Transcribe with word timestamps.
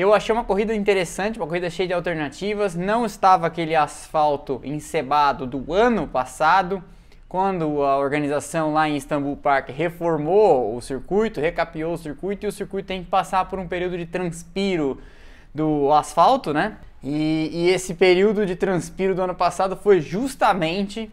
Eu 0.00 0.14
achei 0.14 0.32
uma 0.32 0.44
corrida 0.44 0.72
interessante, 0.72 1.40
uma 1.40 1.46
corrida 1.48 1.68
cheia 1.68 1.88
de 1.88 1.92
alternativas. 1.92 2.76
Não 2.76 3.04
estava 3.04 3.48
aquele 3.48 3.74
asfalto 3.74 4.60
encebado 4.62 5.44
do 5.44 5.74
ano 5.74 6.06
passado, 6.06 6.80
quando 7.28 7.82
a 7.82 7.98
organização 7.98 8.72
lá 8.72 8.88
em 8.88 8.96
Istanbul 8.96 9.36
Park 9.36 9.70
reformou 9.70 10.76
o 10.76 10.80
circuito, 10.80 11.40
recapeou 11.40 11.94
o 11.94 11.98
circuito 11.98 12.46
e 12.46 12.48
o 12.48 12.52
circuito 12.52 12.86
tem 12.86 13.02
que 13.02 13.10
passar 13.10 13.46
por 13.46 13.58
um 13.58 13.66
período 13.66 13.98
de 13.98 14.06
transpiro 14.06 15.00
do 15.52 15.92
asfalto, 15.92 16.54
né? 16.54 16.76
E, 17.02 17.50
e 17.52 17.70
esse 17.70 17.92
período 17.92 18.46
de 18.46 18.54
transpiro 18.54 19.16
do 19.16 19.22
ano 19.22 19.34
passado 19.34 19.76
foi 19.76 20.00
justamente 20.00 21.10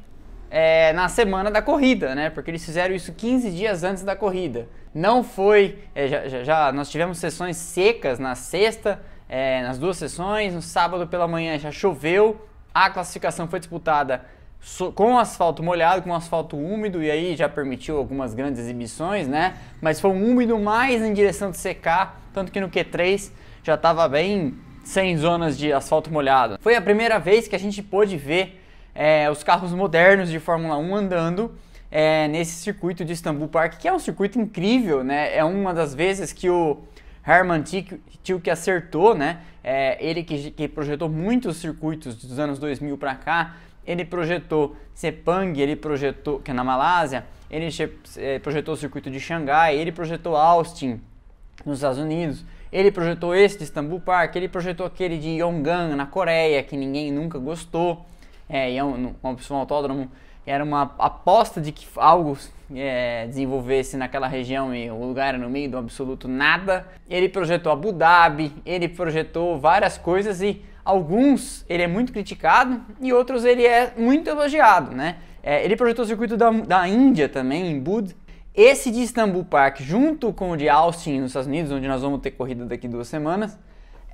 é, 0.50 0.94
na 0.94 1.10
semana 1.10 1.50
da 1.50 1.62
corrida, 1.62 2.16
né? 2.16 2.30
Porque 2.30 2.52
eles 2.52 2.64
fizeram 2.64 2.94
isso 2.94 3.14
15 3.14 3.52
dias 3.52 3.84
antes 3.84 4.04
da 4.04 4.16
corrida. 4.16 4.68
Não 4.94 5.24
foi. 5.24 5.80
É, 5.94 6.08
já, 6.08 6.44
já, 6.44 6.72
nós 6.72 6.90
tivemos 6.90 7.18
sessões 7.18 7.58
secas 7.58 8.20
na 8.20 8.36
sexta, 8.36 9.02
é, 9.28 9.62
nas 9.64 9.78
duas 9.78 9.98
sessões. 9.98 10.54
No 10.54 10.62
sábado 10.62 11.08
pela 11.08 11.28
manhã 11.28 11.58
já 11.58 11.72
choveu. 11.72 12.48
A 12.74 12.90
classificação 12.90 13.48
foi 13.48 13.60
disputada 13.60 14.22
so, 14.60 14.92
com 14.92 15.18
asfalto 15.18 15.62
molhado, 15.64 16.02
com 16.02 16.14
asfalto 16.14 16.58
úmido, 16.58 17.02
e 17.02 17.10
aí 17.10 17.36
já 17.36 17.48
permitiu 17.48 17.98
algumas 17.98 18.34
grandes 18.34 18.60
exibições, 18.60 19.28
né? 19.28 19.56
Mas 19.80 20.02
foi 20.02 20.12
um 20.12 20.30
úmido 20.30 20.60
mais 20.60 21.02
em 21.02 21.14
direção 21.14 21.52
de 21.52 21.58
secar, 21.58 22.22
tanto 22.34 22.52
que 22.52 22.60
no 22.60 22.70
Q3 22.70 23.32
já 23.64 23.76
estava 23.76 24.08
bem 24.10 24.58
sem 24.84 25.18
zonas 25.18 25.58
de 25.58 25.72
asfalto 25.72 26.12
molhado. 26.12 26.58
Foi 26.62 26.76
a 26.76 26.82
primeira 26.82 27.18
vez 27.20 27.48
que 27.48 27.56
a 27.56 27.60
gente 27.60 27.82
pôde 27.82 28.18
ver 28.18 28.62
é, 28.96 29.30
os 29.30 29.44
carros 29.44 29.74
modernos 29.74 30.30
de 30.30 30.40
Fórmula 30.40 30.78
1 30.78 30.96
andando 30.96 31.54
é, 31.92 32.28
nesse 32.30 32.54
circuito 32.54 33.04
de 33.04 33.12
Istanbul 33.12 33.50
Park, 33.50 33.78
que 33.78 33.88
é 33.88 33.94
um 33.94 34.00
circuito 34.00 34.40
incrível, 34.40 35.04
né? 35.04 35.36
É 35.36 35.44
uma 35.44 35.74
das 35.74 35.94
vezes 35.94 36.32
que 36.32 36.50
o 36.50 36.80
Herman 37.28 37.62
Tilke 38.24 38.50
acertou, 38.50 39.14
né? 39.14 39.40
É, 39.64 39.98
ele 40.00 40.24
que, 40.24 40.52
que, 40.52 40.68
projetou 40.68 41.10
muitos 41.10 41.58
circuitos 41.58 42.16
dos 42.16 42.40
anos 42.40 42.58
2000 42.58 42.98
para 42.98 43.16
cá, 43.16 43.56
ele 43.86 44.06
projetou 44.06 44.76
Sepang, 44.94 45.60
ele 45.60 45.76
projetou, 45.76 46.40
que 46.40 46.52
é 46.52 46.54
na 46.54 46.64
Malásia, 46.64 47.26
ele 47.52 47.68
é, 48.18 48.40
projetou 48.40 48.74
o 48.74 48.78
circuito 48.78 49.10
de 49.12 49.20
Xangai, 49.20 49.76
ele 49.76 49.92
projetou 49.92 50.36
Austin 50.36 51.02
nos 51.66 51.80
Estados 51.80 52.00
Unidos, 52.00 52.46
ele 52.72 52.92
projetou 52.92 53.36
esse 53.36 53.58
de 53.58 53.64
Istanbul 53.64 54.00
Park, 54.00 54.36
ele 54.36 54.48
projetou 54.48 54.86
aquele 54.86 55.18
de 55.18 55.30
Yongan 55.42 55.96
na 55.96 56.06
Coreia, 56.06 56.62
que 56.64 56.78
ninguém 56.78 57.12
nunca 57.12 57.38
gostou 57.40 58.06
é, 58.50 58.76
é 58.76 58.84
um, 58.84 59.16
um, 59.24 59.36
um 59.52 59.56
autódromo, 59.56 60.10
era 60.46 60.64
uma 60.64 60.94
aposta 61.00 61.60
de 61.60 61.72
que 61.72 61.88
algo 61.96 62.38
é, 62.74 63.26
desenvolvesse 63.28 63.98
naquela 63.98 64.28
região 64.28 64.74
e 64.74 64.90
o 64.90 65.00
lugar 65.00 65.30
era 65.30 65.38
no 65.38 65.50
meio 65.50 65.70
do 65.70 65.78
absoluto 65.78 66.28
nada. 66.28 66.88
Ele 67.10 67.28
projetou 67.28 67.72
Abu 67.72 67.92
Dhabi, 67.92 68.54
ele 68.66 68.88
projetou 68.88 69.60
várias 69.60 69.98
coisas 69.98 70.42
e 70.42 70.62
alguns 70.84 71.66
ele 71.68 71.84
é 71.84 71.88
muito 71.88 72.14
criticado 72.14 72.80
e 73.02 73.12
outros 73.12 73.44
ele 73.44 73.66
é 73.66 73.94
muito 73.98 74.30
elogiado, 74.30 74.96
né? 74.96 75.18
É, 75.42 75.64
ele 75.64 75.76
projetou 75.76 76.06
o 76.06 76.08
circuito 76.08 76.38
da, 76.38 76.50
da 76.50 76.88
Índia 76.88 77.30
também, 77.30 77.72
em 77.72 77.80
Bud. 77.80 78.16
Esse 78.54 78.90
de 78.90 79.02
Istanbul 79.02 79.44
Park, 79.44 79.82
junto 79.82 80.32
com 80.32 80.52
o 80.52 80.58
de 80.58 80.70
Austin, 80.70 81.20
nos 81.20 81.32
Estados 81.32 81.48
Unidos, 81.48 81.72
onde 81.72 81.88
nós 81.88 82.02
vamos 82.02 82.22
ter 82.22 82.32
corrida 82.32 82.66
daqui 82.66 82.88
duas 82.88 83.08
semanas, 83.08 83.60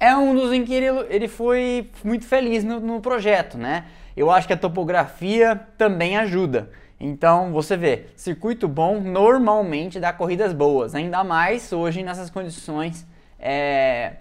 é 0.01 0.15
um 0.17 0.35
dos 0.35 0.51
em 0.51 0.65
que 0.65 0.73
ele, 0.73 1.05
ele 1.09 1.27
foi 1.29 1.89
muito 2.03 2.25
feliz 2.25 2.63
no, 2.63 2.81
no 2.81 2.99
projeto, 2.99 3.57
né? 3.57 3.85
eu 4.15 4.29
acho 4.29 4.47
que 4.47 4.53
a 4.53 4.57
topografia 4.57 5.55
também 5.77 6.17
ajuda. 6.17 6.69
Então 6.99 7.51
você 7.51 7.75
vê, 7.75 8.07
circuito 8.15 8.67
bom 8.67 8.99
normalmente 8.99 9.99
dá 9.99 10.13
corridas 10.13 10.53
boas, 10.53 10.93
ainda 10.93 11.23
mais 11.23 11.71
hoje 11.73 12.03
nessas 12.03 12.29
condições 12.29 13.07
é, 13.39 14.17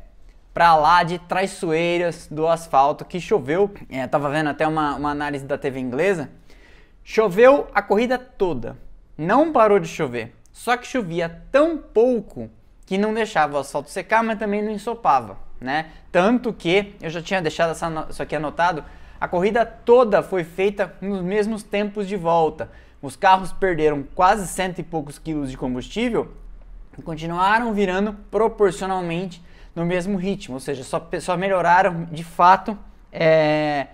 para 0.54 0.74
lá 0.76 1.02
de 1.02 1.18
traiçoeiras 1.18 2.26
do 2.30 2.46
asfalto 2.46 3.04
que 3.04 3.20
choveu. 3.20 3.70
É, 3.90 4.06
tava 4.06 4.30
vendo 4.30 4.48
até 4.48 4.66
uma, 4.66 4.94
uma 4.96 5.10
análise 5.10 5.44
da 5.44 5.58
TV 5.58 5.78
inglesa. 5.80 6.30
Choveu 7.04 7.68
a 7.74 7.82
corrida 7.82 8.16
toda, 8.16 8.76
não 9.16 9.52
parou 9.52 9.78
de 9.78 9.88
chover. 9.88 10.34
Só 10.52 10.76
que 10.76 10.86
chovia 10.86 11.42
tão 11.50 11.76
pouco 11.76 12.50
que 12.86 12.96
não 12.96 13.12
deixava 13.12 13.56
o 13.56 13.60
asfalto 13.60 13.90
secar, 13.90 14.22
mas 14.22 14.38
também 14.38 14.62
não 14.62 14.70
ensopava, 14.70 15.36
né? 15.60 15.86
Tanto 16.10 16.52
que 16.52 16.94
eu 17.00 17.10
já 17.10 17.20
tinha 17.20 17.42
deixado 17.42 17.70
essa, 17.70 18.06
isso 18.10 18.22
aqui 18.22 18.34
anotado 18.34 18.84
a 19.20 19.28
corrida 19.28 19.66
toda 19.66 20.22
foi 20.22 20.44
feita 20.44 20.94
nos 21.00 21.20
mesmos 21.20 21.62
tempos 21.62 22.08
de 22.08 22.16
volta. 22.16 22.70
Os 23.02 23.16
carros 23.16 23.52
perderam 23.52 24.02
quase 24.14 24.48
cento 24.48 24.78
e 24.78 24.82
poucos 24.82 25.18
quilos 25.18 25.50
de 25.50 25.58
combustível 25.58 26.32
e 26.98 27.02
continuaram 27.02 27.74
virando 27.74 28.14
proporcionalmente 28.30 29.42
no 29.76 29.84
mesmo 29.84 30.16
ritmo, 30.16 30.54
ou 30.54 30.60
seja, 30.60 30.82
só, 30.82 31.06
só 31.20 31.36
melhoraram 31.36 32.08
de 32.10 32.24
fato 32.24 32.76
é, 33.12 33.88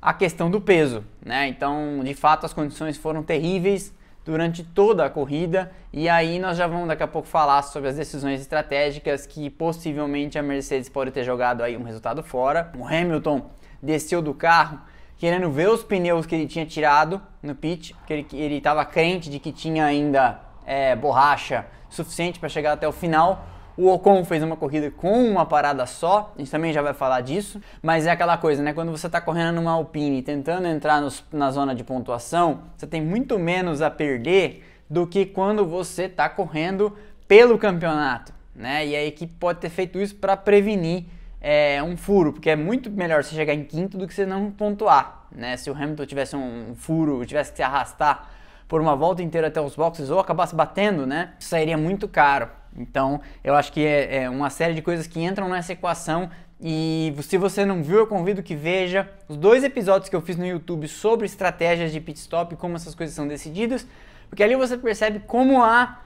a 0.00 0.14
questão 0.14 0.50
do 0.50 0.60
peso. 0.60 1.04
Né? 1.22 1.46
Então, 1.48 2.00
de 2.02 2.14
fato, 2.14 2.46
as 2.46 2.54
condições 2.54 2.96
foram 2.96 3.22
terríveis 3.22 3.92
durante 4.24 4.64
toda 4.64 5.04
a 5.04 5.10
corrida 5.10 5.70
e 5.92 6.08
aí 6.08 6.38
nós 6.38 6.56
já 6.56 6.66
vamos 6.66 6.88
daqui 6.88 7.02
a 7.02 7.06
pouco 7.06 7.28
falar 7.28 7.62
sobre 7.62 7.90
as 7.90 7.96
decisões 7.96 8.40
estratégicas 8.40 9.26
que 9.26 9.50
possivelmente 9.50 10.38
a 10.38 10.42
Mercedes 10.42 10.88
pode 10.88 11.10
ter 11.10 11.24
jogado 11.24 11.62
aí 11.62 11.76
um 11.76 11.82
resultado 11.82 12.22
fora. 12.22 12.72
O 12.78 12.86
Hamilton 12.86 13.50
desceu 13.82 14.22
do 14.22 14.32
carro 14.32 14.80
querendo 15.16 15.50
ver 15.50 15.68
os 15.68 15.82
pneus 15.82 16.26
que 16.26 16.34
ele 16.34 16.46
tinha 16.46 16.66
tirado 16.66 17.20
no 17.42 17.54
pit, 17.54 17.94
porque 17.94 18.26
ele 18.36 18.56
estava 18.56 18.84
crente 18.84 19.30
de 19.30 19.38
que 19.38 19.52
tinha 19.52 19.84
ainda 19.84 20.40
é, 20.66 20.96
borracha 20.96 21.66
suficiente 21.88 22.40
para 22.40 22.48
chegar 22.48 22.72
até 22.72 22.88
o 22.88 22.92
final. 22.92 23.46
O 23.76 23.88
Ocon 23.88 24.24
fez 24.24 24.42
uma 24.42 24.56
corrida 24.56 24.88
com 24.90 25.24
uma 25.24 25.44
parada 25.44 25.84
só, 25.84 26.32
a 26.36 26.38
gente 26.38 26.50
também 26.50 26.72
já 26.72 26.80
vai 26.80 26.94
falar 26.94 27.22
disso, 27.22 27.60
mas 27.82 28.06
é 28.06 28.10
aquela 28.10 28.36
coisa, 28.36 28.62
né? 28.62 28.72
Quando 28.72 28.92
você 28.92 29.08
está 29.08 29.20
correndo 29.20 29.56
numa 29.56 29.72
Alpine 29.72 30.22
tentando 30.22 30.68
entrar 30.68 31.00
nos, 31.00 31.24
na 31.32 31.50
zona 31.50 31.74
de 31.74 31.82
pontuação, 31.82 32.62
você 32.76 32.86
tem 32.86 33.02
muito 33.02 33.36
menos 33.36 33.82
a 33.82 33.90
perder 33.90 34.64
do 34.88 35.08
que 35.08 35.26
quando 35.26 35.66
você 35.66 36.04
está 36.04 36.28
correndo 36.28 36.96
pelo 37.26 37.58
campeonato, 37.58 38.32
né? 38.54 38.86
E 38.86 38.94
a 38.94 39.04
equipe 39.04 39.34
pode 39.40 39.58
ter 39.58 39.70
feito 39.70 39.98
isso 39.98 40.14
para 40.14 40.36
prevenir 40.36 41.06
é, 41.40 41.82
um 41.82 41.96
furo, 41.96 42.32
porque 42.32 42.50
é 42.50 42.56
muito 42.56 42.88
melhor 42.90 43.24
você 43.24 43.34
chegar 43.34 43.54
em 43.54 43.64
quinto 43.64 43.98
do 43.98 44.06
que 44.06 44.14
você 44.14 44.24
não 44.24 44.52
pontuar, 44.52 45.26
né? 45.32 45.56
Se 45.56 45.68
o 45.68 45.74
Hamilton 45.74 46.06
tivesse 46.06 46.36
um 46.36 46.76
furo, 46.76 47.26
tivesse 47.26 47.50
que 47.50 47.56
se 47.56 47.62
arrastar 47.62 48.30
por 48.68 48.80
uma 48.80 48.96
volta 48.96 49.22
inteira 49.22 49.48
até 49.48 49.60
os 49.60 49.76
boxes 49.76 50.10
ou 50.10 50.18
acabasse 50.18 50.54
batendo, 50.54 51.06
né? 51.06 51.32
Isso 51.38 51.48
sairia 51.48 51.76
muito 51.76 52.08
caro. 52.08 52.48
Então, 52.76 53.20
eu 53.42 53.54
acho 53.54 53.72
que 53.72 53.84
é, 53.84 54.24
é 54.24 54.30
uma 54.30 54.50
série 54.50 54.74
de 54.74 54.82
coisas 54.82 55.06
que 55.06 55.22
entram 55.22 55.48
nessa 55.48 55.72
equação 55.72 56.28
e 56.60 57.14
se 57.22 57.36
você 57.36 57.64
não 57.64 57.82
viu, 57.82 57.98
eu 57.98 58.06
convido 58.06 58.42
que 58.42 58.54
veja 58.54 59.08
os 59.28 59.36
dois 59.36 59.62
episódios 59.64 60.08
que 60.08 60.16
eu 60.16 60.22
fiz 60.22 60.36
no 60.36 60.46
YouTube 60.46 60.88
sobre 60.88 61.26
estratégias 61.26 61.92
de 61.92 62.00
pit 62.00 62.18
stop 62.18 62.54
e 62.54 62.56
como 62.56 62.76
essas 62.76 62.94
coisas 62.94 63.14
são 63.14 63.28
decididas, 63.28 63.86
porque 64.28 64.42
ali 64.42 64.56
você 64.56 64.76
percebe 64.76 65.20
como 65.20 65.62
há 65.62 66.00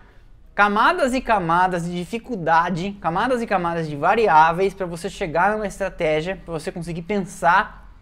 camadas 0.55 1.15
e 1.15 1.21
camadas 1.21 1.85
de 1.85 1.95
dificuldade, 1.95 2.97
camadas 3.01 3.41
e 3.41 3.47
camadas 3.47 3.89
de 3.89 3.95
variáveis 3.95 4.75
para 4.75 4.87
você 4.87 5.09
chegar 5.09 5.53
numa 5.53 5.67
estratégia, 5.67 6.37
para 6.45 6.53
você 6.53 6.73
conseguir 6.73 7.03
pensar 7.03 7.93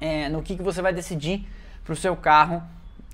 é, 0.00 0.28
no 0.28 0.40
que, 0.40 0.56
que 0.56 0.62
você 0.62 0.80
vai 0.80 0.92
decidir 0.92 1.48
para 1.82 1.92
o 1.92 1.96
seu 1.96 2.14
carro 2.14 2.62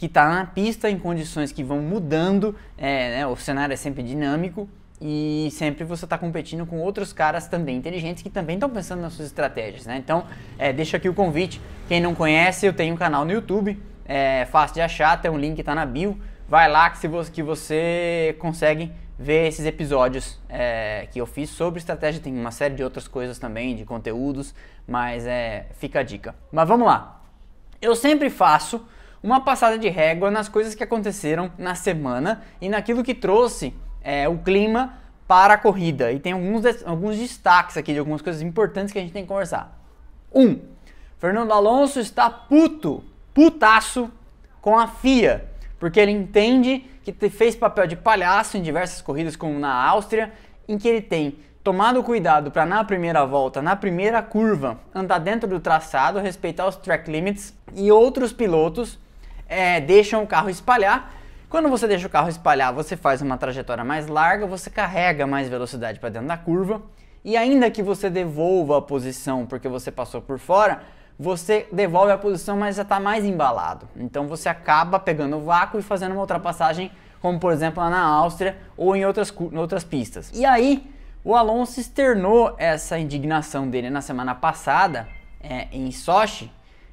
que 0.01 0.07
está 0.07 0.31
na 0.31 0.47
pista 0.47 0.89
em 0.89 0.99
condições 0.99 1.53
que 1.53 1.63
vão 1.63 1.83
mudando, 1.83 2.57
é, 2.79 3.19
né, 3.19 3.27
o 3.27 3.37
cenário 3.37 3.75
é 3.75 3.77
sempre 3.77 4.03
dinâmico 4.03 4.67
e 4.99 5.51
sempre 5.53 5.85
você 5.85 6.07
está 6.07 6.17
competindo 6.17 6.65
com 6.65 6.81
outros 6.81 7.13
caras 7.13 7.47
também 7.47 7.77
inteligentes 7.77 8.23
que 8.23 8.31
também 8.31 8.57
estão 8.57 8.71
pensando 8.71 9.03
nas 9.03 9.13
suas 9.13 9.29
estratégias. 9.29 9.85
Né? 9.85 9.99
Então, 9.99 10.25
é, 10.59 10.73
deixa 10.73 10.97
aqui 10.97 11.07
o 11.07 11.13
convite. 11.13 11.61
Quem 11.87 12.01
não 12.01 12.15
conhece, 12.15 12.65
eu 12.65 12.73
tenho 12.73 12.95
um 12.95 12.97
canal 12.97 13.27
no 13.27 13.31
YouTube, 13.31 13.79
é 14.07 14.47
fácil 14.47 14.77
de 14.77 14.81
achar, 14.81 15.21
tem 15.21 15.31
um 15.31 15.37
link 15.37 15.59
está 15.59 15.75
na 15.75 15.85
bio 15.85 16.19
vai 16.49 16.67
lá 16.67 16.89
que, 16.89 16.97
se 16.97 17.07
você, 17.07 17.31
que 17.31 17.43
você 17.43 18.37
consegue 18.39 18.91
ver 19.19 19.49
esses 19.49 19.67
episódios 19.67 20.41
é, 20.49 21.09
que 21.13 21.21
eu 21.21 21.27
fiz 21.27 21.51
sobre 21.51 21.79
estratégia. 21.79 22.23
Tem 22.23 22.35
uma 22.35 22.51
série 22.51 22.75
de 22.75 22.83
outras 22.83 23.07
coisas 23.07 23.39
também, 23.39 23.77
de 23.77 23.85
conteúdos, 23.85 24.55
mas 24.89 25.27
é, 25.27 25.67
fica 25.75 26.01
a 26.01 26.03
dica. 26.03 26.35
Mas 26.51 26.67
vamos 26.67 26.87
lá. 26.87 27.23
Eu 27.83 27.95
sempre 27.95 28.31
faço 28.31 28.83
uma 29.23 29.41
passada 29.41 29.79
de 29.79 29.89
régua 29.89 30.31
nas 30.31 30.49
coisas 30.49 30.75
que 30.75 30.83
aconteceram 30.83 31.51
na 31.59 31.75
semana 31.75 32.43
e 32.61 32.69
naquilo 32.69 33.03
que 33.03 33.15
trouxe 33.15 33.75
é, 34.03 34.29
o 34.29 34.39
clima 34.39 34.99
para 35.29 35.55
a 35.55 35.59
corrida. 35.59 36.11
E 36.13 36.19
tem 36.19 36.33
alguns, 36.33 36.65
alguns 36.85 37.17
destaques 37.17 37.77
aqui 37.77 37.93
de 37.93 37.99
algumas 37.99 38.23
coisas 38.23 38.43
importantes 38.43 38.93
que 38.93 38.99
a 38.99 39.03
gente 39.03 39.13
tem 39.13 39.23
que 39.23 39.29
conversar. 39.29 39.79
Um, 40.35 40.59
Fernando 41.19 41.53
Alonso 41.53 42.01
está 42.01 42.31
puto, 42.31 43.05
putaço 43.35 44.11
com 44.61 44.79
a 44.79 44.87
FIA 44.87 45.51
porque 45.81 45.99
ele 45.99 46.13
entende 46.13 46.85
que 47.03 47.31
fez 47.31 47.57
papel 47.57 47.87
de 47.87 47.97
palhaço 47.97 48.59
em 48.59 48.63
diversas 48.63 49.01
corridas, 49.01 49.35
como 49.35 49.59
na 49.59 49.73
Áustria, 49.73 50.31
em 50.69 50.77
que 50.77 50.87
ele 50.87 51.01
tem 51.01 51.39
tomado 51.65 52.05
cuidado 52.05 52.51
para 52.51 52.67
na 52.67 52.85
primeira 52.85 53.25
volta, 53.25 53.63
na 53.63 53.75
primeira 53.75 54.23
curva, 54.23 54.79
andar 54.95 55.19
dentro 55.19 55.49
do 55.49 55.59
traçado, 55.59 56.21
respeitar 56.21 56.69
os 56.69 56.77
track 56.77 57.11
limits 57.11 57.57
e 57.75 57.91
outros 57.91 58.33
pilotos 58.33 58.99
é, 59.51 59.81
deixam 59.81 60.23
o 60.23 60.27
carro 60.27 60.49
espalhar. 60.49 61.13
Quando 61.51 61.69
você 61.69 61.89
deixa 61.89 62.07
o 62.07 62.11
carro 62.11 62.29
espalhar, 62.29 62.73
você 62.73 62.97
faz 62.97 63.21
uma 63.21 63.37
trajetória 63.37 63.85
mais 63.85 64.07
larga, 64.07 64.47
você 64.47 64.71
carrega 64.71 65.27
mais 65.27 65.49
velocidade 65.49 65.99
para 65.99 66.09
dentro 66.09 66.29
da 66.29 66.37
curva 66.37 66.81
e 67.25 67.37
ainda 67.37 67.69
que 67.71 67.83
você 67.83 68.09
devolva 68.09 68.79
a 68.79 68.83
posição 68.83 69.45
porque 69.45 69.69
você 69.69 69.91
passou 69.91 70.23
por 70.23 70.39
fora, 70.39 70.83
você 71.19 71.67
devolve 71.73 72.13
a 72.13 72.17
posição, 72.17 72.57
mas 72.57 72.77
já 72.77 72.83
está 72.83 73.01
mais 73.01 73.25
embalado. 73.25 73.89
Então 73.97 74.29
você 74.29 74.49
acaba 74.49 74.99
pegando 75.01 75.37
o 75.37 75.41
vácuo 75.41 75.81
e 75.81 75.83
fazendo 75.83 76.13
uma 76.13 76.21
ultrapassagem, 76.21 76.93
como 77.21 77.41
por 77.41 77.53
exemplo 77.53 77.83
lá 77.83 77.91
na 77.91 78.01
Áustria 78.01 78.57
ou 78.77 78.95
em 78.95 79.05
outras, 79.05 79.35
em 79.53 79.59
outras 79.59 79.83
pistas. 79.83 80.31
E 80.33 80.47
aí 80.47 80.89
o 81.25 81.35
Alonso 81.35 81.81
externou 81.81 82.55
essa 82.57 82.97
indignação 82.97 83.69
dele 83.69 83.91
na 83.91 84.01
semana 84.01 84.35
passada 84.35 85.09
é, 85.43 85.67
em 85.73 85.91
Sochi. 85.91 86.51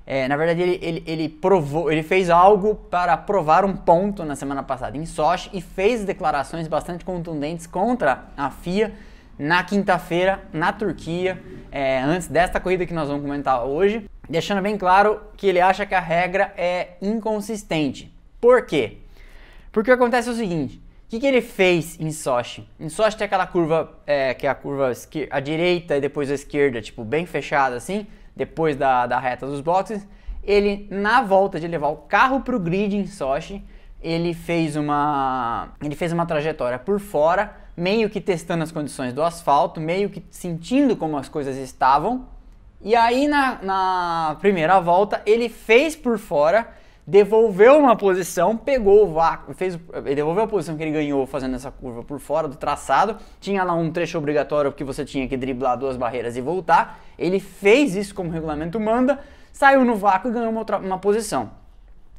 É, 0.09 0.25
na 0.25 0.37
verdade, 0.37 0.61
ele, 0.61 0.79
ele, 0.81 1.03
ele, 1.05 1.27
provou, 1.27 1.91
ele 1.91 2.01
fez 2.01 2.29
algo 2.29 2.75
para 2.75 3.17
provar 3.17 3.65
um 3.65 3.75
ponto 3.75 4.23
na 4.23 4.37
semana 4.37 4.63
passada 4.63 4.97
em 4.97 5.05
Sochi 5.05 5.49
e 5.51 5.59
fez 5.59 6.05
declarações 6.05 6.65
bastante 6.65 7.03
contundentes 7.03 7.67
contra 7.67 8.23
a 8.37 8.49
FIA 8.49 8.93
na 9.37 9.61
quinta-feira 9.65 10.41
na 10.53 10.71
Turquia, 10.71 11.37
é, 11.69 11.99
antes 11.99 12.29
desta 12.29 12.57
corrida 12.57 12.85
que 12.85 12.93
nós 12.93 13.09
vamos 13.09 13.21
comentar 13.21 13.65
hoje, 13.65 14.09
deixando 14.29 14.61
bem 14.61 14.77
claro 14.77 15.19
que 15.35 15.45
ele 15.45 15.59
acha 15.59 15.85
que 15.85 15.93
a 15.93 15.99
regra 15.99 16.53
é 16.55 16.95
inconsistente. 17.01 18.09
Por 18.39 18.65
quê? 18.65 18.99
Porque 19.73 19.91
acontece 19.91 20.29
o 20.29 20.33
seguinte: 20.33 20.77
o 20.77 21.09
que, 21.09 21.19
que 21.19 21.27
ele 21.27 21.41
fez 21.41 21.99
em 21.99 22.11
Sochi? 22.11 22.65
Em 22.79 22.87
Sochi 22.87 23.17
tem 23.17 23.25
aquela 23.25 23.45
curva, 23.45 23.91
é, 24.07 24.33
que 24.33 24.47
é 24.47 24.49
a 24.49 24.55
curva 24.55 24.91
à 25.29 25.39
direita 25.41 25.97
e 25.97 26.01
depois 26.01 26.31
à 26.31 26.33
esquerda, 26.33 26.81
tipo, 26.81 27.03
bem 27.03 27.25
fechada 27.25 27.75
assim, 27.75 28.07
depois 28.37 28.77
da, 28.77 29.05
da 29.07 29.19
reta 29.19 29.45
dos 29.45 29.59
boxes. 29.59 30.07
Ele, 30.43 30.87
na 30.89 31.21
volta 31.21 31.59
de 31.59 31.67
levar 31.67 31.89
o 31.89 31.97
carro 31.97 32.41
para 32.41 32.55
o 32.55 32.59
grid 32.59 32.95
em 32.95 33.05
Sochi, 33.05 33.61
ele 34.01 34.33
fez 34.33 34.75
uma, 34.75 35.69
ele 35.83 35.95
fez 35.95 36.13
uma 36.13 36.25
trajetória 36.25 36.79
por 36.79 36.99
fora, 36.99 37.53
meio 37.75 38.09
que 38.09 38.21
testando 38.21 38.63
as 38.63 38.71
condições 38.71 39.11
do 39.11 39.21
asfalto, 39.21 39.81
meio 39.81 40.09
que 40.09 40.23
sentindo 40.29 40.95
como 40.95 41.17
as 41.17 41.27
coisas 41.27 41.57
estavam. 41.57 42.27
E 42.81 42.95
aí 42.95 43.27
na, 43.27 43.59
na 43.61 44.37
primeira 44.39 44.79
volta 44.79 45.21
ele 45.25 45.49
fez 45.49 45.95
por 45.95 46.17
fora 46.17 46.73
devolveu 47.07 47.79
uma 47.79 47.95
posição, 47.95 48.57
pegou 48.57 49.05
o 49.07 49.13
vácuo, 49.13 49.53
fez, 49.53 49.79
ele 50.05 50.15
devolveu 50.15 50.43
a 50.43 50.47
posição 50.47 50.75
que 50.75 50.83
ele 50.83 50.91
ganhou 50.91 51.25
fazendo 51.25 51.55
essa 51.55 51.71
curva 51.71 52.03
por 52.03 52.19
fora 52.19 52.49
do 52.49 52.57
traçado. 52.57 53.15
Tinha 53.39 53.63
lá 53.63 53.73
um 53.73 53.89
trecho 53.89 54.17
obrigatório 54.17 54.73
que 54.73 54.83
você 54.83 55.05
tinha 55.05 55.25
que 55.25 55.37
driblar 55.37 55.77
duas 55.77 55.95
barreiras 55.95 56.35
e 56.35 56.41
voltar. 56.41 56.99
Ele 57.17 57.39
fez 57.39 57.95
isso 57.95 58.13
como 58.13 58.29
o 58.29 58.33
regulamento 58.33 58.77
manda, 58.77 59.19
saiu 59.53 59.85
no 59.85 59.95
vácuo 59.95 60.29
e 60.29 60.33
ganhou 60.33 60.49
uma, 60.49 60.59
outra, 60.59 60.79
uma 60.79 60.99
posição. 60.99 61.49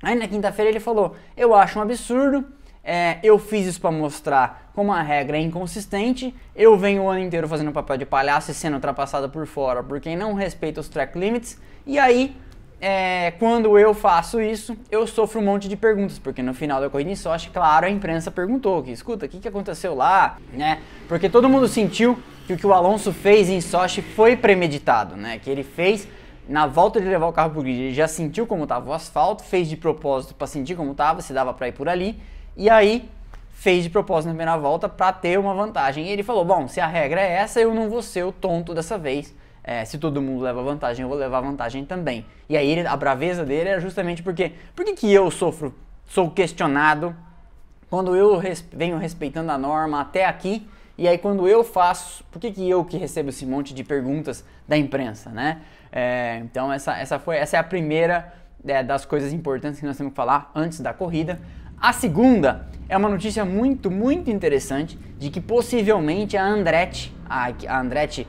Aí 0.02 0.14
na 0.14 0.26
quinta-feira 0.26 0.70
ele 0.70 0.80
falou: 0.80 1.14
Eu 1.36 1.54
acho 1.54 1.78
um 1.78 1.82
absurdo, 1.82 2.46
é, 2.82 3.18
eu 3.22 3.38
fiz 3.38 3.66
isso 3.66 3.80
para 3.82 3.90
mostrar 3.90 4.70
como 4.74 4.90
a 4.90 5.02
regra 5.02 5.36
é 5.36 5.40
inconsistente. 5.40 6.34
Eu 6.56 6.78
venho 6.78 7.02
o 7.02 7.10
ano 7.10 7.20
inteiro 7.20 7.46
fazendo 7.46 7.70
papel 7.72 7.98
de 7.98 8.06
palhaço 8.06 8.50
e 8.50 8.54
sendo 8.54 8.74
ultrapassado 8.74 9.28
por 9.28 9.46
fora 9.46 9.82
por 9.82 10.00
quem 10.00 10.16
não 10.16 10.32
respeita 10.32 10.80
os 10.80 10.88
track 10.88 11.18
limits. 11.18 11.60
E 11.84 11.98
aí 11.98 12.34
é, 12.80 13.32
quando 13.32 13.76
eu 13.76 13.92
faço 13.92 14.40
isso, 14.40 14.76
eu 14.90 15.06
sofro 15.06 15.40
um 15.40 15.44
monte 15.44 15.68
de 15.68 15.76
perguntas, 15.76 16.18
porque 16.18 16.42
no 16.42 16.54
final 16.54 16.80
da 16.80 16.88
corrida 16.88 17.10
em 17.10 17.16
Sochi, 17.16 17.50
claro, 17.50 17.86
a 17.86 17.90
imprensa 17.90 18.30
perguntou, 18.30 18.82
que 18.82 18.92
escuta, 18.92 19.26
o 19.26 19.28
que, 19.28 19.40
que 19.40 19.48
aconteceu 19.48 19.94
lá, 19.94 20.38
né? 20.52 20.80
Porque 21.08 21.28
todo 21.28 21.48
mundo 21.48 21.66
sentiu 21.66 22.18
que 22.46 22.52
o 22.52 22.56
que 22.56 22.66
o 22.66 22.72
Alonso 22.72 23.12
fez 23.12 23.48
em 23.48 23.60
Sochi 23.60 24.00
foi 24.00 24.36
premeditado, 24.36 25.16
né? 25.16 25.38
Que 25.38 25.50
ele 25.50 25.64
fez 25.64 26.06
na 26.48 26.66
volta 26.66 27.00
de 27.00 27.06
levar 27.06 27.26
o 27.26 27.32
carro 27.32 27.50
pro 27.50 27.62
grid, 27.62 27.78
ele 27.78 27.94
já 27.94 28.08
sentiu 28.08 28.46
como 28.46 28.62
estava 28.62 28.88
o 28.88 28.92
asfalto, 28.92 29.42
fez 29.42 29.68
de 29.68 29.76
propósito 29.76 30.34
para 30.34 30.46
sentir 30.46 30.76
como 30.76 30.92
estava, 30.92 31.20
se 31.20 31.32
dava 31.32 31.52
para 31.52 31.68
ir 31.68 31.72
por 31.72 31.88
ali, 31.88 32.18
e 32.56 32.70
aí 32.70 33.08
fez 33.52 33.82
de 33.82 33.90
propósito 33.90 34.28
na 34.28 34.34
primeira 34.34 34.56
volta 34.56 34.88
para 34.88 35.12
ter 35.12 35.38
uma 35.38 35.52
vantagem. 35.52 36.06
E 36.06 36.10
ele 36.10 36.22
falou: 36.22 36.44
"Bom, 36.44 36.68
se 36.68 36.80
a 36.80 36.86
regra 36.86 37.20
é 37.20 37.32
essa, 37.32 37.60
eu 37.60 37.74
não 37.74 37.90
vou 37.90 38.02
ser 38.02 38.24
o 38.24 38.30
tonto 38.30 38.72
dessa 38.72 38.96
vez." 38.96 39.34
É, 39.68 39.84
se 39.84 39.98
todo 39.98 40.22
mundo 40.22 40.42
leva 40.42 40.62
vantagem, 40.62 41.02
eu 41.02 41.08
vou 41.10 41.18
levar 41.18 41.42
vantagem 41.42 41.84
também. 41.84 42.24
E 42.48 42.56
aí 42.56 42.86
a 42.86 42.96
braveza 42.96 43.44
dele 43.44 43.68
era 43.68 43.80
justamente 43.80 44.22
porque, 44.22 44.52
por 44.74 44.82
que, 44.82 44.94
que 44.94 45.12
eu 45.12 45.30
sofro, 45.30 45.74
sou 46.06 46.30
questionado 46.30 47.14
quando 47.90 48.16
eu 48.16 48.38
res, 48.38 48.66
venho 48.72 48.96
respeitando 48.96 49.52
a 49.52 49.58
norma 49.58 50.00
até 50.00 50.24
aqui, 50.24 50.66
e 50.96 51.06
aí 51.06 51.18
quando 51.18 51.46
eu 51.46 51.62
faço, 51.62 52.24
por 52.32 52.40
que, 52.40 52.50
que 52.50 52.66
eu 52.66 52.82
que 52.82 52.96
recebo 52.96 53.28
esse 53.28 53.44
monte 53.44 53.74
de 53.74 53.84
perguntas 53.84 54.42
da 54.66 54.74
imprensa, 54.74 55.28
né? 55.28 55.60
É, 55.92 56.40
então 56.42 56.72
essa, 56.72 56.96
essa, 56.96 57.18
foi, 57.18 57.36
essa 57.36 57.58
é 57.58 57.60
a 57.60 57.64
primeira 57.64 58.32
é, 58.66 58.82
das 58.82 59.04
coisas 59.04 59.34
importantes 59.34 59.80
que 59.80 59.84
nós 59.86 59.98
temos 59.98 60.12
que 60.12 60.16
falar 60.16 60.50
antes 60.54 60.80
da 60.80 60.94
corrida. 60.94 61.38
A 61.78 61.92
segunda 61.92 62.66
é 62.88 62.96
uma 62.96 63.10
notícia 63.10 63.44
muito, 63.44 63.90
muito 63.90 64.30
interessante 64.30 64.98
de 65.18 65.28
que 65.28 65.42
possivelmente 65.42 66.38
a 66.38 66.42
Andretti, 66.42 67.14
a, 67.28 67.52
a 67.68 67.80
Andretti 67.80 68.26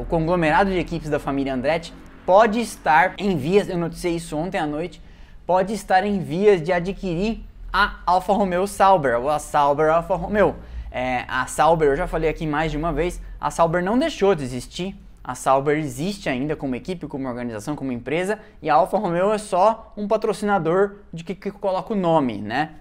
o 0.00 0.04
conglomerado 0.04 0.70
de 0.70 0.78
equipes 0.78 1.08
da 1.08 1.18
família 1.18 1.54
Andretti 1.54 1.92
pode 2.26 2.60
estar 2.60 3.14
em 3.18 3.36
vias, 3.36 3.68
eu 3.68 3.78
noticiei 3.78 4.16
isso 4.16 4.36
ontem 4.36 4.58
à 4.58 4.66
noite, 4.66 5.00
pode 5.46 5.72
estar 5.72 6.04
em 6.04 6.20
vias 6.20 6.62
de 6.62 6.72
adquirir 6.72 7.44
a 7.72 7.96
Alfa 8.06 8.32
Romeo 8.32 8.66
Sauber, 8.66 9.18
ou 9.20 9.28
a 9.28 9.38
Sauber 9.38 9.90
Alfa 9.90 10.14
Romeo. 10.14 10.54
É, 10.90 11.24
a 11.26 11.46
Sauber, 11.46 11.88
eu 11.88 11.96
já 11.96 12.06
falei 12.06 12.30
aqui 12.30 12.46
mais 12.46 12.70
de 12.70 12.76
uma 12.76 12.92
vez, 12.92 13.20
a 13.40 13.50
Sauber 13.50 13.82
não 13.82 13.98
deixou 13.98 14.34
de 14.34 14.44
existir, 14.44 14.96
a 15.24 15.34
Sauber 15.34 15.78
existe 15.78 16.28
ainda 16.28 16.54
como 16.54 16.76
equipe, 16.76 17.06
como 17.08 17.26
organização, 17.26 17.74
como 17.74 17.90
empresa, 17.90 18.38
e 18.62 18.70
a 18.70 18.74
Alfa 18.74 18.98
Romeo 18.98 19.32
é 19.32 19.38
só 19.38 19.92
um 19.96 20.06
patrocinador 20.06 20.96
de 21.12 21.24
que, 21.24 21.34
que 21.34 21.50
coloca 21.50 21.92
o 21.92 21.96
nome, 21.96 22.38
né? 22.38 22.72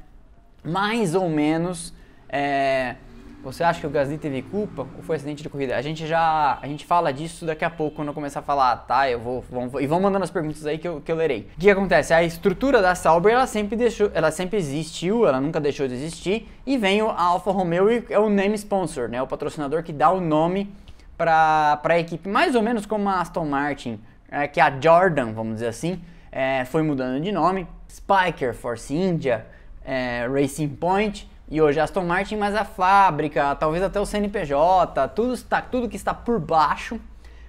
Mais 0.64 1.16
ou 1.16 1.30
menos 1.30 1.94
é, 2.30 2.96
você 3.44 3.64
acha 3.64 3.82
que 3.82 3.86
o 3.86 3.90
Gasly 3.90 4.18
teve 4.18 4.42
culpa 4.42 4.88
ou 4.96 5.04
foi 5.04 5.18
acidente 5.18 5.44
de 5.44 5.50
corrida? 5.50 5.76
A 5.76 5.82
gente 5.82 6.08
já 6.08 6.58
a 6.62 6.66
gente 6.66 6.86
fala 6.86 7.12
disso 7.12 7.46
daqui 7.46 7.66
a 7.66 7.70
pouco 7.70 7.98
quando 7.98 8.08
eu 8.08 8.14
começar 8.14 8.40
a 8.40 8.44
falar, 8.44 8.78
tá? 8.78 9.10
Eu 9.10 9.20
vou, 9.20 9.44
e 9.82 9.86
vão 9.86 10.00
mandando 10.00 10.24
as 10.24 10.32
perguntas 10.32 10.66
aí 10.66 10.78
que 10.78 10.88
eu, 10.88 11.02
que 11.02 11.12
eu 11.12 11.16
lerei. 11.16 11.50
O 11.58 11.60
que 11.60 11.70
acontece? 11.70 12.14
A 12.14 12.24
estrutura 12.24 12.82
da 12.82 12.96
Sauber 12.96 13.34
ela 13.34 13.46
sempre 13.46 13.76
deixou, 13.76 14.10
ela 14.14 14.32
sempre 14.32 14.58
existiu, 14.58 15.28
ela 15.28 15.42
nunca 15.42 15.60
deixou 15.60 15.88
de 15.88 15.94
existir 15.94 16.50
e 16.66 16.78
vem 16.78 17.02
o 17.02 17.10
Alfa 17.10 17.52
Romeo 17.52 17.92
e 17.92 18.06
é 18.10 18.18
o 18.18 18.30
name 18.30 18.56
sponsor, 18.56 19.10
né? 19.10 19.22
O 19.22 19.28
patrocinador 19.28 19.84
que 19.84 19.92
dá 19.92 20.10
o 20.10 20.22
nome 20.22 20.74
para 21.18 21.82
a 21.84 22.00
equipe, 22.00 22.30
mais 22.30 22.56
ou 22.56 22.62
menos 22.62 22.86
como 22.86 23.10
a 23.10 23.20
Aston 23.20 23.46
Martin, 23.46 24.00
é, 24.32 24.48
que 24.48 24.62
a 24.62 24.72
Jordan, 24.80 25.34
vamos 25.34 25.56
dizer 25.56 25.68
assim, 25.68 26.02
é, 26.32 26.64
foi 26.66 26.82
mudando 26.82 27.22
de 27.22 27.32
nome. 27.32 27.68
Spiker, 27.90 28.54
Force 28.56 28.94
India, 28.96 29.46
é, 29.86 30.28
Racing 30.28 30.70
Point 30.70 31.30
e 31.50 31.62
hoje 31.62 31.80
a 31.80 31.84
Aston 31.84 32.04
Martin, 32.04 32.38
mas 32.38 32.56
a 32.56 32.66
fábrica, 32.66 33.56
talvez 33.56 33.84
até 33.84 34.00
o 34.00 34.06
CNPJ, 34.06 35.08
tudo, 35.10 35.34
está, 35.34 35.62
tudo 35.62 35.90
que 35.90 35.96
está 35.96 36.14
por 36.14 36.40
baixo 36.40 37.00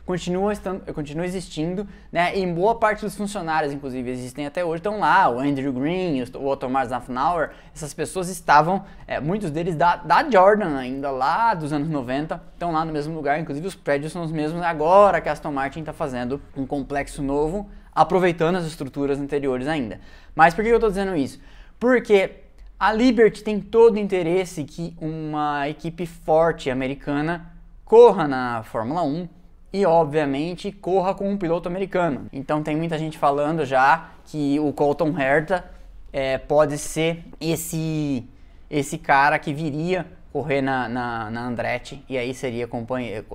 continua, 0.04 0.52
estando, 0.52 0.92
continua 0.92 1.24
existindo, 1.24 1.86
né? 2.12 2.36
E 2.36 2.46
boa 2.46 2.74
parte 2.74 3.00
dos 3.00 3.16
funcionários, 3.16 3.72
inclusive, 3.72 4.10
existem 4.10 4.46
até 4.46 4.64
hoje, 4.64 4.80
estão 4.80 5.00
lá, 5.00 5.30
o 5.30 5.38
Andrew 5.38 5.72
Green, 5.72 6.22
o 6.34 6.46
Otto 6.46 6.68
Zafnauer, 6.86 7.50
essas 7.74 7.94
pessoas 7.94 8.28
estavam, 8.28 8.84
é, 9.06 9.18
muitos 9.18 9.50
deles 9.50 9.74
da, 9.74 9.96
da 9.96 10.28
Jordan 10.30 10.76
ainda, 10.76 11.10
lá 11.10 11.54
dos 11.54 11.72
anos 11.72 11.88
90, 11.88 12.40
estão 12.52 12.72
lá 12.72 12.84
no 12.84 12.92
mesmo 12.92 13.14
lugar, 13.14 13.40
inclusive 13.40 13.66
os 13.66 13.74
prédios 13.74 14.12
são 14.12 14.22
os 14.22 14.32
mesmos 14.32 14.62
agora 14.62 15.20
que 15.20 15.28
a 15.28 15.32
Aston 15.32 15.52
Martin 15.52 15.80
está 15.80 15.92
fazendo 15.92 16.40
um 16.56 16.66
complexo 16.66 17.22
novo, 17.22 17.68
aproveitando 17.94 18.56
as 18.56 18.66
estruturas 18.66 19.18
anteriores 19.18 19.66
ainda. 19.66 20.00
Mas 20.34 20.52
por 20.52 20.62
que 20.62 20.70
eu 20.70 20.74
estou 20.74 20.90
dizendo 20.90 21.16
isso? 21.16 21.40
Porque 21.78 22.43
a 22.78 22.92
Liberty 22.92 23.42
tem 23.42 23.60
todo 23.60 23.94
o 23.94 23.98
interesse 23.98 24.64
que 24.64 24.94
uma 25.00 25.68
equipe 25.68 26.06
forte 26.06 26.70
americana 26.70 27.52
corra 27.84 28.26
na 28.26 28.62
Fórmula 28.62 29.02
1 29.02 29.28
e, 29.72 29.84
obviamente, 29.86 30.70
corra 30.70 31.14
com 31.14 31.30
um 31.30 31.36
piloto 31.36 31.68
americano. 31.68 32.26
Então, 32.32 32.62
tem 32.62 32.76
muita 32.76 32.98
gente 32.98 33.18
falando 33.18 33.64
já 33.64 34.10
que 34.24 34.58
o 34.60 34.72
Colton 34.72 35.18
Herta 35.18 35.64
é, 36.12 36.38
pode 36.38 36.78
ser 36.78 37.24
esse, 37.40 38.24
esse 38.70 38.98
cara 38.98 39.38
que 39.38 39.52
viria 39.52 40.06
correr 40.34 40.60
na, 40.60 40.88
na, 40.88 41.30
na 41.30 41.46
Andretti, 41.46 42.04
e 42.08 42.18
aí 42.18 42.34
seria 42.34 42.68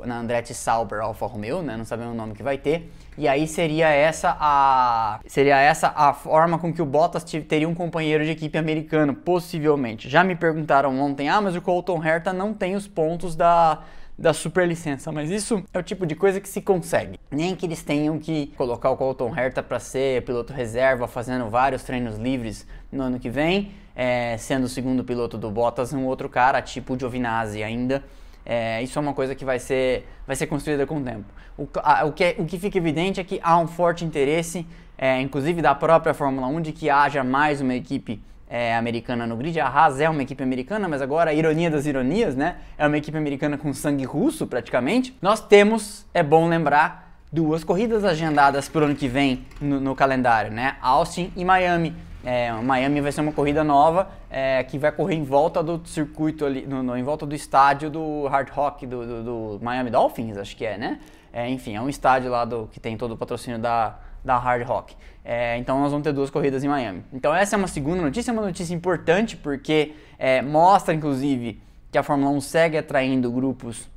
na 0.06 0.20
Andretti 0.20 0.53
Sauber 0.53 1.00
Alfa 1.00 1.25
Romeo, 1.27 1.62
né? 1.62 1.77
Não 1.77 1.86
sabemos 1.86 2.13
o 2.13 2.18
nome 2.18 2.34
que 2.34 2.44
vai 2.44 2.58
ter. 2.58 2.91
E 3.18 3.25
aí 3.25 3.48
seria 3.48 3.88
essa 3.88 4.36
a 4.38 5.22
seria 5.25 5.58
essa 5.58 5.94
a 5.96 6.12
forma 6.12 6.60
com 6.60 6.74
que 6.74 6.82
o 6.82 6.86
Bottas 6.86 7.24
teria 7.24 7.70
um 7.70 7.74
companheiro 7.74 8.25
de 8.25 8.32
equipe 8.32 8.58
americano, 8.58 9.13
possivelmente. 9.13 10.10
Já 10.10 10.25
me 10.25 10.36
perguntaram 10.36 11.00
ontem: 11.00 11.29
"Ah, 11.29 11.39
mas 11.39 11.56
o 11.56 11.62
Colton 11.62 12.03
Herta 12.03 12.34
não 12.34 12.53
tem 12.53 12.75
os 12.75 12.86
pontos 12.86 13.34
da 13.34 13.82
da 14.18 14.34
superlicença, 14.34 15.13
mas 15.13 15.32
isso 15.32 15.63
é 15.74 15.79
o 15.79 15.84
tipo 15.84 16.06
de 16.06 16.13
coisa 16.13 16.41
que 16.41 16.50
se 16.50 16.62
consegue. 16.62 17.18
Nem 17.32 17.56
que 17.56 17.65
eles 17.65 17.82
tenham 17.82 18.20
que 18.20 18.48
colocar 18.58 18.89
o 18.89 18.98
Colton 18.98 19.34
Herta 19.34 19.63
para 19.63 19.79
ser 19.79 20.25
piloto 20.25 20.51
reserva, 20.51 21.08
fazendo 21.08 21.50
vários 21.50 21.84
treinos 21.84 22.18
livres 22.18 22.68
no 22.91 23.03
ano 23.03 23.18
que 23.18 23.29
vem, 23.29 23.72
é, 24.01 24.38
sendo 24.38 24.63
o 24.63 24.70
segundo 24.70 25.03
piloto 25.03 25.38
do 25.38 25.51
Bottas, 25.51 25.91
um 25.91 26.06
outro 26.06 26.29
cara, 26.29 26.62
tipo 26.62 26.94
o 26.94 26.98
Giovinazzi 26.98 27.62
ainda. 27.62 28.01
É, 28.46 28.82
isso 28.82 28.98
é 28.98 29.01
uma 29.01 29.13
coisa 29.13 29.36
que 29.36 29.44
vai 29.44 29.60
ser, 29.60 30.08
vai 30.25 30.38
ser 30.38 30.48
construída 30.48 30.88
com 30.88 31.00
o 31.00 31.03
tempo. 31.03 31.25
O, 31.58 31.68
a, 31.84 32.06
o, 32.06 32.13
que, 32.13 32.34
o 32.38 32.46
que 32.46 32.58
fica 32.58 32.77
evidente 32.77 33.20
é 33.20 33.25
que 33.25 33.41
há 33.44 33.58
um 33.58 33.68
forte 33.68 34.06
interesse, 34.06 34.65
é, 34.98 35.20
inclusive 35.20 35.62
da 35.62 35.75
própria 35.75 36.13
Fórmula 36.13 36.48
1, 36.48 36.62
de 36.62 36.72
que 36.72 36.89
haja 36.89 37.25
mais 37.25 37.60
uma 37.60 37.75
equipe 37.75 38.24
é, 38.50 38.74
americana 38.74 39.27
no 39.27 39.36
grid. 39.36 39.60
A 39.60 39.68
Haas 39.68 40.00
é 40.00 40.10
uma 40.10 40.24
equipe 40.24 40.41
americana, 40.41 40.88
mas 40.88 41.01
agora, 41.01 41.34
ironia 41.34 41.70
das 41.70 41.86
ironias, 41.86 42.38
né? 42.38 42.56
É 42.77 42.88
uma 42.88 42.98
equipe 42.98 43.18
americana 43.18 43.58
com 43.58 43.74
sangue 43.74 44.06
russo, 44.06 44.48
praticamente. 44.48 45.13
Nós 45.22 45.41
temos, 45.41 46.06
é 46.13 46.24
bom 46.24 46.48
lembrar, 46.48 47.20
duas 47.29 47.65
corridas 47.65 48.06
agendadas 48.06 48.70
para 48.70 48.82
o 48.82 48.86
ano 48.86 48.96
que 48.96 49.10
vem 49.10 49.46
no, 49.60 49.82
no, 49.82 49.94
calendário, 49.94 50.51
né? 50.53 50.77
Austin 50.82 51.34
e 51.36 51.44
Miami. 51.44 51.94
É, 52.24 52.52
Miami 52.52 53.00
vai 53.00 53.12
ser 53.12 53.22
uma 53.22 53.32
corrida 53.32 53.64
nova 53.64 54.10
é, 54.30 54.62
que 54.64 54.78
vai 54.78 54.92
correr 54.92 55.16
em 55.16 55.24
volta 55.24 55.64
do 55.64 55.82
circuito 55.88 56.46
ali, 56.46 56.66
no, 56.66 56.84
no, 56.84 56.98
em 56.98 57.04
volta 57.04 57.26
do 57.26 57.34
estádio 57.34 57.90
do 57.90 58.28
Hard 58.28 58.50
Rock 58.50 58.86
do, 58.86 59.06
do, 59.06 59.58
do 59.58 59.64
Miami 59.64 59.90
Dolphins, 59.90 60.38
acho 60.38 60.56
que 60.56 60.66
é, 60.66 60.78
né? 60.78 61.00
É, 61.32 61.50
enfim, 61.50 61.76
é 61.76 61.82
um 61.82 61.88
estádio 61.88 62.30
lá 62.30 62.44
do, 62.44 62.68
que 62.72 62.80
tem 62.80 62.98
todo 62.98 63.14
o 63.14 63.18
patrocínio 63.18 63.58
da, 63.58 63.98
da 64.24 64.38
Hard 64.38 64.68
Rock. 64.68 64.96
É, 65.24 65.58
então 65.58 65.80
nós 65.80 65.92
vamos 65.92 66.04
ter 66.04 66.12
duas 66.12 66.30
corridas 66.30 66.64
em 66.64 66.68
Miami. 66.68 67.04
Então 67.14 67.34
essa 67.34 67.56
é 67.56 67.58
uma 67.58 67.68
segunda 67.68 68.02
notícia, 68.02 68.34
uma 68.34 68.42
notícia 68.42 68.74
importante 68.74 69.38
porque 69.38 69.94
é, 70.18 70.42
mostra 70.42 70.94
inclusive 70.94 71.62
que 71.92 71.98
a 71.98 72.04
Fórmula 72.04 72.32
1 72.32 72.42
segue 72.42 72.78
atraindo 72.78 73.32
grupos, 73.32 73.90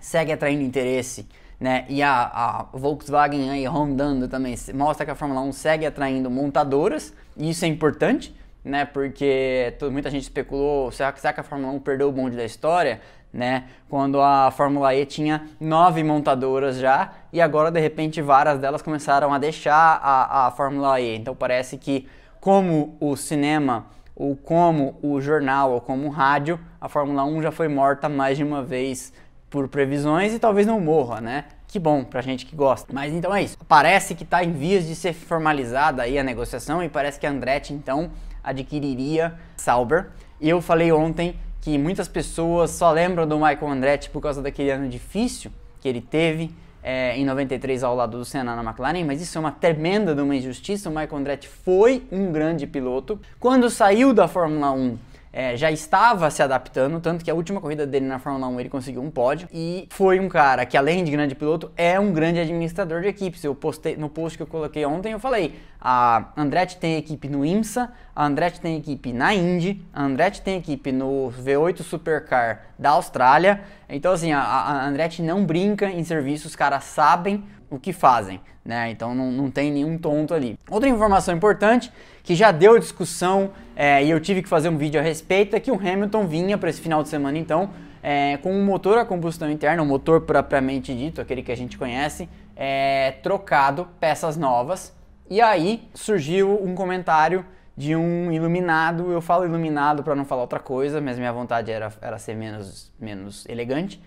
segue 0.00 0.32
atraindo 0.32 0.62
interesse, 0.62 1.28
né? 1.60 1.84
E 1.88 2.02
a, 2.02 2.22
a 2.22 2.66
Volkswagen 2.72 3.50
aí 3.50 3.64
rondando 3.66 4.26
também 4.26 4.56
mostra 4.74 5.04
que 5.04 5.12
a 5.12 5.14
Fórmula 5.14 5.40
1 5.42 5.52
segue 5.52 5.86
atraindo 5.86 6.30
montadoras, 6.30 7.14
e 7.36 7.50
isso 7.50 7.64
é 7.64 7.68
importante, 7.68 8.34
né? 8.64 8.84
Porque 8.84 9.74
muita 9.90 10.10
gente 10.10 10.22
especulou, 10.22 10.90
será, 10.90 11.14
será 11.16 11.32
que 11.32 11.40
a 11.40 11.44
Fórmula 11.44 11.72
1 11.72 11.80
perdeu 11.80 12.08
o 12.08 12.12
bonde 12.12 12.36
da 12.36 12.44
história? 12.44 13.00
né? 13.32 13.64
Quando 13.88 14.20
a 14.20 14.50
Fórmula 14.50 14.94
E 14.94 15.06
tinha 15.06 15.48
nove 15.58 16.04
montadoras 16.04 16.76
já 16.76 17.12
e 17.32 17.40
agora 17.40 17.70
de 17.70 17.80
repente 17.80 18.20
várias 18.20 18.58
delas 18.58 18.82
começaram 18.82 19.32
a 19.32 19.38
deixar 19.38 19.98
a, 20.02 20.46
a 20.46 20.50
Fórmula 20.50 21.00
E. 21.00 21.16
Então 21.16 21.34
parece 21.34 21.78
que 21.78 22.06
como 22.40 22.96
o 23.00 23.16
cinema 23.16 23.86
ou 24.14 24.36
como 24.36 24.98
o 25.02 25.20
jornal 25.20 25.72
ou 25.72 25.80
como 25.80 26.08
o 26.08 26.10
rádio, 26.10 26.60
a 26.80 26.88
Fórmula 26.88 27.24
1 27.24 27.42
já 27.42 27.50
foi 27.50 27.68
morta 27.68 28.08
mais 28.08 28.36
de 28.36 28.44
uma 28.44 28.62
vez 28.62 29.12
por 29.48 29.68
previsões 29.68 30.34
e 30.34 30.38
talvez 30.38 30.66
não 30.66 30.80
morra, 30.80 31.20
né? 31.20 31.44
Que 31.72 31.78
bom 31.78 32.04
pra 32.04 32.20
gente 32.20 32.44
que 32.44 32.54
gosta. 32.54 32.92
Mas 32.92 33.14
então 33.14 33.34
é 33.34 33.42
isso. 33.42 33.56
Parece 33.66 34.14
que 34.14 34.24
está 34.24 34.44
em 34.44 34.52
vias 34.52 34.86
de 34.86 34.94
ser 34.94 35.14
formalizada 35.14 36.02
aí 36.02 36.18
a 36.18 36.22
negociação 36.22 36.84
e 36.84 36.88
parece 36.90 37.18
que 37.18 37.26
a 37.26 37.30
Andretti 37.30 37.72
então 37.72 38.10
adquiriria 38.44 39.32
Sauber. 39.56 40.10
E 40.38 40.50
eu 40.50 40.60
falei 40.60 40.92
ontem 40.92 41.34
que 41.62 41.78
muitas 41.78 42.08
pessoas 42.08 42.72
só 42.72 42.92
lembram 42.92 43.26
do 43.26 43.36
Michael 43.36 43.68
Andretti 43.68 44.10
por 44.10 44.20
causa 44.20 44.42
daquele 44.42 44.70
ano 44.70 44.86
difícil 44.86 45.50
que 45.80 45.88
ele 45.88 46.02
teve 46.02 46.54
é, 46.82 47.16
em 47.16 47.24
93 47.24 47.82
ao 47.82 47.96
lado 47.96 48.18
do 48.18 48.24
Senna 48.26 48.54
na 48.54 48.62
McLaren, 48.62 49.06
mas 49.06 49.22
isso 49.22 49.38
é 49.38 49.40
uma 49.40 49.52
tremenda 49.52 50.14
de 50.14 50.20
uma 50.20 50.36
injustiça. 50.36 50.90
O 50.90 50.92
Michael 50.92 51.16
Andretti 51.16 51.48
foi 51.48 52.02
um 52.12 52.30
grande 52.30 52.66
piloto. 52.66 53.18
Quando 53.40 53.70
saiu 53.70 54.12
da 54.12 54.28
Fórmula 54.28 54.72
1, 54.72 54.98
é, 55.32 55.56
já 55.56 55.70
estava 55.70 56.30
se 56.30 56.42
adaptando, 56.42 57.00
tanto 57.00 57.24
que 57.24 57.30
a 57.30 57.34
última 57.34 57.60
corrida 57.60 57.86
dele 57.86 58.04
na 58.04 58.18
Fórmula 58.18 58.46
1 58.48 58.60
ele 58.60 58.68
conseguiu 58.68 59.00
um 59.00 59.10
pódio 59.10 59.48
e 59.50 59.88
foi 59.90 60.20
um 60.20 60.28
cara 60.28 60.66
que 60.66 60.76
além 60.76 61.02
de 61.02 61.10
grande 61.10 61.34
piloto 61.34 61.72
é 61.74 61.98
um 61.98 62.12
grande 62.12 62.38
administrador 62.38 63.00
de 63.00 63.08
equipes. 63.08 63.42
Eu 63.42 63.54
postei 63.54 63.96
no 63.96 64.10
post 64.10 64.36
que 64.36 64.42
eu 64.42 64.46
coloquei 64.46 64.84
ontem, 64.84 65.12
eu 65.12 65.18
falei, 65.18 65.58
a 65.80 66.32
Andretti 66.36 66.76
tem 66.76 66.98
equipe 66.98 67.28
no 67.28 67.44
IMSA, 67.46 67.90
a 68.14 68.26
Andretti 68.26 68.60
tem 68.60 68.76
equipe 68.76 69.12
na 69.12 69.34
Indy, 69.34 69.82
a 69.92 70.04
Andretti 70.04 70.42
tem 70.42 70.58
equipe 70.58 70.92
no 70.92 71.32
V8 71.32 71.82
Supercar 71.82 72.66
da 72.78 72.90
Austrália. 72.90 73.62
Então 73.88 74.12
assim, 74.12 74.32
a, 74.32 74.42
a 74.42 74.86
Andretti 74.86 75.22
não 75.22 75.46
brinca 75.46 75.90
em 75.90 76.04
serviço, 76.04 76.46
os 76.46 76.54
caras 76.54 76.84
sabem 76.84 77.42
o 77.72 77.80
que 77.80 77.92
fazem, 77.92 78.38
né? 78.62 78.90
Então 78.90 79.14
não, 79.14 79.32
não 79.32 79.50
tem 79.50 79.72
nenhum 79.72 79.96
tonto 79.96 80.34
ali. 80.34 80.58
Outra 80.70 80.88
informação 80.88 81.34
importante 81.34 81.90
que 82.22 82.34
já 82.34 82.52
deu 82.52 82.78
discussão 82.78 83.50
é, 83.74 84.04
e 84.04 84.10
eu 84.10 84.20
tive 84.20 84.42
que 84.42 84.48
fazer 84.48 84.68
um 84.68 84.76
vídeo 84.76 85.00
a 85.00 85.02
respeito 85.02 85.56
é 85.56 85.60
que 85.60 85.70
o 85.70 85.74
Hamilton 85.74 86.26
vinha 86.26 86.58
para 86.58 86.68
esse 86.68 86.80
final 86.80 87.02
de 87.02 87.08
semana 87.08 87.38
então 87.38 87.70
é, 88.02 88.36
com 88.36 88.52
um 88.52 88.64
motor 88.64 88.98
a 88.98 89.04
combustão 89.04 89.50
interna, 89.50 89.82
um 89.82 89.86
motor 89.86 90.20
propriamente 90.22 90.94
dito, 90.94 91.20
aquele 91.20 91.42
que 91.42 91.52
a 91.52 91.56
gente 91.56 91.78
conhece, 91.78 92.28
é, 92.54 93.12
trocado, 93.22 93.88
peças 93.98 94.36
novas. 94.36 94.94
E 95.30 95.40
aí 95.40 95.88
surgiu 95.94 96.62
um 96.62 96.74
comentário 96.74 97.46
de 97.74 97.96
um 97.96 98.30
iluminado, 98.30 99.10
eu 99.10 99.22
falo 99.22 99.46
iluminado 99.46 100.02
para 100.02 100.14
não 100.14 100.26
falar 100.26 100.42
outra 100.42 100.58
coisa, 100.58 101.00
mas 101.00 101.18
minha 101.18 101.32
vontade 101.32 101.70
era, 101.70 101.90
era 102.02 102.18
ser 102.18 102.34
menos, 102.34 102.92
menos 103.00 103.46
elegante 103.48 103.98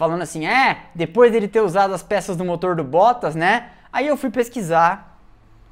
falando 0.00 0.22
assim, 0.22 0.46
é, 0.46 0.84
depois 0.94 1.30
dele 1.30 1.46
ter 1.46 1.60
usado 1.60 1.92
as 1.92 2.02
peças 2.02 2.34
do 2.34 2.42
motor 2.42 2.74
do 2.74 2.82
Bottas, 2.82 3.34
né? 3.34 3.68
Aí 3.92 4.06
eu 4.06 4.16
fui 4.16 4.30
pesquisar 4.30 5.20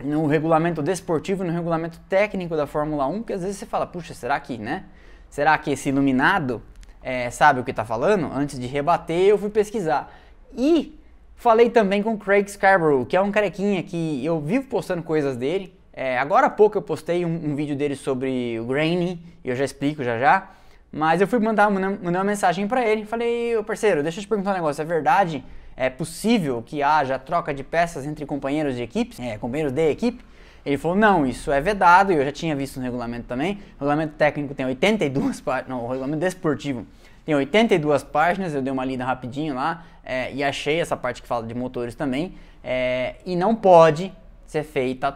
no 0.04 0.26
regulamento 0.26 0.82
desportivo, 0.82 1.42
no 1.42 1.50
regulamento 1.50 1.98
técnico 2.10 2.54
da 2.54 2.66
Fórmula 2.66 3.06
1, 3.06 3.22
que 3.22 3.32
às 3.32 3.40
vezes 3.40 3.56
você 3.56 3.64
fala, 3.64 3.86
puxa, 3.86 4.12
será 4.12 4.38
que, 4.38 4.58
né? 4.58 4.84
Será 5.30 5.56
que 5.56 5.70
esse 5.70 5.88
iluminado 5.88 6.60
é, 7.02 7.30
sabe 7.30 7.60
o 7.60 7.64
que 7.64 7.70
está 7.70 7.86
falando? 7.86 8.30
Antes 8.30 8.58
de 8.60 8.66
rebater, 8.66 9.28
eu 9.28 9.38
fui 9.38 9.48
pesquisar. 9.48 10.12
E 10.54 11.00
falei 11.34 11.70
também 11.70 12.02
com 12.02 12.18
Craig 12.18 12.46
Scarborough, 12.50 13.06
que 13.06 13.16
é 13.16 13.22
um 13.22 13.32
carequinha 13.32 13.82
que 13.82 14.22
eu 14.22 14.38
vivo 14.42 14.68
postando 14.68 15.02
coisas 15.02 15.38
dele. 15.38 15.74
É, 15.90 16.18
agora 16.18 16.48
há 16.48 16.50
pouco 16.50 16.76
eu 16.76 16.82
postei 16.82 17.24
um, 17.24 17.52
um 17.52 17.56
vídeo 17.56 17.74
dele 17.74 17.96
sobre 17.96 18.60
o 18.60 18.66
Grainy, 18.66 19.24
e 19.42 19.48
eu 19.48 19.56
já 19.56 19.64
explico 19.64 20.04
já 20.04 20.18
já. 20.18 20.50
Mas 20.90 21.20
eu 21.20 21.26
fui 21.26 21.38
mandar, 21.38 21.68
uma 21.68 22.24
mensagem 22.24 22.66
para 22.66 22.86
ele. 22.86 23.04
Falei, 23.04 23.56
ô 23.56 23.64
parceiro, 23.64 24.02
deixa 24.02 24.18
eu 24.18 24.22
te 24.22 24.28
perguntar 24.28 24.52
um 24.52 24.54
negócio. 24.54 24.80
É 24.80 24.84
verdade? 24.84 25.44
É 25.76 25.88
possível 25.88 26.62
que 26.62 26.82
haja 26.82 27.18
troca 27.18 27.54
de 27.54 27.62
peças 27.62 28.06
entre 28.06 28.24
companheiros 28.26 28.74
de 28.74 28.82
equipe? 28.82 29.20
É, 29.22 29.38
companheiros 29.38 29.72
de 29.72 29.90
equipe? 29.90 30.24
Ele 30.66 30.76
falou, 30.76 30.96
não, 30.96 31.24
isso 31.24 31.52
é 31.52 31.60
vedado, 31.60 32.12
e 32.12 32.16
eu 32.16 32.24
já 32.24 32.32
tinha 32.32 32.54
visto 32.54 32.78
no 32.78 32.82
regulamento 32.82 33.26
também. 33.26 33.58
O 33.76 33.84
regulamento 33.84 34.14
técnico 34.14 34.54
tem 34.54 34.66
82 34.66 35.40
páginas, 35.40 35.68
não, 35.68 35.84
o 35.84 35.88
regulamento 35.88 36.20
desportivo 36.20 36.84
tem 37.28 37.34
82 37.34 38.04
páginas, 38.04 38.54
eu 38.54 38.62
dei 38.62 38.72
uma 38.72 38.86
lida 38.86 39.04
rapidinho 39.04 39.54
lá 39.54 39.84
é, 40.02 40.32
e 40.32 40.42
achei 40.42 40.80
essa 40.80 40.96
parte 40.96 41.20
que 41.20 41.28
fala 41.28 41.46
de 41.46 41.52
motores 41.52 41.94
também. 41.94 42.34
É, 42.64 43.16
e 43.26 43.36
não 43.36 43.54
pode 43.54 44.10
ser 44.46 44.62
feita 44.62 45.14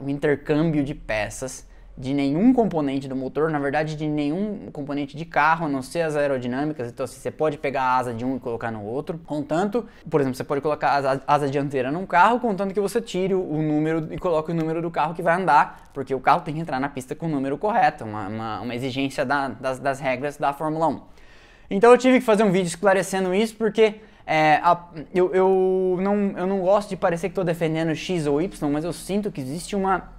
o 0.00 0.10
intercâmbio 0.10 0.82
de 0.82 0.92
peças 0.92 1.64
de 1.98 2.12
nenhum 2.12 2.52
componente 2.52 3.08
do 3.08 3.16
motor, 3.16 3.50
na 3.50 3.58
verdade 3.58 3.96
de 3.96 4.06
nenhum 4.06 4.70
componente 4.70 5.16
de 5.16 5.24
carro, 5.24 5.64
a 5.64 5.68
não 5.68 5.80
ser 5.80 6.02
as 6.02 6.14
aerodinâmicas. 6.14 6.88
Então 6.88 7.04
assim, 7.04 7.18
você 7.18 7.30
pode 7.30 7.56
pegar 7.56 7.82
a 7.82 7.96
asa 7.96 8.12
de 8.12 8.24
um 8.24 8.36
e 8.36 8.40
colocar 8.40 8.70
no 8.70 8.84
outro, 8.84 9.18
contanto, 9.24 9.86
por 10.10 10.20
exemplo, 10.20 10.36
você 10.36 10.44
pode 10.44 10.60
colocar 10.60 10.88
a 10.88 11.20
asa, 11.26 11.48
dianteira 11.48 11.90
num 11.90 12.04
carro, 12.04 12.38
contanto 12.38 12.74
que 12.74 12.80
você 12.80 13.00
tire 13.00 13.34
o, 13.34 13.40
o, 13.40 13.62
número 13.62 14.12
e 14.12 14.18
coloque 14.18 14.52
o 14.52 14.54
número 14.54 14.82
do 14.82 14.90
carro 14.90 15.14
que 15.14 15.22
vai 15.22 15.40
andar, 15.40 15.90
porque 15.94 16.14
o 16.14 16.20
carro 16.20 16.42
tem 16.42 16.54
que 16.54 16.60
entrar 16.60 16.78
na 16.78 16.88
pista 16.88 17.14
com 17.14 17.26
o 17.26 17.28
número 17.28 17.56
correto, 17.56 18.04
uma, 18.04 18.28
uma, 18.28 18.60
uma 18.60 18.74
exigência 18.74 19.24
da, 19.24 19.48
das, 19.48 19.78
das 19.78 19.98
regras 19.98 20.36
da 20.36 20.52
Fórmula 20.52 20.88
1. 20.88 21.00
Então 21.70 21.90
eu 21.90 21.98
tive 21.98 22.18
que 22.18 22.24
fazer 22.24 22.42
um 22.42 22.50
vídeo 22.50 22.66
esclarecendo 22.66 23.34
isso, 23.34 23.56
porque 23.56 23.96
é, 24.26 24.60
a, 24.62 24.86
eu, 25.14 25.32
eu, 25.34 25.98
não, 26.00 26.14
eu 26.36 26.46
não 26.46 26.60
gosto 26.60 26.90
de 26.90 26.96
parecer 26.96 27.28
que 27.28 27.32
estou 27.32 27.44
defendendo 27.44 27.94
X 27.94 28.26
ou 28.26 28.42
Y, 28.42 28.70
mas 28.70 28.84
eu 28.84 28.92
sinto 28.92 29.32
que 29.32 29.40
existe 29.40 29.74
uma 29.74 30.15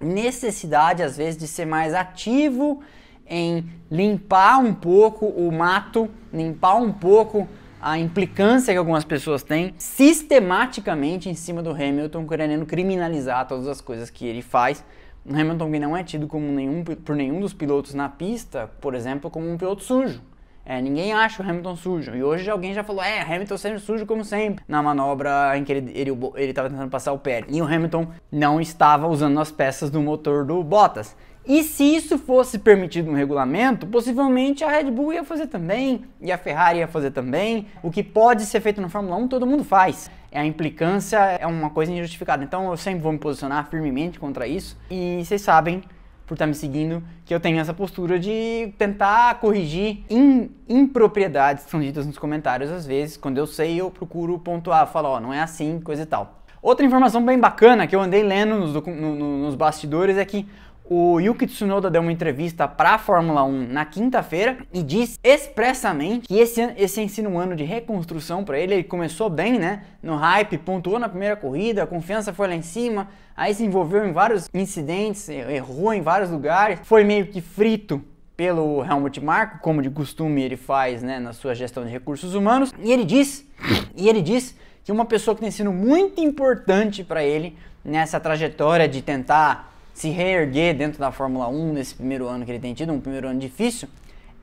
necessidade, 0.00 1.02
às 1.02 1.16
vezes, 1.16 1.38
de 1.38 1.46
ser 1.46 1.66
mais 1.66 1.94
ativo 1.94 2.80
em 3.26 3.68
limpar 3.90 4.58
um 4.58 4.72
pouco 4.72 5.26
o 5.26 5.52
mato, 5.52 6.08
limpar 6.32 6.76
um 6.76 6.92
pouco 6.92 7.46
a 7.80 7.98
implicância 7.98 8.72
que 8.72 8.78
algumas 8.78 9.04
pessoas 9.04 9.42
têm 9.42 9.74
sistematicamente 9.78 11.28
em 11.28 11.34
cima 11.34 11.62
do 11.62 11.70
Hamilton, 11.70 12.26
querendo 12.26 12.66
criminalizar 12.66 13.46
todas 13.46 13.68
as 13.68 13.80
coisas 13.80 14.10
que 14.10 14.26
ele 14.26 14.42
faz. 14.42 14.84
O 15.24 15.32
Hamilton 15.32 15.70
que 15.70 15.78
não 15.78 15.96
é 15.96 16.02
tido 16.02 16.26
como 16.26 16.50
nenhum, 16.50 16.82
por 16.82 17.14
nenhum 17.14 17.40
dos 17.40 17.52
pilotos 17.52 17.94
na 17.94 18.08
pista, 18.08 18.70
por 18.80 18.94
exemplo, 18.94 19.30
como 19.30 19.50
um 19.50 19.58
piloto 19.58 19.84
sujo. 19.84 20.20
É, 20.68 20.82
ninguém 20.82 21.14
acha 21.14 21.42
o 21.42 21.48
Hamilton 21.48 21.76
sujo. 21.76 22.14
E 22.14 22.22
hoje 22.22 22.50
alguém 22.50 22.74
já 22.74 22.84
falou, 22.84 23.02
é, 23.02 23.22
Hamilton 23.22 23.56
sempre 23.56 23.78
sujo 23.78 24.04
como 24.04 24.22
sempre. 24.22 24.62
Na 24.68 24.82
manobra 24.82 25.56
em 25.56 25.64
que 25.64 25.72
ele, 25.72 25.90
ele, 25.94 26.10
ele 26.34 26.52
tava 26.52 26.68
tentando 26.68 26.90
passar 26.90 27.14
o 27.14 27.18
pé. 27.18 27.42
E 27.48 27.62
o 27.62 27.64
Hamilton 27.64 28.08
não 28.30 28.60
estava 28.60 29.08
usando 29.08 29.40
as 29.40 29.50
peças 29.50 29.88
do 29.88 30.02
motor 30.02 30.44
do 30.44 30.62
Bottas. 30.62 31.16
E 31.46 31.62
se 31.62 31.82
isso 31.82 32.18
fosse 32.18 32.58
permitido 32.58 33.10
no 33.10 33.16
regulamento, 33.16 33.86
possivelmente 33.86 34.62
a 34.62 34.68
Red 34.68 34.90
Bull 34.90 35.14
ia 35.14 35.24
fazer 35.24 35.46
também, 35.46 36.04
e 36.20 36.30
a 36.30 36.36
Ferrari 36.36 36.80
ia 36.80 36.86
fazer 36.86 37.12
também. 37.12 37.66
O 37.82 37.90
que 37.90 38.02
pode 38.02 38.44
ser 38.44 38.60
feito 38.60 38.78
na 38.82 38.90
Fórmula 38.90 39.16
1, 39.16 39.28
todo 39.28 39.46
mundo 39.46 39.64
faz. 39.64 40.10
A 40.30 40.44
implicância 40.44 41.16
é 41.16 41.46
uma 41.46 41.70
coisa 41.70 41.90
injustificada. 41.90 42.44
Então 42.44 42.70
eu 42.70 42.76
sempre 42.76 43.00
vou 43.00 43.10
me 43.10 43.18
posicionar 43.18 43.70
firmemente 43.70 44.20
contra 44.20 44.46
isso. 44.46 44.76
E 44.90 45.22
vocês 45.24 45.40
sabem 45.40 45.82
por 46.28 46.34
estar 46.34 46.44
tá 46.44 46.46
me 46.46 46.54
seguindo, 46.54 47.02
que 47.24 47.34
eu 47.34 47.40
tenho 47.40 47.58
essa 47.58 47.72
postura 47.72 48.18
de 48.20 48.72
tentar 48.76 49.40
corrigir 49.40 50.04
in, 50.10 50.50
impropriedades 50.68 51.64
que 51.64 51.70
são 51.70 51.80
ditas 51.80 52.06
nos 52.06 52.18
comentários 52.18 52.70
às 52.70 52.86
vezes. 52.86 53.16
Quando 53.16 53.38
eu 53.38 53.46
sei, 53.46 53.80
eu 53.80 53.90
procuro 53.90 54.38
pontuar, 54.38 54.86
falar, 54.86 55.08
ó, 55.08 55.20
não 55.20 55.32
é 55.32 55.40
assim, 55.40 55.80
coisa 55.80 56.02
e 56.02 56.06
tal. 56.06 56.38
Outra 56.60 56.84
informação 56.84 57.24
bem 57.24 57.38
bacana 57.38 57.86
que 57.86 57.96
eu 57.96 58.00
andei 58.00 58.22
lendo 58.22 58.56
nos, 58.56 58.74
no, 58.74 58.80
no, 58.82 59.38
nos 59.38 59.54
bastidores 59.54 60.18
é 60.18 60.24
que 60.24 60.46
O 60.90 61.20
Yuki 61.20 61.46
Tsunoda 61.46 61.90
deu 61.90 62.00
uma 62.00 62.10
entrevista 62.10 62.66
para 62.66 62.94
a 62.94 62.98
Fórmula 62.98 63.44
1 63.44 63.68
na 63.68 63.84
quinta-feira 63.84 64.56
e 64.72 64.82
disse 64.82 65.18
expressamente 65.22 66.26
que 66.26 66.38
esse, 66.38 66.62
esse 66.78 66.98
ensino 67.02 67.28
um 67.28 67.38
ano 67.38 67.54
de 67.54 67.62
reconstrução 67.62 68.42
para 68.42 68.58
ele. 68.58 68.72
Ele 68.72 68.84
começou 68.84 69.28
bem, 69.28 69.58
né? 69.58 69.82
No 70.02 70.16
hype, 70.16 70.56
pontuou 70.56 70.98
na 70.98 71.06
primeira 71.06 71.36
corrida, 71.36 71.82
a 71.82 71.86
confiança 71.86 72.32
foi 72.32 72.48
lá 72.48 72.54
em 72.54 72.62
cima, 72.62 73.06
aí 73.36 73.52
se 73.52 73.62
envolveu 73.62 74.06
em 74.06 74.12
vários 74.12 74.48
incidentes, 74.54 75.28
errou 75.28 75.92
em 75.92 76.00
vários 76.00 76.30
lugares, 76.30 76.80
foi 76.84 77.04
meio 77.04 77.26
que 77.26 77.42
frito 77.42 78.02
pelo 78.34 78.82
Helmut 78.82 79.22
Marko, 79.22 79.58
como 79.58 79.82
de 79.82 79.90
costume 79.90 80.40
ele 80.40 80.56
faz 80.56 81.02
né, 81.02 81.18
na 81.18 81.34
sua 81.34 81.54
gestão 81.54 81.84
de 81.84 81.90
recursos 81.90 82.34
humanos. 82.34 82.72
E 82.78 82.90
ele 82.90 83.04
diz, 83.04 83.46
e 83.94 84.08
ele 84.08 84.22
diz 84.22 84.56
que 84.82 84.90
uma 84.90 85.04
pessoa 85.04 85.34
que 85.34 85.42
tem 85.42 85.50
sido 85.50 85.70
muito 85.70 86.18
importante 86.18 87.04
para 87.04 87.22
ele 87.22 87.58
nessa 87.84 88.18
trajetória 88.18 88.88
de 88.88 89.02
tentar 89.02 89.76
se 89.98 90.10
reerguer 90.10 90.76
dentro 90.76 91.00
da 91.00 91.10
Fórmula 91.10 91.48
1 91.48 91.72
nesse 91.72 91.92
primeiro 91.92 92.28
ano 92.28 92.44
que 92.44 92.52
ele 92.52 92.60
tem 92.60 92.72
tido, 92.72 92.92
um 92.92 93.00
primeiro 93.00 93.26
ano 93.26 93.40
difícil, 93.40 93.88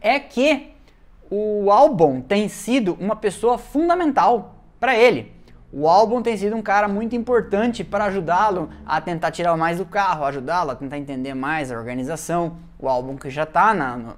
é 0.02 0.20
que 0.20 0.74
o 1.32 1.72
Albon 1.72 2.20
tem 2.20 2.50
sido 2.50 2.98
uma 3.00 3.16
pessoa 3.16 3.58
fundamental 3.58 4.56
para 4.82 4.98
ele. 4.98 5.34
O 5.72 5.88
Albon 5.88 6.22
tem 6.22 6.36
sido 6.36 6.58
um 6.58 6.62
cara 6.62 6.90
muito 6.90 7.16
importante 7.16 7.86
para 7.86 8.04
ajudá-lo 8.04 8.70
a 8.86 9.00
tentar 9.00 9.32
tirar 9.32 9.56
mais 9.56 9.78
do 9.78 9.86
carro, 9.86 10.26
ajudá-lo 10.26 10.72
a 10.72 10.76
tentar 10.76 10.98
entender 10.98 11.34
mais 11.34 11.72
a 11.72 11.78
organização. 11.78 12.58
O 12.78 12.90
Albon 12.90 13.16
que 13.16 13.30
já 13.30 13.44
está 13.44 13.74
na, 13.74 14.16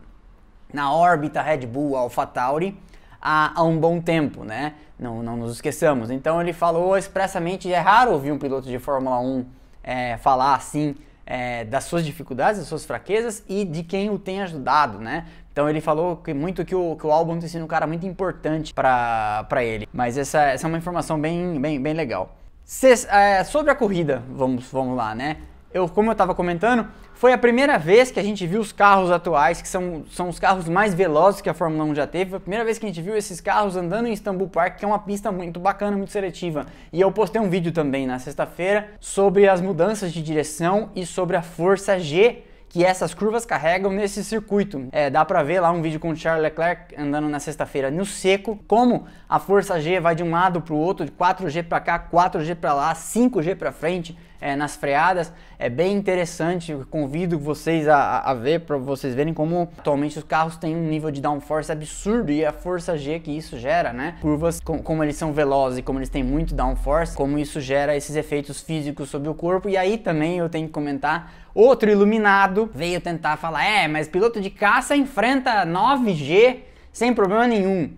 na 0.73 0.91
órbita 0.91 1.39
Red 1.39 1.67
Bull 1.67 1.95
AlphaTauri 1.95 2.75
há, 3.21 3.51
há 3.53 3.63
um 3.63 3.77
bom 3.77 4.01
tempo, 4.01 4.43
né? 4.43 4.73
Não, 4.97 5.21
não 5.21 5.37
nos 5.37 5.51
esqueçamos. 5.51 6.09
Então 6.09 6.41
ele 6.41 6.51
falou 6.51 6.97
expressamente, 6.97 7.71
é 7.71 7.77
raro 7.77 8.13
ouvir 8.13 8.31
um 8.31 8.39
piloto 8.39 8.67
de 8.67 8.79
Fórmula 8.79 9.19
1 9.19 9.45
é, 9.83 10.17
falar 10.17 10.55
assim 10.55 10.95
é, 11.27 11.65
das 11.65 11.83
suas 11.83 12.05
dificuldades, 12.05 12.59
das 12.59 12.69
suas 12.69 12.85
fraquezas 12.85 13.43
e 13.47 13.65
de 13.65 13.83
quem 13.83 14.09
o 14.09 14.17
tem 14.17 14.41
ajudado, 14.41 14.97
né? 14.97 15.25
Então 15.51 15.69
ele 15.69 15.81
falou 15.81 16.15
que 16.17 16.33
muito 16.33 16.63
que 16.63 16.73
o, 16.73 16.95
que 16.95 17.05
o 17.05 17.11
álbum 17.11 17.37
tem 17.37 17.49
sido 17.49 17.65
um 17.65 17.67
cara 17.67 17.85
muito 17.85 18.05
importante 18.05 18.73
para 18.73 19.63
ele. 19.63 19.87
Mas 19.91 20.17
essa, 20.17 20.41
essa 20.43 20.65
é 20.65 20.69
uma 20.69 20.77
informação 20.77 21.19
bem, 21.19 21.59
bem, 21.59 21.81
bem 21.81 21.93
legal. 21.93 22.35
Cês, 22.63 23.05
é, 23.05 23.43
sobre 23.43 23.71
a 23.71 23.75
corrida, 23.75 24.23
vamos, 24.29 24.71
vamos 24.71 24.95
lá, 24.95 25.13
né? 25.13 25.37
Eu, 25.73 25.89
como 25.89 26.09
eu 26.09 26.13
estava 26.13 26.33
comentando, 26.33 26.87
foi 27.13 27.33
a 27.33 27.37
primeira 27.37 27.77
vez 27.77 28.09
que 28.09 28.19
a 28.19 28.23
gente 28.23 28.47
viu 28.47 28.61
os 28.61 28.71
carros 28.71 29.11
atuais, 29.11 29.61
que 29.61 29.67
são, 29.67 30.05
são 30.09 30.29
os 30.29 30.39
carros 30.39 30.69
mais 30.69 30.93
velozes 30.93 31.41
que 31.41 31.49
a 31.49 31.53
Fórmula 31.53 31.83
1 31.83 31.95
já 31.95 32.07
teve. 32.07 32.29
Foi 32.29 32.37
a 32.37 32.39
primeira 32.39 32.63
vez 32.63 32.77
que 32.77 32.85
a 32.85 32.89
gente 32.89 33.01
viu 33.01 33.17
esses 33.17 33.41
carros 33.41 33.75
andando 33.75 34.07
em 34.07 34.13
Istanbul 34.13 34.47
Park, 34.47 34.77
que 34.77 34.85
é 34.85 34.87
uma 34.87 34.99
pista 34.99 35.31
muito 35.31 35.59
bacana, 35.59 35.97
muito 35.97 36.11
seletiva. 36.11 36.65
E 36.93 37.01
eu 37.01 37.11
postei 37.11 37.41
um 37.41 37.49
vídeo 37.49 37.71
também 37.73 38.07
na 38.07 38.17
sexta-feira 38.17 38.91
sobre 38.99 39.49
as 39.49 39.59
mudanças 39.59 40.13
de 40.13 40.21
direção 40.21 40.89
e 40.95 41.05
sobre 41.05 41.35
a 41.35 41.41
força 41.41 41.99
G 41.99 42.43
que 42.69 42.83
essas 42.83 43.13
curvas 43.13 43.45
carregam 43.45 43.91
nesse 43.91 44.23
circuito. 44.23 44.87
É, 44.91 45.09
dá 45.09 45.23
para 45.23 45.41
ver 45.41 45.59
lá 45.59 45.71
um 45.71 45.81
vídeo 45.81 45.99
com 45.99 46.09
o 46.09 46.15
Charles 46.15 46.43
Leclerc 46.43 46.95
andando 46.97 47.27
na 47.29 47.39
sexta-feira 47.39 47.89
no 47.89 48.05
seco, 48.05 48.59
como 48.67 49.05
a 49.27 49.39
força 49.39 49.79
G 49.79 49.99
vai 49.99 50.15
de 50.15 50.23
um 50.23 50.31
lado 50.31 50.61
para 50.61 50.73
o 50.73 50.77
outro, 50.77 51.05
de 51.05 51.11
4G 51.11 51.63
para 51.63 51.79
cá, 51.79 52.07
4G 52.11 52.55
para 52.55 52.73
lá, 52.73 52.93
5G 52.93 53.55
para 53.55 53.71
frente 53.71 54.17
é, 54.39 54.55
nas 54.55 54.75
freadas. 54.75 55.31
É 55.59 55.69
bem 55.69 55.95
interessante, 55.95 56.75
convido 56.89 57.39
vocês 57.39 57.87
a, 57.87 58.19
a 58.19 58.33
ver 58.33 58.61
para 58.61 58.77
vocês 58.77 59.15
verem 59.15 59.33
como 59.33 59.69
atualmente 59.77 60.17
os 60.17 60.23
carros 60.23 60.57
têm 60.57 60.75
um 60.75 60.87
nível 60.87 61.09
de 61.11 61.19
downforce 61.19 61.71
absurdo 61.71 62.31
e 62.31 62.45
a 62.45 62.51
força 62.51 62.97
G 62.97 63.19
que 63.19 63.31
isso 63.31 63.57
gera, 63.57 63.91
né? 63.91 64.17
Curvas, 64.21 64.59
com, 64.59 64.79
como 64.79 65.03
eles 65.03 65.15
são 65.15 65.33
velozes 65.33 65.79
e 65.79 65.81
como 65.81 65.99
eles 65.99 66.09
têm 66.09 66.23
muito 66.23 66.53
downforce, 66.53 67.15
como 67.15 67.39
isso 67.39 67.59
gera 67.59 67.95
esses 67.95 68.15
efeitos 68.15 68.61
físicos 68.61 69.09
sobre 69.09 69.29
o 69.29 69.33
corpo. 69.33 69.67
E 69.67 69.75
aí 69.75 69.97
também 69.97 70.37
eu 70.37 70.49
tenho 70.49 70.67
que 70.67 70.73
comentar 70.73 71.47
Outro 71.57 71.89
iluminado 71.89 72.69
veio 72.71 73.01
tentar 73.01 73.35
falar: 73.35 73.65
é, 73.65 73.87
mas 73.87 74.07
piloto 74.07 74.39
de 74.39 74.51
caça 74.51 74.95
enfrenta 74.95 75.65
9G 75.65 76.59
sem 76.93 77.15
problema 77.15 77.47
nenhum. 77.47 77.89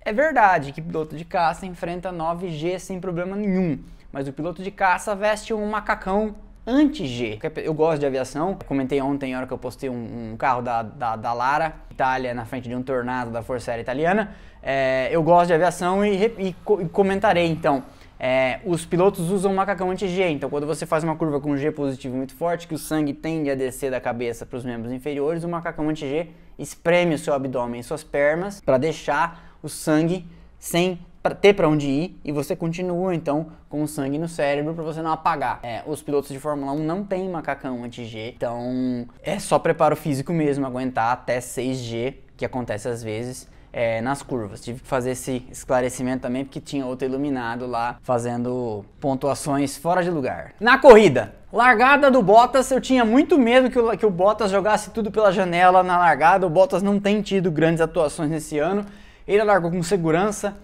É 0.00 0.12
verdade 0.12 0.70
que 0.70 0.80
piloto 0.80 1.16
de 1.16 1.24
caça 1.24 1.66
enfrenta 1.66 2.12
9G 2.12 2.78
sem 2.78 3.00
problema 3.00 3.34
nenhum 3.34 3.80
mas 4.12 4.28
o 4.28 4.32
piloto 4.32 4.62
de 4.62 4.70
caça 4.70 5.14
veste 5.14 5.54
um 5.54 5.68
macacão 5.68 6.34
anti-G. 6.66 7.38
Eu 7.56 7.74
gosto 7.74 8.00
de 8.00 8.06
aviação. 8.06 8.50
Eu 8.50 8.66
comentei 8.66 9.00
ontem, 9.00 9.32
na 9.32 9.38
hora 9.38 9.46
que 9.46 9.52
eu 9.52 9.58
postei 9.58 9.88
um, 9.88 10.32
um 10.32 10.36
carro 10.36 10.62
da, 10.62 10.82
da, 10.82 11.16
da, 11.16 11.32
Lara, 11.32 11.74
Itália, 11.90 12.34
na 12.34 12.44
frente 12.44 12.68
de 12.68 12.74
um 12.74 12.82
Tornado 12.82 13.30
da 13.30 13.42
Força 13.42 13.70
Aérea 13.70 13.82
Italiana. 13.82 14.34
É, 14.62 15.08
eu 15.10 15.22
gosto 15.22 15.48
de 15.48 15.54
aviação 15.54 16.04
e, 16.04 16.26
e, 16.38 16.48
e 16.48 16.88
comentarei 16.88 17.46
então. 17.46 17.82
É, 18.22 18.60
os 18.66 18.84
pilotos 18.84 19.30
usam 19.30 19.54
macacão 19.54 19.90
anti-G, 19.90 20.28
então 20.28 20.50
quando 20.50 20.66
você 20.66 20.84
faz 20.84 21.02
uma 21.02 21.16
curva 21.16 21.40
com 21.40 21.56
G 21.56 21.72
positivo 21.72 22.18
muito 22.18 22.34
forte, 22.34 22.68
que 22.68 22.74
o 22.74 22.78
sangue 22.78 23.14
tende 23.14 23.50
a 23.50 23.54
descer 23.54 23.90
da 23.90 23.98
cabeça 23.98 24.44
para 24.44 24.58
os 24.58 24.64
membros 24.64 24.92
inferiores, 24.92 25.42
o 25.42 25.48
macacão 25.48 25.88
anti-G 25.88 26.28
espreme 26.58 27.14
o 27.14 27.18
seu 27.18 27.32
abdômen 27.32 27.80
e 27.80 27.82
suas 27.82 28.04
pernas 28.04 28.60
para 28.60 28.76
deixar 28.76 29.56
o 29.62 29.70
sangue 29.70 30.26
sem 30.58 30.98
para 31.22 31.34
ter 31.34 31.54
para 31.54 31.68
onde 31.68 31.86
ir 31.86 32.20
e 32.24 32.32
você 32.32 32.56
continua 32.56 33.14
então 33.14 33.48
com 33.68 33.82
o 33.82 33.88
sangue 33.88 34.18
no 34.18 34.28
cérebro 34.28 34.74
para 34.74 34.84
você 34.84 35.02
não 35.02 35.12
apagar. 35.12 35.60
É, 35.62 35.82
os 35.86 36.02
pilotos 36.02 36.30
de 36.30 36.38
Fórmula 36.38 36.72
1 36.72 36.78
não 36.78 37.04
têm 37.04 37.28
macacão 37.28 37.84
anti-G, 37.84 38.34
então 38.36 39.06
é 39.22 39.38
só 39.38 39.58
preparo 39.58 39.96
físico 39.96 40.32
mesmo, 40.32 40.66
aguentar 40.66 41.12
até 41.12 41.38
6G, 41.38 42.14
que 42.36 42.44
acontece 42.44 42.88
às 42.88 43.02
vezes. 43.02 43.48
É, 43.72 44.00
nas 44.00 44.20
curvas. 44.20 44.60
Tive 44.60 44.80
que 44.80 44.86
fazer 44.88 45.12
esse 45.12 45.46
esclarecimento 45.48 46.22
também 46.22 46.44
porque 46.44 46.60
tinha 46.60 46.84
outro 46.84 47.06
iluminado 47.06 47.68
lá 47.68 47.98
fazendo 48.02 48.84
pontuações 49.00 49.76
fora 49.76 50.02
de 50.02 50.10
lugar. 50.10 50.54
Na 50.58 50.76
corrida, 50.76 51.36
largada 51.52 52.10
do 52.10 52.20
Bottas, 52.20 52.68
eu 52.72 52.80
tinha 52.80 53.04
muito 53.04 53.38
medo 53.38 53.70
que 53.70 53.78
o, 53.78 53.96
que 53.96 54.04
o 54.04 54.10
Bottas 54.10 54.50
jogasse 54.50 54.90
tudo 54.90 55.12
pela 55.12 55.30
janela 55.30 55.84
na 55.84 55.96
largada. 55.98 56.44
O 56.48 56.50
Bottas 56.50 56.82
não 56.82 56.98
tem 56.98 57.22
tido 57.22 57.48
grandes 57.48 57.80
atuações 57.80 58.28
nesse 58.28 58.58
ano. 58.58 58.84
Ele 59.24 59.44
largou 59.44 59.70
com 59.70 59.80
segurança, 59.84 60.56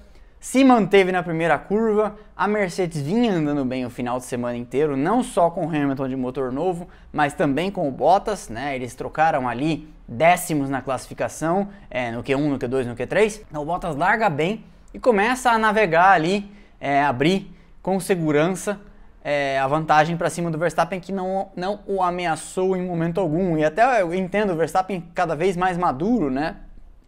se 0.47 0.63
manteve 0.63 1.11
na 1.11 1.25
primeira 1.25 1.59
curva. 1.59 2.15
A 2.37 2.47
Mercedes 2.47 3.03
vinha 3.03 3.33
andando 3.33 3.65
bem 3.65 3.85
o 3.85 3.91
final 3.91 4.17
de 4.21 4.27
semana 4.27 4.57
inteiro, 4.57 4.97
não 4.97 5.21
só 5.21 5.51
com 5.51 5.67
o 5.67 5.69
Hamilton 5.69 6.09
de 6.09 6.15
motor 6.15 6.53
novo, 6.53 6.89
mas 7.13 7.33
também 7.33 7.69
com 7.69 7.89
o 7.89 7.91
Bottas, 7.91 8.49
né? 8.49 8.77
Eles 8.77 8.95
trocaram 8.95 9.49
ali 9.49 9.93
décimos 10.07 10.71
na 10.71 10.81
classificação, 10.81 11.69
é, 11.91 12.13
no 12.13 12.23
Q1, 12.23 12.49
no 12.49 12.59
Q2, 12.61 12.85
no 12.85 12.95
Q3. 12.95 13.43
Então 13.51 13.61
o 13.61 13.65
Bottas 13.65 13.97
larga 13.97 14.31
bem 14.31 14.65
e 14.95 15.01
começa 15.01 15.51
a 15.51 15.59
navegar 15.59 16.13
ali, 16.13 16.49
é, 16.81 17.03
abrir 17.03 17.53
com 17.83 17.99
segurança 17.99 18.79
é, 19.25 19.59
a 19.59 19.67
vantagem 19.67 20.17
para 20.17 20.31
cima 20.31 20.49
do 20.49 20.59
Verstappen 20.59 21.01
que 21.01 21.11
não, 21.11 21.49
não 21.57 21.81
o 21.89 22.01
ameaçou 22.01 22.77
em 22.77 22.87
momento 22.87 23.19
algum. 23.19 23.59
E 23.59 23.65
até 23.65 24.01
eu 24.01 24.15
entendo 24.15 24.53
o 24.53 24.57
Verstappen 24.57 25.09
cada 25.13 25.35
vez 25.35 25.57
mais 25.57 25.77
maduro, 25.77 26.31
né? 26.31 26.55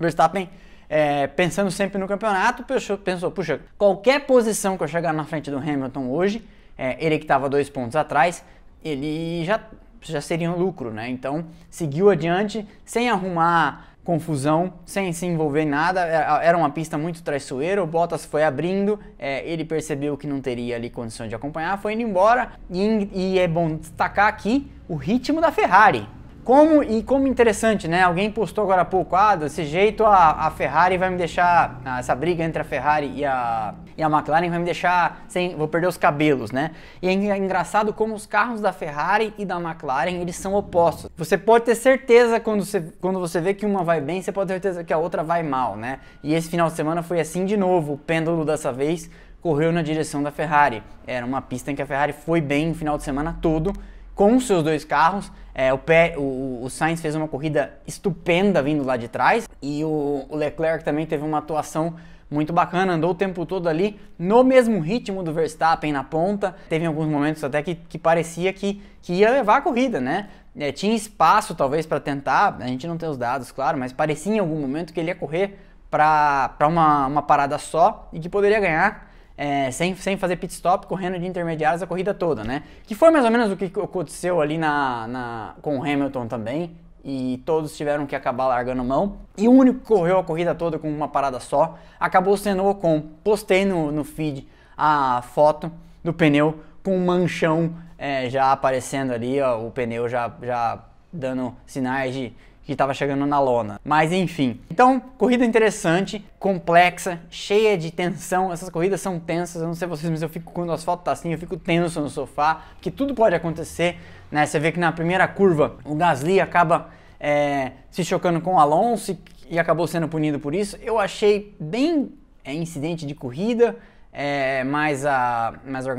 Verstappen 0.01 0.51
é, 0.89 1.27
pensando 1.27 1.71
sempre 1.71 1.99
no 1.99 2.09
campeonato, 2.09 2.65
pensou, 2.99 3.31
puxa, 3.31 3.61
qualquer 3.77 4.21
posição 4.27 4.77
que 4.77 4.85
eu 4.85 4.89
chegar 4.89 5.13
na 5.13 5.25
frente 5.25 5.51
do 5.51 5.59
Hamilton 5.59 6.09
hoje, 6.09 6.47
é, 6.77 6.97
ele 7.05 7.19
que 7.19 7.25
estava 7.25 7.49
dois 7.49 7.69
pontos 7.69 7.97
atrás, 7.97 8.45
ele 8.83 9.45
já, 9.45 9.61
já 10.01 10.21
seria 10.21 10.51
um 10.51 10.57
lucro, 10.57 10.91
né? 10.91 11.09
Então 11.09 11.45
seguiu 11.69 12.09
adiante 12.09 12.67
sem 12.85 13.11
arrumar 13.11 13.89
confusão, 14.09 14.73
sem 14.87 15.13
se 15.13 15.27
envolver 15.27 15.63
em 15.63 15.69
nada. 15.69 16.07
É, 16.07 16.47
era 16.47 16.57
uma 16.57 16.71
pista 16.71 16.97
muito 16.97 17.23
traiçoeira. 17.23 17.83
O 17.83 17.87
Bottas 17.87 18.25
foi 18.25 18.43
abrindo, 18.43 18.99
é, 19.19 19.47
ele 19.47 19.67
percebeu 19.67 20.17
que 20.17 20.27
não 20.27 20.41
teria 20.41 20.77
ali 20.77 20.89
condições 20.89 21.29
de 21.29 21.35
acompanhar, 21.35 21.77
foi 21.77 21.93
indo 21.93 22.03
embora. 22.03 22.53
E, 22.71 23.11
e 23.13 23.39
é 23.39 23.47
bom 23.47 23.77
destacar 23.77 24.29
aqui 24.29 24.71
o 24.89 24.95
ritmo 24.95 25.43
da 25.43 25.53
Ferrari. 25.53 26.09
Como, 26.49 26.83
e 26.83 27.03
como 27.03 27.27
interessante, 27.27 27.87
né? 27.87 28.05
Alguém 28.05 28.31
postou 28.31 28.65
agora 28.65 28.81
há 28.81 28.85
pouco, 28.87 29.15
ah, 29.15 29.37
desse 29.37 29.67
jeito 29.67 30.03
a, 30.03 30.47
a 30.47 30.51
Ferrari 30.51 30.97
vai 30.97 31.11
me 31.11 31.19
deixar, 31.19 31.79
ah, 31.85 31.99
essa 31.99 32.15
briga 32.15 32.43
entre 32.43 32.63
a 32.63 32.65
Ferrari 32.65 33.13
e 33.15 33.23
a, 33.23 33.75
e 33.95 34.03
a 34.03 34.07
McLaren 34.07 34.49
vai 34.49 34.59
me 34.59 34.65
deixar 34.65 35.27
sem, 35.29 35.55
vou 35.55 35.69
perder 35.69 35.89
os 35.89 35.99
cabelos, 35.99 36.51
né? 36.51 36.71
E 37.03 37.09
é 37.11 37.37
engraçado 37.37 37.93
como 37.93 38.15
os 38.15 38.25
carros 38.25 38.63
da 38.63 38.73
Ferrari 38.73 39.35
e 39.37 39.45
da 39.45 39.61
McLaren, 39.61 40.23
eles 40.23 40.37
são 40.37 40.55
opostos. 40.55 41.11
Você 41.19 41.37
pode 41.37 41.67
ter 41.67 41.75
certeza 41.75 42.41
quando 42.41 42.65
você, 42.65 42.81
quando 42.99 43.21
você 43.21 43.43
vê 43.43 43.53
que 43.53 43.67
uma 43.67 43.85
vai 43.85 44.01
bem, 44.01 44.23
você 44.23 44.33
pode 44.33 44.49
ter 44.49 44.55
certeza 44.55 44.83
que 44.83 44.93
a 44.95 44.97
outra 44.97 45.23
vai 45.23 45.43
mal, 45.43 45.77
né? 45.77 45.99
E 46.23 46.33
esse 46.33 46.49
final 46.49 46.69
de 46.69 46.77
semana 46.77 47.03
foi 47.03 47.21
assim 47.21 47.45
de 47.45 47.59
novo, 47.59 47.93
o 47.93 47.99
pêndulo 47.99 48.47
dessa 48.47 48.73
vez 48.73 49.11
correu 49.43 49.71
na 49.71 49.83
direção 49.83 50.23
da 50.23 50.31
Ferrari. 50.31 50.83
Era 51.07 51.27
uma 51.27 51.43
pista 51.43 51.71
em 51.71 51.75
que 51.75 51.83
a 51.83 51.87
Ferrari 51.87 52.15
foi 52.15 52.41
bem 52.41 52.71
o 52.71 52.75
final 52.75 52.97
de 52.97 53.05
semana 53.05 53.37
todo, 53.43 53.71
com 54.19 54.41
seus 54.41 54.65
dois 54.65 54.85
carros. 54.85 55.31
É, 55.55 55.73
o, 55.73 55.79
pé, 55.79 56.15
o, 56.17 56.61
o, 56.65 56.69
Sainz 56.69 57.01
fez 57.01 57.15
uma 57.15 57.29
corrida 57.29 57.79
estupenda 57.87 58.61
vindo 58.61 58.85
lá 58.85 58.97
de 58.97 59.07
trás 59.07 59.49
e 59.63 59.85
o, 59.85 60.27
o, 60.29 60.37
Leclerc 60.37 60.85
também 60.85 61.07
teve 61.07 61.25
uma 61.25 61.39
atuação 61.39 61.95
muito 62.29 62.53
bacana, 62.53 62.95
andou 62.95 63.13
o 63.13 63.15
tempo 63.15 63.47
todo 63.47 63.69
ali 63.69 63.99
no 64.19 64.43
mesmo 64.43 64.81
ritmo 64.81 65.23
do 65.23 65.33
Verstappen 65.33 65.93
na 65.93 66.03
ponta. 66.03 66.55
Teve 66.69 66.85
alguns 66.85 67.07
momentos 67.07 67.43
até 67.45 67.63
que, 67.63 67.77
que 67.77 67.97
parecia 67.97 68.53
que, 68.53 68.83
que 69.01 69.13
ia 69.15 69.31
levar 69.31 69.59
a 69.59 69.61
corrida, 69.61 70.01
né? 70.01 70.29
É, 70.57 70.73
tinha 70.73 70.95
espaço 70.95 71.55
talvez 71.55 71.87
para 71.87 72.01
tentar, 72.01 72.57
a 72.59 72.67
gente 72.67 72.89
não 72.89 72.99
tem 72.99 73.09
os 73.09 73.17
dados, 73.17 73.53
claro, 73.53 73.79
mas 73.79 73.93
parecia 73.93 74.35
em 74.35 74.39
algum 74.41 74.61
momento 74.61 74.93
que 74.93 74.99
ele 74.99 75.11
ia 75.11 75.15
correr 75.15 75.61
para 75.89 76.67
uma, 76.69 77.07
uma 77.07 77.23
parada 77.23 77.57
só 77.57 78.09
e 78.13 78.19
que 78.19 78.29
poderia 78.29 78.59
ganhar 78.59 79.08
é, 79.39 79.71
sem, 79.71 79.95
sem 79.95 80.17
fazer 80.17 80.35
pit 80.35 80.53
stop, 80.53 80.89
correndo 80.89 81.17
de 81.17 81.25
intermediários 81.25 81.81
a 81.81 81.87
corrida 81.87 82.13
toda, 82.13 82.43
né? 82.43 82.65
Que 82.85 82.95
foi 82.97 83.11
mais 83.11 83.25
ou 83.25 83.31
menos 83.31 83.53
o 83.53 83.57
que 83.57 83.67
aconteceu 83.67 84.41
ali 84.41 84.59
na, 84.59 85.07
na, 85.07 85.55
com 85.63 85.79
o 85.79 85.83
Hamilton 85.83 86.27
também. 86.27 86.77
E 87.05 87.41
todos 87.47 87.77
tiveram 87.77 88.05
que 88.05 88.17
acabar 88.17 88.49
largando 88.49 88.83
mão. 88.83 89.19
E 89.37 89.47
o 89.47 89.53
único 89.53 89.79
que 89.79 89.87
correu 89.87 90.19
a 90.19 90.25
corrida 90.25 90.57
toda 90.57 90.77
com 90.77 90.91
uma 90.91 91.07
parada 91.07 91.39
só 91.39 91.79
acabou 92.01 92.37
sendo 92.37 92.65
o 92.65 92.71
Ocon. 92.71 93.01
Postei 93.23 93.65
no, 93.65 93.93
no 93.93 94.03
feed 94.03 94.47
a 94.77 95.23
foto 95.23 95.71
do 96.03 96.13
pneu 96.13 96.61
com 96.83 96.97
um 96.97 97.07
manchão 97.07 97.75
é, 97.97 98.29
já 98.29 98.51
aparecendo 98.51 99.13
ali, 99.13 99.41
ó, 99.41 99.61
o 99.61 99.71
pneu 99.71 100.09
já, 100.09 100.33
já 100.43 100.85
dando 101.13 101.55
sinais 101.65 102.15
de 102.15 102.33
que 102.69 102.73
estava 102.75 102.93
chegando 102.93 103.25
na 103.25 103.41
lona. 103.41 103.81
Mas 103.83 104.13
enfim. 104.13 104.61
Então, 104.71 105.01
corrida 105.01 105.43
interessante, 105.43 106.23
complexa, 106.39 107.19
cheia 107.31 107.79
de 107.79 107.91
tensão. 107.91 108.53
Essas 108.53 108.69
corridas 108.69 109.01
são 109.01 109.19
tensas. 109.19 109.63
Eu 109.63 109.69
não 109.69 109.75
sei 109.75 109.89
vocês, 109.89 110.11
mas 110.11 110.21
eu 110.21 110.29
fico 110.29 110.53
quando 110.53 110.69
o 110.69 110.73
asfalto 110.73 111.03
tá 111.03 111.13
assim, 111.13 111.33
eu 111.33 111.39
fico 111.39 111.57
tenso 111.57 111.99
no 111.99 112.11
sofá, 112.11 112.65
que 112.79 112.91
tudo 112.91 113.15
pode 113.15 113.35
acontecer. 113.35 113.97
Né? 114.31 114.45
Você 114.45 114.59
vê 114.59 114.71
que 114.71 114.79
na 114.79 114.93
primeira 114.93 115.27
curva 115.27 115.77
o 115.83 115.95
Gasly 115.95 116.43
acaba 116.43 116.91
é, 117.19 117.73
se 117.91 118.05
chocando 118.05 118.39
com 118.39 118.57
o 118.57 118.59
Alonso 118.59 119.19
e, 119.49 119.59
acabou 119.59 119.87
sendo 119.87 120.07
punido 120.07 120.39
por 120.39 120.55
isso. 120.55 120.77
Eu 120.83 120.99
achei 120.99 121.57
bem 121.59 122.13
é, 122.45 122.53
incidente 122.53 123.07
de 123.07 123.15
corrida, 123.15 123.77
é, 124.13 124.63
mas, 124.65 125.07
a, 125.07 125.55
mas 125.65 125.87
a, 125.87 125.95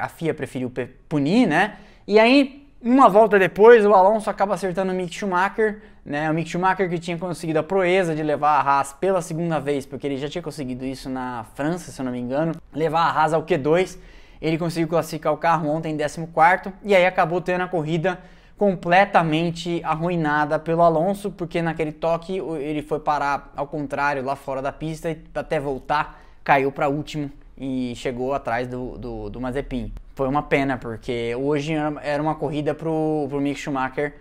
a 0.00 0.08
FIA 0.08 0.32
preferiu 0.32 0.72
punir, 1.10 1.46
né? 1.46 1.76
E 2.06 2.18
aí 2.18 2.66
uma 2.80 3.08
volta 3.08 3.38
depois, 3.38 3.84
o 3.84 3.92
Alonso 3.92 4.30
acaba 4.30 4.54
acertando 4.54 4.92
o 4.92 4.94
Mick 4.94 5.14
Schumacher, 5.14 5.82
né? 6.06 6.30
O 6.30 6.34
Mick 6.34 6.48
Schumacher 6.48 6.88
que 6.88 7.00
tinha 7.00 7.18
conseguido 7.18 7.58
a 7.58 7.62
proeza 7.64 8.14
de 8.14 8.22
levar 8.22 8.60
a 8.60 8.60
Haas 8.60 8.92
pela 8.92 9.20
segunda 9.20 9.58
vez, 9.58 9.84
porque 9.84 10.06
ele 10.06 10.16
já 10.16 10.28
tinha 10.28 10.40
conseguido 10.40 10.84
isso 10.86 11.10
na 11.10 11.44
França, 11.54 11.90
se 11.90 12.00
eu 12.00 12.04
não 12.04 12.12
me 12.12 12.20
engano, 12.20 12.52
levar 12.72 13.00
a 13.00 13.10
Haas 13.10 13.34
ao 13.34 13.42
Q2. 13.42 13.98
Ele 14.40 14.56
conseguiu 14.56 14.86
classificar 14.86 15.32
o 15.32 15.36
carro 15.36 15.68
ontem 15.68 15.92
em 15.92 15.96
14 15.96 16.72
e 16.84 16.94
aí 16.94 17.04
acabou 17.04 17.40
tendo 17.40 17.62
a 17.62 17.68
corrida 17.68 18.18
completamente 18.56 19.82
arruinada 19.84 20.58
pelo 20.58 20.82
Alonso, 20.82 21.30
porque 21.30 21.60
naquele 21.60 21.92
toque 21.92 22.38
ele 22.38 22.82
foi 22.82 23.00
parar 23.00 23.52
ao 23.56 23.66
contrário 23.66 24.24
lá 24.24 24.36
fora 24.36 24.62
da 24.62 24.72
pista 24.72 25.10
e 25.10 25.18
até 25.34 25.58
voltar 25.58 26.22
caiu 26.44 26.70
para 26.70 26.88
último 26.88 27.30
e 27.58 27.92
chegou 27.96 28.32
atrás 28.32 28.68
do, 28.68 28.96
do, 28.96 29.28
do 29.28 29.40
Mazepin. 29.40 29.92
Foi 30.14 30.28
uma 30.28 30.42
pena, 30.42 30.78
porque 30.78 31.34
hoje 31.34 31.74
era 32.02 32.22
uma 32.22 32.36
corrida 32.36 32.74
pro, 32.74 33.26
pro 33.28 33.40
Mick 33.40 33.58
Schumacher 33.58 34.14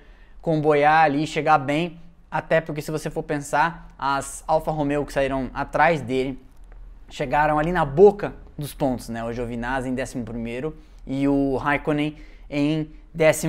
comboiar 0.46 1.06
ali, 1.06 1.26
chegar 1.26 1.58
bem, 1.58 2.00
até 2.30 2.62
porque 2.62 2.80
se 2.80 2.92
você 2.92 3.10
for 3.10 3.24
pensar, 3.24 3.88
as 3.98 4.44
Alfa 4.46 4.70
Romeo 4.70 5.04
que 5.04 5.12
saíram 5.12 5.50
atrás 5.56 6.02
dele 6.02 6.40
chegaram 7.10 7.58
ali 7.58 7.72
na 7.72 7.84
boca 7.84 8.32
dos 8.56 8.72
pontos, 8.72 9.10
né? 9.10 9.24
O 9.24 9.34
Giovinazzi 9.34 9.90
em 9.90 9.94
11 10.00 10.24
e 11.08 11.28
o 11.28 11.58
Raikkonen 11.58 12.16
em 12.48 12.92
12 13.12 13.48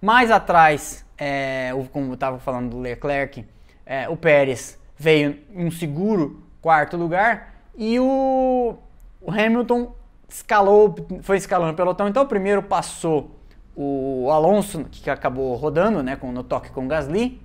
Mais 0.00 0.30
atrás, 0.30 1.04
é, 1.18 1.72
como 1.92 2.12
eu 2.12 2.14
estava 2.14 2.38
falando 2.38 2.70
do 2.70 2.78
Leclerc, 2.78 3.44
é, 3.84 4.08
o 4.08 4.16
Pérez 4.16 4.78
veio 4.96 5.40
um 5.54 5.70
seguro 5.70 6.42
quarto 6.62 6.96
lugar 6.96 7.54
e 7.76 8.00
o, 8.00 8.78
o 9.20 9.30
Hamilton 9.30 9.94
escalou, 10.26 10.96
foi 11.20 11.36
escalando 11.36 11.74
o 11.74 11.76
pelotão. 11.76 12.08
Então, 12.08 12.26
primeiro 12.26 12.62
passou 12.62 13.30
o 13.74 14.30
Alonso, 14.30 14.84
que 14.90 15.08
acabou 15.08 15.54
rodando, 15.56 16.02
né, 16.02 16.16
com, 16.16 16.30
no 16.30 16.42
toque 16.42 16.70
com 16.70 16.84
o 16.84 16.88
Gasly. 16.88 17.40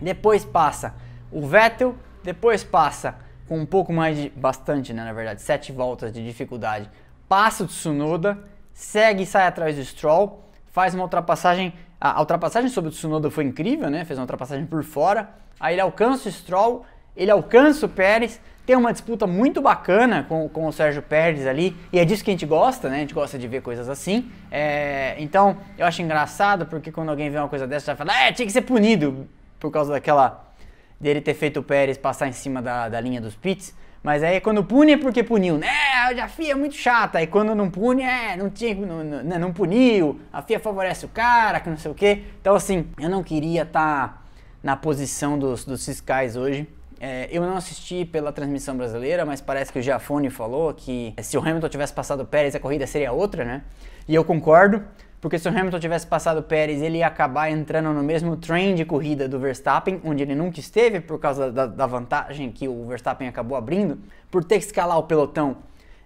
Depois 0.00 0.44
passa 0.44 0.94
o 1.30 1.46
Vettel. 1.46 1.94
Depois 2.22 2.64
passa 2.64 3.16
com 3.46 3.58
um 3.58 3.66
pouco 3.66 3.92
mais 3.92 4.16
de, 4.16 4.30
bastante, 4.30 4.92
né, 4.92 5.04
na 5.04 5.12
verdade, 5.12 5.42
sete 5.42 5.72
voltas 5.72 6.12
de 6.12 6.24
dificuldade. 6.24 6.90
Passa 7.28 7.64
o 7.64 7.66
Tsunoda, 7.66 8.38
segue 8.72 9.22
e 9.22 9.26
sai 9.26 9.46
atrás 9.46 9.76
do 9.76 9.84
Stroll. 9.84 10.44
Faz 10.66 10.94
uma 10.94 11.04
ultrapassagem. 11.04 11.72
A, 12.00 12.20
ultrapassagem 12.20 12.70
sobre 12.70 12.90
o 12.90 12.92
Tsunoda 12.92 13.30
foi 13.30 13.44
incrível, 13.44 13.90
né? 13.90 14.04
Fez 14.04 14.18
uma 14.18 14.22
ultrapassagem 14.22 14.66
por 14.66 14.82
fora. 14.84 15.30
Aí 15.58 15.74
ele 15.74 15.80
alcança 15.80 16.28
o 16.28 16.32
Stroll, 16.32 16.84
ele 17.16 17.30
alcança 17.30 17.86
o 17.86 17.88
Pérez 17.88 18.40
tem 18.68 18.76
uma 18.76 18.92
disputa 18.92 19.26
muito 19.26 19.62
bacana 19.62 20.26
com, 20.28 20.46
com 20.46 20.66
o 20.66 20.72
Sérgio 20.74 21.00
Pérez 21.00 21.46
ali, 21.46 21.74
e 21.90 21.98
é 21.98 22.04
disso 22.04 22.22
que 22.22 22.30
a 22.30 22.34
gente 22.34 22.44
gosta, 22.44 22.90
né? 22.90 22.96
A 22.96 23.00
gente 23.00 23.14
gosta 23.14 23.38
de 23.38 23.48
ver 23.48 23.62
coisas 23.62 23.88
assim. 23.88 24.30
É, 24.50 25.16
então, 25.18 25.56
eu 25.78 25.86
acho 25.86 26.02
engraçado, 26.02 26.66
porque 26.66 26.92
quando 26.92 27.08
alguém 27.08 27.30
vê 27.30 27.38
uma 27.38 27.48
coisa 27.48 27.66
dessa, 27.66 27.92
já 27.92 27.96
fala, 27.96 28.14
é, 28.14 28.30
tinha 28.30 28.44
que 28.44 28.52
ser 28.52 28.60
punido, 28.60 29.26
por 29.58 29.70
causa 29.70 29.92
daquela. 29.92 30.52
dele 31.00 31.22
ter 31.22 31.32
feito 31.32 31.60
o 31.60 31.62
Pérez 31.62 31.96
passar 31.96 32.28
em 32.28 32.32
cima 32.32 32.60
da, 32.60 32.90
da 32.90 33.00
linha 33.00 33.22
dos 33.22 33.34
pits. 33.34 33.74
Mas 34.02 34.22
aí 34.22 34.38
quando 34.38 34.62
pune 34.62 34.92
é 34.92 34.96
porque 34.98 35.22
puniu, 35.22 35.56
né? 35.56 35.70
A 36.22 36.28
FIA 36.28 36.52
é 36.52 36.54
muito 36.54 36.74
chata. 36.74 37.20
Aí 37.20 37.26
quando 37.26 37.54
não 37.54 37.70
pune, 37.70 38.02
é, 38.02 38.36
não 38.36 38.50
tinha, 38.50 38.74
não, 38.74 39.02
não, 39.02 39.22
né, 39.22 39.38
não 39.38 39.50
puniu. 39.50 40.20
A 40.30 40.42
FIA 40.42 40.60
favorece 40.60 41.06
o 41.06 41.08
cara, 41.08 41.58
que 41.58 41.70
não 41.70 41.78
sei 41.78 41.90
o 41.90 41.94
quê. 41.94 42.22
Então 42.38 42.54
assim, 42.54 42.86
eu 43.00 43.08
não 43.08 43.22
queria 43.22 43.62
estar 43.62 44.08
tá 44.08 44.22
na 44.62 44.76
posição 44.76 45.38
dos, 45.38 45.64
dos 45.64 45.86
fiscais 45.86 46.36
hoje. 46.36 46.68
É, 47.00 47.28
eu 47.30 47.42
não 47.42 47.56
assisti 47.56 48.04
pela 48.04 48.32
transmissão 48.32 48.76
brasileira, 48.76 49.24
mas 49.24 49.40
parece 49.40 49.72
que 49.72 49.78
o 49.78 49.82
Giafone 49.82 50.30
falou 50.30 50.74
que 50.74 51.14
se 51.22 51.36
o 51.36 51.40
Hamilton 51.40 51.68
tivesse 51.68 51.92
passado 51.92 52.22
o 52.22 52.26
Pérez, 52.26 52.54
a 52.54 52.60
corrida 52.60 52.86
seria 52.86 53.12
outra, 53.12 53.44
né? 53.44 53.62
E 54.08 54.14
eu 54.14 54.24
concordo, 54.24 54.82
porque 55.20 55.38
se 55.38 55.48
o 55.48 55.50
Hamilton 55.56 55.78
tivesse 55.78 56.06
passado 56.06 56.38
o 56.38 56.42
Pérez, 56.42 56.82
ele 56.82 56.98
ia 56.98 57.06
acabar 57.06 57.50
entrando 57.50 57.92
no 57.92 58.02
mesmo 58.02 58.36
trem 58.36 58.74
de 58.74 58.84
corrida 58.84 59.28
do 59.28 59.38
Verstappen, 59.38 60.00
onde 60.04 60.24
ele 60.24 60.34
nunca 60.34 60.58
esteve, 60.58 61.00
por 61.00 61.20
causa 61.20 61.52
da, 61.52 61.66
da 61.66 61.86
vantagem 61.86 62.50
que 62.50 62.66
o 62.66 62.86
Verstappen 62.86 63.28
acabou 63.28 63.56
abrindo, 63.56 63.98
por 64.28 64.42
ter 64.42 64.58
que 64.58 64.64
escalar 64.64 64.98
o 64.98 65.04
pelotão. 65.04 65.58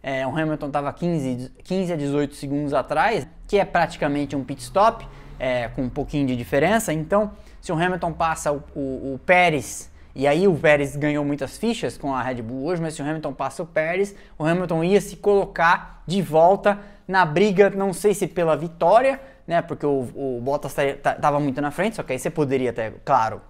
É, 0.02 0.26
o 0.26 0.36
Hamilton 0.36 0.66
estava 0.66 0.92
15, 0.92 1.52
15 1.62 1.92
a 1.92 1.96
18 1.96 2.34
segundos 2.34 2.74
atrás, 2.74 3.26
que 3.46 3.58
é 3.58 3.64
praticamente 3.64 4.34
um 4.36 4.44
pit 4.44 4.60
stop, 4.60 5.06
é, 5.38 5.68
com 5.68 5.82
um 5.82 5.88
pouquinho 5.88 6.26
de 6.26 6.36
diferença. 6.36 6.92
Então, 6.92 7.30
se 7.60 7.70
o 7.72 7.74
Hamilton 7.76 8.12
passa 8.12 8.52
o, 8.52 8.62
o, 8.74 9.14
o 9.14 9.20
Pérez 9.24 9.91
e 10.14 10.26
aí 10.26 10.46
o 10.46 10.54
Pérez 10.54 10.94
ganhou 10.94 11.24
muitas 11.24 11.56
fichas 11.56 11.96
com 11.96 12.14
a 12.14 12.22
Red 12.22 12.42
Bull 12.42 12.66
hoje, 12.66 12.82
mas 12.82 12.94
se 12.94 13.02
o 13.02 13.04
Hamilton 13.04 13.32
passa 13.32 13.62
o 13.62 13.66
Pérez, 13.66 14.14
o 14.38 14.44
Hamilton 14.44 14.84
ia 14.84 15.00
se 15.00 15.16
colocar 15.16 16.02
de 16.06 16.20
volta 16.20 16.78
na 17.08 17.24
briga, 17.24 17.70
não 17.70 17.92
sei 17.92 18.12
se 18.12 18.26
pela 18.26 18.56
vitória, 18.56 19.20
né? 19.46 19.62
Porque 19.62 19.86
o, 19.86 20.08
o 20.14 20.40
Bottas 20.42 20.76
estava 20.76 21.40
muito 21.40 21.60
na 21.60 21.70
frente, 21.70 21.96
só 21.96 22.02
que 22.02 22.12
aí 22.12 22.18
você 22.18 22.30
poderia 22.30 22.70
até, 22.70 22.92
claro, 23.04 23.40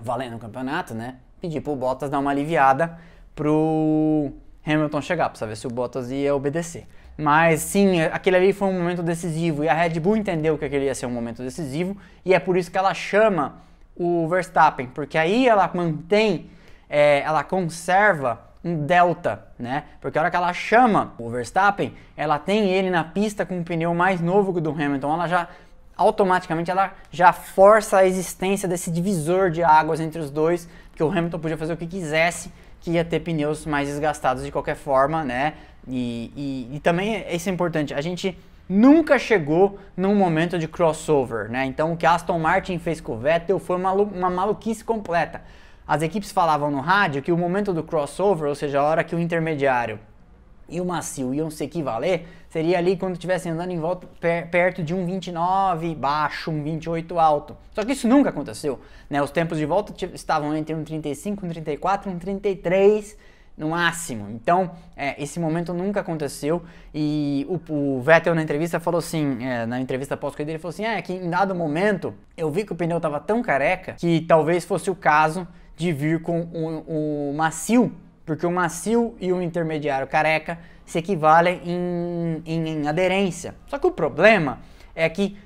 valendo 0.00 0.36
o 0.36 0.38
campeonato, 0.38 0.94
né? 0.94 1.16
Pedir 1.40 1.60
pro 1.60 1.76
Bottas 1.76 2.08
dar 2.08 2.18
uma 2.18 2.30
aliviada 2.30 2.98
pro 3.34 4.32
Hamilton 4.66 5.00
chegar, 5.00 5.28
para 5.28 5.38
saber 5.38 5.56
se 5.56 5.66
o 5.66 5.70
Bottas 5.70 6.10
ia 6.10 6.34
obedecer. 6.34 6.86
Mas 7.16 7.60
sim, 7.60 8.00
aquele 8.00 8.36
ali 8.36 8.52
foi 8.52 8.68
um 8.68 8.78
momento 8.78 9.02
decisivo 9.02 9.62
e 9.62 9.68
a 9.68 9.74
Red 9.74 10.00
Bull 10.00 10.16
entendeu 10.16 10.56
que 10.56 10.64
aquele 10.64 10.86
ia 10.86 10.94
ser 10.94 11.04
um 11.04 11.10
momento 11.10 11.42
decisivo 11.42 11.94
e 12.24 12.32
é 12.32 12.38
por 12.38 12.56
isso 12.56 12.70
que 12.70 12.78
ela 12.78 12.94
chama 12.94 13.56
o 14.02 14.26
Verstappen, 14.28 14.86
porque 14.86 15.18
aí 15.18 15.46
ela 15.46 15.70
mantém, 15.74 16.50
é, 16.88 17.20
ela 17.20 17.44
conserva 17.44 18.40
um 18.64 18.86
delta, 18.86 19.44
né? 19.58 19.84
Porque 20.00 20.16
a 20.16 20.22
hora 20.22 20.30
que 20.30 20.36
ela 20.38 20.54
chama 20.54 21.12
o 21.18 21.28
Verstappen, 21.28 21.94
ela 22.16 22.38
tem 22.38 22.70
ele 22.70 22.88
na 22.88 23.04
pista 23.04 23.44
com 23.44 23.58
um 23.58 23.62
pneu 23.62 23.94
mais 23.94 24.18
novo 24.18 24.54
que 24.54 24.58
o 24.58 24.62
do 24.62 24.70
Hamilton, 24.70 25.12
ela 25.12 25.28
já 25.28 25.48
automaticamente 25.98 26.70
ela 26.70 26.94
já 27.10 27.30
força 27.30 27.98
a 27.98 28.06
existência 28.06 28.66
desse 28.66 28.90
divisor 28.90 29.50
de 29.50 29.62
águas 29.62 30.00
entre 30.00 30.18
os 30.18 30.30
dois, 30.30 30.66
que 30.96 31.02
o 31.02 31.10
Hamilton 31.10 31.38
podia 31.38 31.58
fazer 31.58 31.74
o 31.74 31.76
que 31.76 31.86
quisesse, 31.86 32.50
que 32.80 32.92
ia 32.92 33.04
ter 33.04 33.20
pneus 33.20 33.66
mais 33.66 33.86
desgastados 33.86 34.42
de 34.42 34.50
qualquer 34.50 34.76
forma, 34.76 35.22
né? 35.22 35.52
E, 35.86 36.32
e, 36.34 36.76
e 36.76 36.80
também 36.80 37.22
isso 37.30 37.50
é 37.50 37.52
importante, 37.52 37.92
a 37.92 38.00
gente 38.00 38.34
nunca 38.70 39.18
chegou 39.18 39.80
num 39.96 40.14
momento 40.14 40.56
de 40.56 40.68
crossover, 40.68 41.50
né? 41.50 41.66
Então 41.66 41.92
o 41.92 41.96
que 41.96 42.06
Aston 42.06 42.38
Martin 42.38 42.78
fez 42.78 43.00
com 43.00 43.14
o 43.14 43.18
Vettel 43.18 43.58
foi 43.58 43.74
uma, 43.74 43.90
uma 43.90 44.30
maluquice 44.30 44.84
completa. 44.84 45.42
As 45.84 46.02
equipes 46.02 46.30
falavam 46.30 46.70
no 46.70 46.78
rádio 46.80 47.20
que 47.20 47.32
o 47.32 47.36
momento 47.36 47.72
do 47.72 47.82
crossover, 47.82 48.48
ou 48.48 48.54
seja, 48.54 48.78
a 48.78 48.84
hora 48.84 49.02
que 49.02 49.12
o 49.12 49.18
intermediário 49.18 49.98
e 50.68 50.80
o 50.80 50.84
macio 50.84 51.34
iam 51.34 51.50
se 51.50 51.64
equivaler, 51.64 52.26
seria 52.48 52.78
ali 52.78 52.96
quando 52.96 53.14
estivessem 53.14 53.50
andando 53.50 53.72
em 53.72 53.80
volta 53.80 54.06
per, 54.20 54.48
perto 54.48 54.84
de 54.84 54.94
um 54.94 55.04
29 55.04 55.96
baixo, 55.96 56.52
um 56.52 56.62
28 56.62 57.18
alto. 57.18 57.56
Só 57.72 57.84
que 57.84 57.90
isso 57.90 58.06
nunca 58.06 58.30
aconteceu, 58.30 58.78
né? 59.08 59.20
Os 59.20 59.32
tempos 59.32 59.58
de 59.58 59.66
volta 59.66 59.92
estavam 60.14 60.54
entre 60.54 60.76
um 60.76 60.84
35, 60.84 61.44
um 61.44 61.48
34, 61.48 62.08
um 62.08 62.20
33 62.20 63.18
no 63.60 63.68
máximo. 63.68 64.26
Então, 64.30 64.70
é, 64.96 65.22
esse 65.22 65.38
momento 65.38 65.74
nunca 65.74 66.00
aconteceu 66.00 66.62
e 66.94 67.46
o, 67.46 67.98
o 67.98 68.00
Vettel 68.00 68.34
na 68.34 68.42
entrevista 68.42 68.80
falou 68.80 68.98
assim, 68.98 69.44
é, 69.44 69.66
na 69.66 69.78
entrevista 69.78 70.16
pós-corrida, 70.16 70.52
ele 70.52 70.58
falou 70.58 70.70
assim, 70.70 70.86
é 70.86 71.00
que 71.02 71.12
em 71.12 71.28
dado 71.28 71.54
momento 71.54 72.14
eu 72.34 72.50
vi 72.50 72.64
que 72.64 72.72
o 72.72 72.74
pneu 72.74 72.96
estava 72.96 73.20
tão 73.20 73.42
careca 73.42 73.92
que 73.92 74.22
talvez 74.22 74.64
fosse 74.64 74.90
o 74.90 74.94
caso 74.94 75.46
de 75.76 75.92
vir 75.92 76.22
com 76.22 76.40
o, 76.40 77.30
o 77.30 77.34
macio, 77.36 77.92
porque 78.24 78.46
o 78.46 78.50
macio 78.50 79.14
e 79.20 79.30
o 79.30 79.42
intermediário 79.42 80.06
careca 80.06 80.58
se 80.86 80.98
equivalem 80.98 81.60
em, 81.62 82.42
em, 82.46 82.68
em 82.68 82.88
aderência. 82.88 83.54
Só 83.66 83.78
que 83.78 83.86
o 83.86 83.90
problema 83.90 84.60
é 84.94 85.06
que 85.08 85.36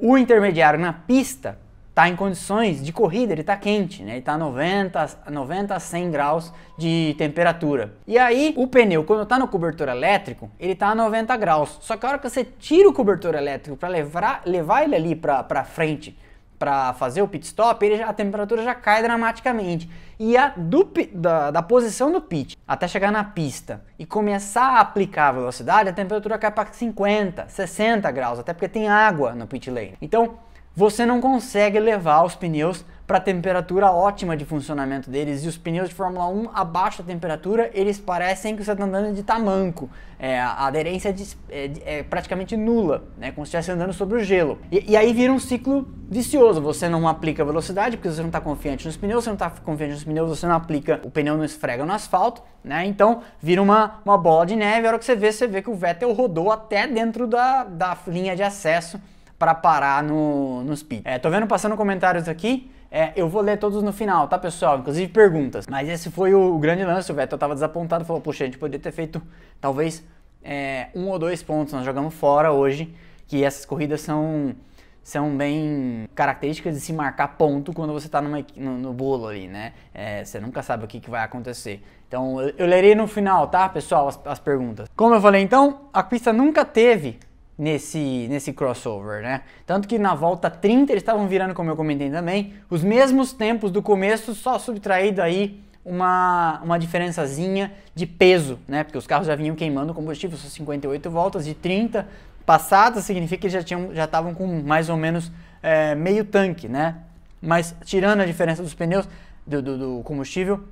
o 0.00 0.16
intermediário 0.16 0.78
na 0.78 0.92
pista 0.92 1.58
está 1.96 2.10
em 2.10 2.14
condições 2.14 2.84
de 2.84 2.92
corrida, 2.92 3.32
ele 3.32 3.40
está 3.40 3.56
quente, 3.56 4.02
né? 4.02 4.12
Ele 4.12 4.18
está 4.18 4.36
90, 4.36 5.30
90 5.30 5.74
a 5.74 5.80
100 5.80 6.10
graus 6.10 6.52
de 6.76 7.14
temperatura. 7.16 7.94
E 8.06 8.18
aí 8.18 8.52
o 8.54 8.66
pneu, 8.66 9.02
quando 9.02 9.22
está 9.22 9.38
no 9.38 9.48
cobertor 9.48 9.88
elétrico, 9.88 10.50
ele 10.60 10.74
está 10.74 10.88
a 10.88 10.94
90 10.94 11.34
graus. 11.38 11.78
Só 11.80 11.96
que 11.96 12.04
a 12.04 12.10
hora 12.10 12.18
que 12.18 12.28
você 12.28 12.44
tira 12.44 12.86
o 12.86 12.92
cobertor 12.92 13.34
elétrico 13.34 13.78
para 13.78 13.88
levar, 13.88 14.42
levar 14.44 14.84
ele 14.84 14.94
ali 14.94 15.14
para 15.16 15.64
frente, 15.64 16.14
para 16.58 16.92
fazer 16.92 17.22
o 17.22 17.28
pit 17.28 17.46
stop, 17.46 17.84
ele 17.84 18.02
a 18.02 18.12
temperatura 18.12 18.62
já 18.62 18.74
cai 18.74 19.02
dramaticamente. 19.02 19.88
E 20.18 20.36
a 20.36 20.48
do, 20.54 20.90
da, 21.14 21.50
da, 21.50 21.62
posição 21.62 22.12
do 22.12 22.20
pit 22.20 22.58
até 22.68 22.86
chegar 22.86 23.10
na 23.10 23.24
pista 23.24 23.82
e 23.98 24.04
começar 24.04 24.76
a 24.76 24.80
aplicar 24.80 25.28
a 25.28 25.32
velocidade, 25.32 25.88
a 25.88 25.92
temperatura 25.94 26.36
cai 26.36 26.50
para 26.50 26.70
50, 26.70 27.48
60 27.48 28.10
graus, 28.10 28.38
até 28.38 28.52
porque 28.52 28.68
tem 28.68 28.86
água 28.86 29.34
no 29.34 29.46
pit 29.46 29.70
lane. 29.70 29.94
Então, 30.00 30.38
você 30.76 31.06
não 31.06 31.22
consegue 31.22 31.80
levar 31.80 32.22
os 32.22 32.34
pneus 32.34 32.84
para 33.06 33.16
a 33.16 33.20
temperatura 33.20 33.90
ótima 33.90 34.36
de 34.36 34.44
funcionamento 34.44 35.08
deles 35.08 35.44
e 35.44 35.48
os 35.48 35.56
pneus 35.56 35.88
de 35.88 35.94
Fórmula 35.94 36.26
1 36.28 36.50
abaixo 36.52 37.02
da 37.02 37.12
temperatura 37.12 37.70
eles 37.72 37.98
parecem 37.98 38.56
que 38.56 38.62
você 38.62 38.72
está 38.72 38.84
andando 38.84 39.14
de 39.14 39.22
tamanco. 39.22 39.88
É, 40.18 40.38
a 40.38 40.66
aderência 40.66 41.14
é, 41.48 41.70
é, 41.84 42.02
praticamente 42.02 42.56
nula 42.56 43.04
né, 43.16 43.30
como 43.30 43.46
se 43.46 43.50
estivesse 43.50 43.70
andando 43.70 43.92
sobre 43.92 44.18
o 44.18 44.24
gelo. 44.24 44.58
E, 44.70 44.92
e, 44.92 44.96
aí 44.96 45.12
vira 45.12 45.32
um 45.32 45.38
ciclo 45.38 45.88
vicioso. 46.10 46.60
Você 46.60 46.88
não 46.88 47.06
aplica 47.08 47.44
velocidade 47.44 47.96
porque 47.96 48.10
você 48.10 48.20
não 48.20 48.28
está 48.28 48.40
confiante 48.40 48.86
nos 48.86 48.96
pneus 48.96 49.24
você 49.24 49.30
não 49.30 49.34
está 49.34 49.50
confiante 49.50 49.94
nos 49.94 50.04
pneus 50.04 50.28
você 50.28 50.46
não 50.46 50.56
aplica 50.56 51.00
o 51.04 51.10
pneu 51.10 51.38
não 51.38 51.44
esfrega 51.44 51.86
no 51.86 51.92
asfalto 51.92 52.42
né, 52.64 52.84
então 52.84 53.22
vira 53.40 53.62
uma, 53.62 54.00
uma 54.04 54.18
bola 54.18 54.44
de 54.44 54.56
neve. 54.56 54.86
A 54.86 54.90
hora 54.90 54.98
que 54.98 55.04
você 55.04 55.14
vê 55.14 55.32
você 55.32 55.46
vê 55.46 55.62
que 55.62 55.70
o 55.70 55.74
Vettel 55.74 56.12
rodou 56.12 56.50
até 56.50 56.86
dentro 56.86 57.26
da, 57.26 57.64
da 57.64 57.96
linha 58.08 58.34
de 58.34 58.42
acesso 58.42 59.00
para 59.38 59.54
parar 59.54 60.02
no, 60.02 60.62
nos 60.62 60.82
pits. 60.82 61.04
É, 61.04 61.18
tô 61.18 61.30
vendo 61.30 61.46
passando 61.46 61.76
comentários 61.76 62.28
aqui. 62.28 62.70
É, 62.90 63.12
eu 63.16 63.28
vou 63.28 63.42
ler 63.42 63.58
todos 63.58 63.82
no 63.82 63.92
final, 63.92 64.28
tá, 64.28 64.38
pessoal? 64.38 64.78
Inclusive 64.78 65.12
perguntas. 65.12 65.66
Mas 65.68 65.88
esse 65.88 66.10
foi 66.10 66.34
o 66.34 66.58
grande 66.58 66.84
lance. 66.84 67.10
O 67.10 67.14
Vettel 67.14 67.36
tava 67.36 67.54
desapontado. 67.54 68.04
Falou, 68.04 68.22
puxa, 68.22 68.44
a 68.44 68.46
gente 68.46 68.58
poderia 68.58 68.82
ter 68.82 68.92
feito 68.92 69.20
talvez 69.60 70.02
é, 70.42 70.88
um 70.94 71.08
ou 71.08 71.18
dois 71.18 71.42
pontos. 71.42 71.74
Nós 71.74 71.84
jogamos 71.84 72.14
fora 72.14 72.52
hoje. 72.52 72.94
Que 73.26 73.42
essas 73.44 73.66
corridas 73.66 74.02
são, 74.02 74.54
são 75.02 75.36
bem 75.36 76.08
características 76.14 76.74
de 76.74 76.80
se 76.80 76.92
marcar 76.92 77.36
ponto 77.36 77.72
quando 77.72 77.92
você 77.92 78.06
está 78.06 78.22
no, 78.22 78.40
no, 78.56 78.92
bolo 78.92 79.26
ali, 79.26 79.48
né? 79.48 79.72
É, 79.92 80.24
você 80.24 80.38
nunca 80.38 80.62
sabe 80.62 80.84
o 80.84 80.86
que, 80.86 81.00
que 81.00 81.10
vai 81.10 81.24
acontecer. 81.24 81.82
Então 82.06 82.40
eu, 82.40 82.54
eu 82.56 82.66
lerei 82.66 82.94
no 82.94 83.08
final, 83.08 83.48
tá, 83.48 83.68
pessoal, 83.68 84.06
as, 84.06 84.20
as 84.24 84.38
perguntas. 84.38 84.88
Como 84.94 85.12
eu 85.12 85.20
falei, 85.20 85.42
então, 85.42 85.88
a 85.92 86.04
pista 86.04 86.32
nunca 86.32 86.64
teve 86.64 87.18
nesse, 87.58 88.26
nesse 88.28 88.52
crossover, 88.52 89.22
né? 89.22 89.42
Tanto 89.64 89.88
que 89.88 89.98
na 89.98 90.14
volta 90.14 90.50
30 90.50 90.92
eles 90.92 91.02
estavam 91.02 91.26
virando, 91.26 91.54
como 91.54 91.70
eu 91.70 91.76
comentei 91.76 92.10
também, 92.10 92.54
os 92.68 92.82
mesmos 92.84 93.32
tempos 93.32 93.70
do 93.70 93.82
começo, 93.82 94.34
só 94.34 94.58
subtraído 94.58 95.22
aí 95.22 95.62
uma, 95.84 96.60
uma 96.62 96.78
diferençazinha 96.78 97.72
de 97.94 98.06
peso, 98.06 98.58
né? 98.66 98.84
Porque 98.84 98.98
os 98.98 99.06
carros 99.06 99.26
já 99.26 99.34
vinham 99.34 99.54
queimando 99.54 99.94
combustível, 99.94 100.36
são 100.36 100.50
58 100.50 101.10
voltas 101.10 101.44
de 101.44 101.54
30 101.54 102.06
passadas, 102.44 103.04
significa 103.04 103.42
que 103.42 103.48
já 103.48 103.62
tinham 103.62 103.94
já 103.94 104.04
estavam 104.04 104.34
com 104.34 104.62
mais 104.62 104.88
ou 104.88 104.96
menos 104.96 105.32
é, 105.62 105.94
meio 105.94 106.24
tanque, 106.24 106.68
né? 106.68 106.96
Mas 107.40 107.74
tirando 107.84 108.20
a 108.20 108.26
diferença 108.26 108.62
dos 108.62 108.74
pneus 108.74 109.08
do, 109.46 109.62
do, 109.62 109.78
do 109.78 110.02
combustível, 110.02 110.64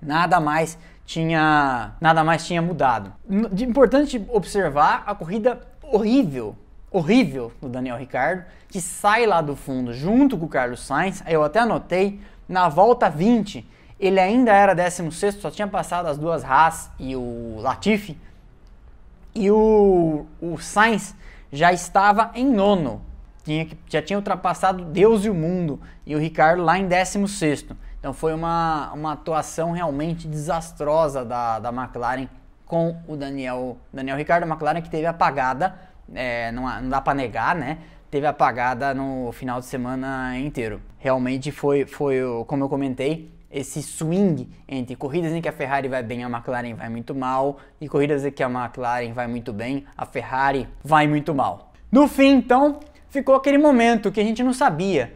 nada 0.00 0.38
mais 0.38 0.78
tinha 1.06 1.94
nada 2.00 2.22
mais 2.22 2.46
tinha 2.46 2.60
mudado. 2.60 3.12
Importante 3.60 4.22
observar 4.28 5.02
a 5.06 5.14
corrida 5.14 5.60
horrível, 5.90 6.56
horrível 6.90 7.52
do 7.60 7.68
Daniel 7.68 7.96
Ricardo, 7.96 8.44
que 8.68 8.80
sai 8.80 9.26
lá 9.26 9.40
do 9.40 9.56
fundo 9.56 9.92
junto 9.92 10.36
com 10.36 10.46
o 10.46 10.48
Carlos 10.48 10.80
Sainz. 10.80 11.22
Eu 11.26 11.42
até 11.42 11.60
anotei, 11.60 12.20
na 12.48 12.68
volta 12.68 13.08
20, 13.08 13.66
ele 13.98 14.20
ainda 14.20 14.52
era 14.52 14.74
16, 14.74 15.36
só 15.36 15.50
tinha 15.50 15.66
passado 15.66 16.06
as 16.06 16.18
duas 16.18 16.44
Haas 16.44 16.90
e 16.98 17.16
o 17.16 17.56
Latifi. 17.60 18.18
E 19.34 19.50
o, 19.50 20.26
o 20.40 20.58
Sainz 20.58 21.14
já 21.52 21.72
estava 21.72 22.30
em 22.34 22.46
nono, 22.46 23.02
tinha, 23.44 23.68
já 23.88 24.02
tinha 24.02 24.18
ultrapassado 24.18 24.84
Deus 24.84 25.24
e 25.24 25.30
o 25.30 25.34
mundo, 25.34 25.80
e 26.04 26.14
o 26.14 26.18
Ricardo 26.18 26.62
lá 26.62 26.78
em 26.78 26.86
16. 26.86 27.66
Então 27.98 28.12
foi 28.12 28.34
uma, 28.34 28.92
uma 28.92 29.12
atuação 29.12 29.72
realmente 29.72 30.28
desastrosa 30.28 31.24
da, 31.24 31.58
da 31.58 31.70
McLaren 31.70 32.28
com 32.66 32.96
o 33.06 33.16
Daniel, 33.16 33.78
Daniel 33.92 34.16
Ricardo, 34.16 34.46
McLaren 34.46 34.82
que 34.82 34.90
teve 34.90 35.06
apagada, 35.06 35.78
é, 36.14 36.52
não, 36.52 36.62
não 36.82 36.88
dá 36.88 37.00
para 37.00 37.14
negar, 37.14 37.54
né? 37.54 37.78
Teve 38.10 38.26
apagada 38.26 38.92
no 38.92 39.32
final 39.32 39.60
de 39.60 39.66
semana 39.66 40.38
inteiro. 40.38 40.80
Realmente 40.98 41.50
foi, 41.50 41.86
foi, 41.86 42.18
como 42.46 42.64
eu 42.64 42.68
comentei, 42.68 43.32
esse 43.50 43.82
swing 43.82 44.48
entre 44.68 44.96
corridas 44.96 45.32
em 45.32 45.40
que 45.40 45.48
a 45.48 45.52
Ferrari 45.52 45.88
vai 45.88 46.02
bem, 46.02 46.24
a 46.24 46.28
McLaren 46.28 46.74
vai 46.74 46.88
muito 46.88 47.14
mal, 47.14 47.58
e 47.80 47.88
corridas 47.88 48.24
em 48.24 48.30
que 48.30 48.42
a 48.42 48.50
McLaren 48.50 49.12
vai 49.12 49.26
muito 49.26 49.52
bem, 49.52 49.84
a 49.96 50.04
Ferrari 50.04 50.68
vai 50.82 51.06
muito 51.06 51.34
mal. 51.34 51.72
No 51.90 52.08
fim, 52.08 52.34
então, 52.34 52.80
ficou 53.08 53.34
aquele 53.34 53.58
momento 53.58 54.10
que 54.10 54.20
a 54.20 54.24
gente 54.24 54.42
não 54.42 54.52
sabia. 54.52 55.14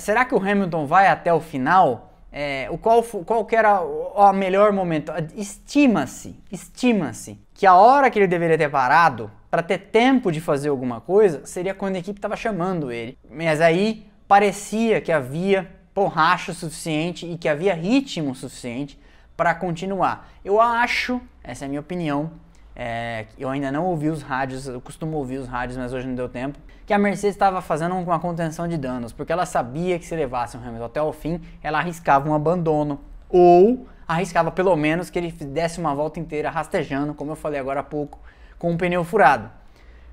Será 0.00 0.24
que 0.24 0.34
o 0.34 0.38
Hamilton 0.38 0.86
vai 0.86 1.08
até 1.08 1.34
o 1.34 1.40
final? 1.40 2.13
É, 2.36 2.66
o 2.68 2.76
qual, 2.76 3.00
qual 3.04 3.44
que 3.44 3.54
era 3.54 3.80
o, 3.80 4.32
melhor 4.32 4.72
momento. 4.72 5.12
Estima-se, 5.36 6.36
estima-se 6.50 7.38
que 7.54 7.64
a 7.64 7.76
hora 7.76 8.10
que 8.10 8.18
ele 8.18 8.26
deveria 8.26 8.58
ter 8.58 8.68
parado 8.68 9.30
para 9.48 9.62
ter 9.62 9.78
tempo 9.78 10.32
de 10.32 10.40
fazer 10.40 10.68
alguma 10.68 11.00
coisa 11.00 11.46
seria 11.46 11.72
quando 11.72 11.94
a 11.94 12.00
equipe 12.00 12.18
estava 12.18 12.34
chamando 12.34 12.90
ele. 12.90 13.16
Mas 13.30 13.60
aí 13.60 14.04
parecia 14.26 15.00
que 15.00 15.12
havia 15.12 15.70
borracha 15.94 16.52
suficiente 16.52 17.24
e 17.24 17.38
que 17.38 17.48
havia 17.48 17.72
ritmo 17.72 18.34
suficiente 18.34 18.98
para 19.36 19.54
continuar. 19.54 20.28
Eu 20.44 20.60
acho, 20.60 21.20
essa 21.40 21.64
é 21.64 21.66
a 21.66 21.68
minha 21.68 21.80
opinião, 21.80 22.32
é, 22.76 23.26
eu 23.38 23.48
ainda 23.48 23.70
não 23.70 23.86
ouvi 23.86 24.08
os 24.08 24.22
rádios, 24.22 24.66
eu 24.66 24.80
costumo 24.80 25.16
ouvir 25.16 25.38
os 25.38 25.46
rádios, 25.46 25.78
mas 25.78 25.92
hoje 25.92 26.06
não 26.06 26.14
deu 26.14 26.28
tempo. 26.28 26.58
Que 26.84 26.92
a 26.92 26.98
Mercedes 26.98 27.36
estava 27.36 27.60
fazendo 27.60 27.94
uma 27.94 28.18
contenção 28.18 28.66
de 28.66 28.76
danos, 28.76 29.12
porque 29.12 29.32
ela 29.32 29.46
sabia 29.46 29.98
que 29.98 30.04
se 30.04 30.14
levasse 30.14 30.56
o 30.56 30.60
Hamilton 30.60 30.84
até 30.84 31.02
o 31.02 31.12
fim, 31.12 31.40
ela 31.62 31.78
arriscava 31.78 32.28
um 32.28 32.34
abandono. 32.34 33.00
Ou 33.28 33.86
arriscava 34.06 34.50
pelo 34.50 34.74
menos 34.76 35.08
que 35.08 35.18
ele 35.18 35.30
desse 35.30 35.78
uma 35.78 35.94
volta 35.94 36.18
inteira 36.18 36.50
rastejando, 36.50 37.14
como 37.14 37.32
eu 37.32 37.36
falei 37.36 37.60
agora 37.60 37.80
há 37.80 37.84
pouco, 37.84 38.18
com 38.58 38.74
o 38.74 38.76
pneu 38.76 39.04
furado. 39.04 39.50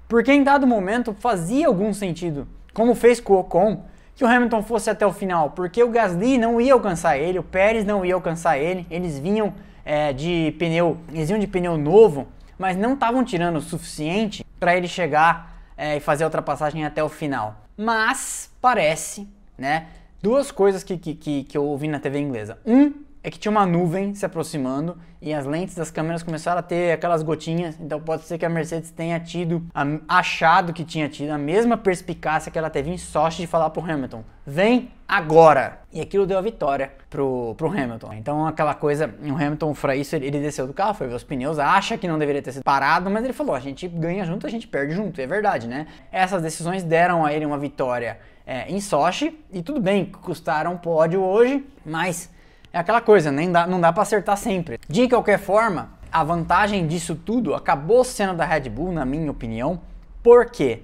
Porque 0.07 0.31
em 0.31 0.43
dado 0.43 0.67
momento 0.67 1.13
fazia 1.13 1.67
algum 1.67 1.93
sentido, 1.93 2.47
como 2.73 2.93
fez 2.93 3.19
com 3.19 3.33
o 3.33 3.39
Ocon, 3.39 3.85
que 4.15 4.23
o 4.23 4.27
Hamilton 4.27 4.61
fosse 4.61 4.89
até 4.89 5.05
o 5.05 5.11
final, 5.11 5.51
porque 5.51 5.81
o 5.83 5.89
Gasly 5.89 6.37
não 6.37 6.59
ia 6.61 6.73
alcançar 6.73 7.17
ele, 7.17 7.39
o 7.39 7.43
Pérez 7.43 7.85
não 7.85 8.05
ia 8.05 8.13
alcançar 8.13 8.57
ele, 8.57 8.85
eles 8.89 9.17
vinham 9.17 9.53
é, 9.83 10.13
de 10.13 10.53
pneu, 10.59 10.97
eles 11.11 11.27
vinham 11.27 11.39
de 11.39 11.47
pneu 11.47 11.77
novo, 11.77 12.27
mas 12.61 12.77
não 12.77 12.93
estavam 12.93 13.25
tirando 13.25 13.55
o 13.55 13.61
suficiente 13.61 14.45
para 14.59 14.77
ele 14.77 14.87
chegar 14.87 15.63
é, 15.75 15.97
e 15.97 15.99
fazer 15.99 16.23
a 16.23 16.27
ultrapassagem 16.27 16.85
até 16.85 17.03
o 17.03 17.09
final. 17.09 17.65
Mas 17.75 18.51
parece, 18.61 19.27
né? 19.57 19.87
Duas 20.21 20.51
coisas 20.51 20.83
que, 20.83 20.95
que, 20.95 21.43
que 21.43 21.57
eu 21.57 21.65
ouvi 21.65 21.87
na 21.87 21.99
TV 21.99 22.19
inglesa. 22.19 22.59
Um 22.63 22.93
é 23.23 23.29
que 23.29 23.37
tinha 23.37 23.51
uma 23.51 23.65
nuvem 23.65 24.15
se 24.15 24.25
aproximando 24.25 24.97
e 25.21 25.33
as 25.33 25.45
lentes 25.45 25.75
das 25.75 25.91
câmeras 25.91 26.23
começaram 26.23 26.59
a 26.59 26.63
ter 26.63 26.91
aquelas 26.91 27.21
gotinhas, 27.21 27.79
então 27.79 27.99
pode 27.99 28.23
ser 28.23 28.39
que 28.39 28.45
a 28.45 28.49
Mercedes 28.49 28.89
tenha 28.89 29.19
tido, 29.19 29.63
achado 30.07 30.73
que 30.73 30.83
tinha 30.83 31.07
tido 31.07 31.29
a 31.29 31.37
mesma 31.37 31.77
perspicácia 31.77 32.51
que 32.51 32.57
ela 32.57 32.71
teve 32.71 32.89
em 32.89 32.97
Sochi 32.97 33.41
de 33.41 33.47
falar 33.47 33.69
pro 33.69 33.83
Hamilton, 33.83 34.23
vem 34.45 34.89
agora! 35.07 35.81
E 35.93 36.01
aquilo 36.01 36.25
deu 36.25 36.39
a 36.39 36.41
vitória 36.41 36.91
pro, 37.09 37.53
pro 37.55 37.67
Hamilton. 37.67 38.13
Então 38.13 38.47
aquela 38.47 38.73
coisa, 38.73 39.13
o 39.21 39.35
Hamilton, 39.35 39.73
para 39.73 39.95
isso, 39.95 40.15
ele 40.15 40.31
desceu 40.31 40.65
do 40.65 40.73
carro, 40.73 40.95
foi 40.95 41.07
ver 41.07 41.13
os 41.13 41.23
pneus, 41.23 41.59
acha 41.59 41.97
que 41.97 42.07
não 42.07 42.17
deveria 42.17 42.41
ter 42.41 42.53
sido 42.53 42.63
parado, 42.63 43.09
mas 43.11 43.23
ele 43.23 43.33
falou, 43.33 43.53
a 43.53 43.59
gente 43.59 43.87
ganha 43.87 44.25
junto, 44.25 44.47
a 44.47 44.49
gente 44.49 44.67
perde 44.67 44.95
junto, 44.95 45.21
e 45.21 45.23
é 45.23 45.27
verdade, 45.27 45.67
né? 45.67 45.85
Essas 46.11 46.41
decisões 46.41 46.83
deram 46.83 47.23
a 47.23 47.31
ele 47.31 47.45
uma 47.45 47.59
vitória 47.59 48.17
é, 48.47 48.71
em 48.71 48.81
Sochi, 48.81 49.39
e 49.51 49.61
tudo 49.61 49.79
bem, 49.79 50.05
custaram 50.05 50.75
pódio 50.77 51.21
hoje, 51.21 51.63
mas 51.85 52.31
é 52.73 52.79
aquela 52.79 53.01
coisa, 53.01 53.31
nem 53.31 53.51
dá, 53.51 53.67
não 53.67 53.81
dá 53.81 53.91
para 53.91 54.03
acertar 54.03 54.37
sempre. 54.37 54.79
De 54.87 55.07
qualquer 55.09 55.39
forma, 55.39 55.89
a 56.11 56.23
vantagem 56.23 56.87
disso 56.87 57.15
tudo 57.15 57.53
acabou 57.53 58.03
sendo 58.03 58.33
da 58.33 58.45
Red 58.45 58.69
Bull, 58.69 58.91
na 58.91 59.05
minha 59.05 59.29
opinião. 59.29 59.81
Por 60.23 60.45
quê? 60.45 60.83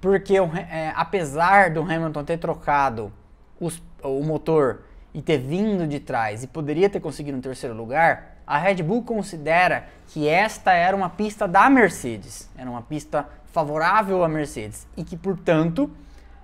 Porque 0.00 0.36
é, 0.36 0.92
apesar 0.96 1.70
do 1.70 1.82
Hamilton 1.82 2.24
ter 2.24 2.38
trocado 2.38 3.12
os, 3.60 3.82
o 4.02 4.22
motor 4.22 4.82
e 5.14 5.20
ter 5.20 5.38
vindo 5.38 5.86
de 5.86 6.00
trás 6.00 6.42
e 6.42 6.46
poderia 6.46 6.88
ter 6.88 7.00
conseguido 7.00 7.36
um 7.36 7.40
terceiro 7.40 7.76
lugar, 7.76 8.38
a 8.46 8.58
Red 8.58 8.82
Bull 8.82 9.02
considera 9.02 9.86
que 10.08 10.26
esta 10.26 10.72
era 10.72 10.96
uma 10.96 11.10
pista 11.10 11.46
da 11.46 11.68
Mercedes, 11.70 12.50
era 12.56 12.68
uma 12.68 12.82
pista 12.82 13.28
favorável 13.52 14.24
à 14.24 14.28
Mercedes 14.28 14.86
e 14.96 15.04
que, 15.04 15.16
portanto, 15.16 15.90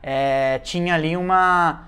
é, 0.02 0.58
tinha 0.60 0.94
ali 0.94 1.16
uma, 1.16 1.87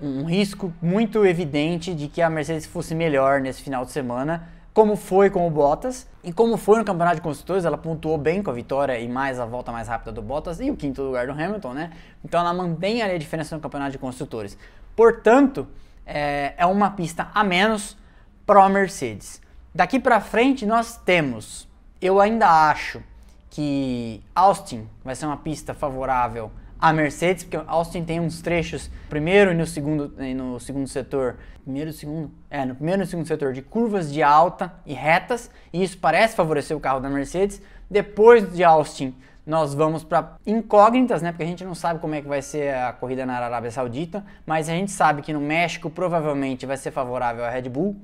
um, 0.00 0.24
risco 0.24 0.72
muito 0.80 1.24
evidente 1.26 1.94
de 1.94 2.08
que 2.08 2.22
a 2.22 2.30
Mercedes 2.30 2.66
fosse 2.66 2.94
melhor 2.94 3.40
nesse 3.40 3.62
final 3.62 3.84
de 3.84 3.90
semana 3.90 4.48
como 4.72 4.96
foi 4.96 5.28
com 5.28 5.46
o 5.46 5.50
Bottas 5.50 6.08
e 6.24 6.32
como 6.32 6.56
foi 6.56 6.78
no 6.78 6.84
Campeonato 6.84 7.16
de 7.16 7.22
Construtores, 7.22 7.64
ela 7.64 7.76
pontuou 7.76 8.16
bem 8.16 8.42
com 8.42 8.50
a 8.50 8.54
vitória 8.54 8.98
e 8.98 9.06
mais 9.06 9.38
a 9.38 9.44
volta 9.44 9.70
mais 9.70 9.86
rápida 9.86 10.12
do 10.12 10.22
Bottas 10.22 10.60
e 10.60 10.70
o 10.70 10.76
quinto 10.76 11.02
lugar 11.02 11.26
do 11.26 11.32
Hamilton, 11.32 11.74
né? 11.74 11.90
Então 12.24 12.40
ela 12.40 12.54
mantém 12.54 13.02
ali 13.02 13.14
a 13.14 13.18
diferença 13.18 13.54
no 13.54 13.60
Campeonato 13.60 13.92
de 13.92 13.98
Construtores. 13.98 14.56
Portanto, 14.96 15.68
é, 16.06 16.54
é 16.56 16.64
uma 16.64 16.90
pista 16.90 17.28
a 17.34 17.44
menos 17.44 17.98
para 18.46 18.64
a 18.64 18.68
Mercedes. 18.68 19.42
Daqui 19.74 20.00
para 20.00 20.20
frente 20.20 20.64
nós 20.64 20.96
temos, 20.96 21.68
eu 22.00 22.18
ainda 22.18 22.48
acho 22.70 23.02
que 23.50 24.22
Austin 24.34 24.88
vai 25.04 25.14
ser 25.14 25.26
uma 25.26 25.36
pista 25.36 25.74
favorável 25.74 26.50
à 26.82 26.92
Mercedes, 26.92 27.44
porque 27.44 27.64
Austin 27.68 28.02
tem 28.02 28.18
uns 28.18 28.42
trechos, 28.42 28.90
primeiro 29.08 29.52
e 29.52 29.54
no 29.54 29.64
segundo, 29.64 30.12
no 30.34 30.58
segundo 30.58 30.88
setor, 30.88 31.36
primeiro 31.62 31.90
e 31.90 31.92
segundo, 31.92 32.28
é, 32.50 32.66
no 32.66 32.74
primeiro 32.74 33.04
e 33.04 33.06
segundo 33.06 33.24
setor 33.24 33.52
de 33.52 33.62
curvas 33.62 34.12
de 34.12 34.20
alta 34.20 34.72
e 34.84 34.92
retas, 34.92 35.48
e 35.72 35.80
isso 35.80 35.96
parece 35.98 36.34
favorecer 36.34 36.76
o 36.76 36.80
carro 36.80 36.98
da 36.98 37.08
Mercedes. 37.08 37.62
Depois 37.88 38.52
de 38.52 38.64
Austin, 38.64 39.14
nós 39.46 39.72
vamos 39.74 40.02
para 40.02 40.34
incógnitas, 40.44 41.22
né? 41.22 41.30
Porque 41.30 41.44
a 41.44 41.46
gente 41.46 41.64
não 41.64 41.74
sabe 41.74 42.00
como 42.00 42.16
é 42.16 42.20
que 42.20 42.26
vai 42.26 42.42
ser 42.42 42.74
a 42.74 42.92
corrida 42.92 43.24
na 43.24 43.36
Arábia 43.36 43.70
Saudita, 43.70 44.24
mas 44.44 44.68
a 44.68 44.72
gente 44.72 44.90
sabe 44.90 45.22
que 45.22 45.32
no 45.32 45.40
México 45.40 45.88
provavelmente 45.88 46.66
vai 46.66 46.76
ser 46.76 46.90
favorável 46.90 47.44
à 47.44 47.50
Red 47.50 47.68
Bull 47.68 47.96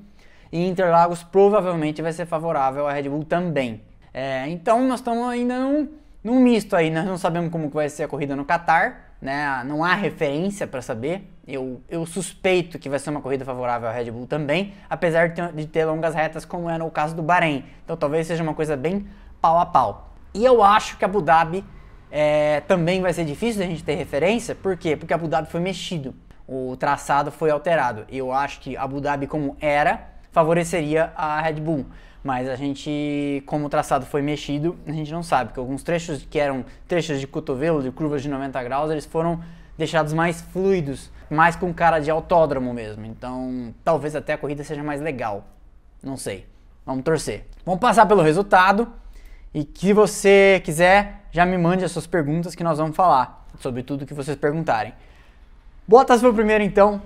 e 0.53 0.65
Interlagos 0.65 1.21
provavelmente 1.21 2.01
vai 2.01 2.13
ser 2.13 2.25
favorável 2.25 2.87
à 2.87 2.93
Red 2.93 3.09
Bull 3.09 3.25
também. 3.25 3.81
É, 4.13 4.47
então 4.47 4.87
nós 4.87 5.01
estamos 5.01 5.27
ainda 5.27 5.59
num, 5.59 5.89
num 6.23 6.39
misto 6.39 6.75
aí, 6.75 6.89
nós 6.89 7.05
não 7.05 7.17
sabemos 7.17 7.51
como 7.51 7.69
vai 7.69 7.89
ser 7.89 8.03
a 8.03 8.07
corrida 8.07 8.35
no 8.35 8.45
Qatar, 8.45 9.13
né? 9.21 9.63
Não 9.65 9.83
há 9.83 9.93
referência 9.93 10.67
para 10.67 10.81
saber. 10.81 11.29
Eu, 11.47 11.81
eu 11.89 12.05
suspeito 12.05 12.77
que 12.77 12.89
vai 12.89 12.99
ser 12.99 13.09
uma 13.09 13.21
corrida 13.21 13.43
favorável 13.43 13.87
à 13.87 13.91
Red 13.91 14.11
Bull 14.11 14.27
também, 14.27 14.73
apesar 14.89 15.29
de 15.29 15.35
ter, 15.35 15.53
de 15.53 15.67
ter 15.67 15.85
longas 15.85 16.13
retas, 16.13 16.45
como 16.45 16.69
é 16.69 16.77
no 16.77 16.91
caso 16.91 17.15
do 17.15 17.23
Bahrein. 17.23 17.65
Então 17.83 17.97
talvez 17.97 18.27
seja 18.27 18.43
uma 18.43 18.53
coisa 18.53 18.77
bem 18.77 19.07
pau 19.41 19.59
a 19.59 19.65
pau. 19.65 20.13
E 20.33 20.45
eu 20.45 20.63
acho 20.63 20.97
que 20.97 21.05
Abu 21.05 21.21
Dhabi 21.21 21.63
é, 22.11 22.61
também 22.61 23.01
vai 23.01 23.13
ser 23.13 23.25
difícil 23.25 23.63
a 23.63 23.65
gente 23.65 23.83
ter 23.83 23.95
referência, 23.95 24.53
por 24.53 24.77
quê? 24.77 24.95
Porque 24.95 25.13
Abu 25.13 25.27
Dhabi 25.27 25.49
foi 25.49 25.59
mexido, 25.59 26.13
o 26.47 26.75
traçado 26.77 27.31
foi 27.31 27.49
alterado. 27.49 28.05
Eu 28.09 28.31
acho 28.31 28.59
que 28.59 28.77
Abu 28.77 29.01
Dhabi, 29.01 29.25
como 29.25 29.57
era, 29.59 30.07
favoreceria 30.31 31.11
a 31.15 31.41
Red 31.41 31.61
Bull. 31.61 31.85
Mas 32.23 32.49
a 32.49 32.55
gente, 32.55 33.41
como 33.45 33.67
o 33.67 33.69
traçado 33.69 34.05
foi 34.05 34.21
mexido, 34.21 34.77
a 34.85 34.91
gente 34.91 35.11
não 35.11 35.23
sabe, 35.23 35.53
que 35.53 35.59
alguns 35.59 35.83
trechos 35.83 36.25
que 36.29 36.37
eram 36.37 36.65
trechos 36.87 37.19
de 37.19 37.25
cotovelo, 37.25 37.81
de 37.81 37.91
curvas 37.91 38.21
de 38.21 38.29
90 38.29 38.61
graus, 38.63 38.91
eles 38.91 39.05
foram 39.05 39.41
deixados 39.77 40.11
mais 40.11 40.41
fluidos, 40.41 41.09
mais 41.29 41.55
com 41.55 41.73
cara 41.73 41.99
de 41.99 42.11
autódromo 42.11 42.73
mesmo. 42.73 43.05
Então, 43.05 43.73
talvez 43.83 44.15
até 44.15 44.33
a 44.33 44.37
corrida 44.37 44.63
seja 44.63 44.83
mais 44.83 44.99
legal. 44.99 45.45
Não 46.03 46.17
sei. 46.17 46.45
Vamos 46.85 47.03
torcer. 47.03 47.45
Vamos 47.65 47.79
passar 47.79 48.05
pelo 48.05 48.21
resultado. 48.21 48.91
E 49.53 49.63
que 49.63 49.93
você 49.93 50.61
quiser, 50.63 51.23
já 51.31 51.45
me 51.45 51.57
mande 51.57 51.83
as 51.83 51.91
suas 51.91 52.05
perguntas 52.05 52.53
que 52.53 52.63
nós 52.63 52.77
vamos 52.77 52.95
falar 52.95 53.47
sobre 53.59 53.81
tudo 53.81 54.05
que 54.05 54.13
vocês 54.13 54.37
perguntarem. 54.37 54.93
Bottas 55.87 56.21
foi 56.21 56.29
o 56.29 56.33
primeiro 56.33 56.63
então, 56.63 57.01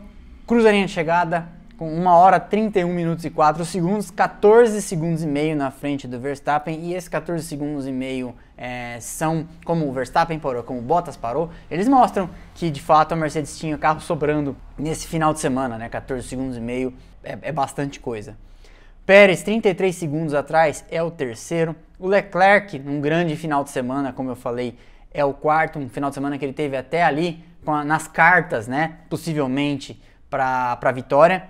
cruza 0.45 0.67
a 0.67 0.71
linha 0.71 0.85
de 0.85 0.91
chegada, 0.91 1.47
com 1.77 1.89
1 1.91 2.05
hora 2.07 2.39
31 2.39 2.87
minutos 2.93 3.25
e 3.25 3.29
4 3.29 3.65
segundos, 3.65 4.11
14 4.11 4.81
segundos 4.81 5.23
e 5.23 5.27
meio 5.27 5.55
na 5.55 5.71
frente 5.71 6.07
do 6.07 6.19
Verstappen, 6.19 6.79
e 6.79 6.93
esses 6.93 7.09
14 7.09 7.45
segundos 7.45 7.87
e 7.87 7.91
meio 7.91 8.35
é, 8.57 8.97
são 8.99 9.47
como 9.65 9.87
o 9.87 9.91
Verstappen 9.91 10.39
parou, 10.39 10.63
como 10.63 10.79
o 10.79 10.81
Bottas 10.81 11.17
parou, 11.17 11.49
eles 11.69 11.87
mostram 11.87 12.29
que 12.55 12.69
de 12.69 12.81
fato 12.81 13.13
a 13.13 13.15
Mercedes 13.15 13.57
tinha 13.57 13.77
carro 13.77 13.99
sobrando 13.99 14.55
nesse 14.77 15.07
final 15.07 15.33
de 15.33 15.39
semana, 15.39 15.77
né? 15.77 15.89
14 15.89 16.27
segundos 16.27 16.57
e 16.57 16.61
meio 16.61 16.93
é, 17.23 17.37
é 17.41 17.51
bastante 17.51 17.99
coisa. 17.99 18.37
Pérez, 19.05 19.43
33 19.43 19.93
segundos 19.93 20.33
atrás, 20.33 20.85
é 20.89 21.03
o 21.03 21.11
terceiro. 21.11 21.75
O 21.99 22.07
Leclerc, 22.07 22.79
num 22.79 23.01
grande 23.01 23.35
final 23.35 23.63
de 23.63 23.69
semana, 23.69 24.13
como 24.13 24.29
eu 24.29 24.35
falei, 24.35 24.77
é 25.13 25.25
o 25.25 25.33
quarto, 25.33 25.77
um 25.77 25.89
final 25.89 26.09
de 26.09 26.13
semana 26.13 26.37
que 26.37 26.45
ele 26.45 26.53
teve 26.53 26.77
até 26.77 27.03
ali 27.03 27.43
a, 27.67 27.83
nas 27.83 28.07
cartas, 28.07 28.67
né? 28.67 28.99
Possivelmente 29.09 30.01
para 30.29 30.79
a 30.81 30.91
vitória. 30.91 31.43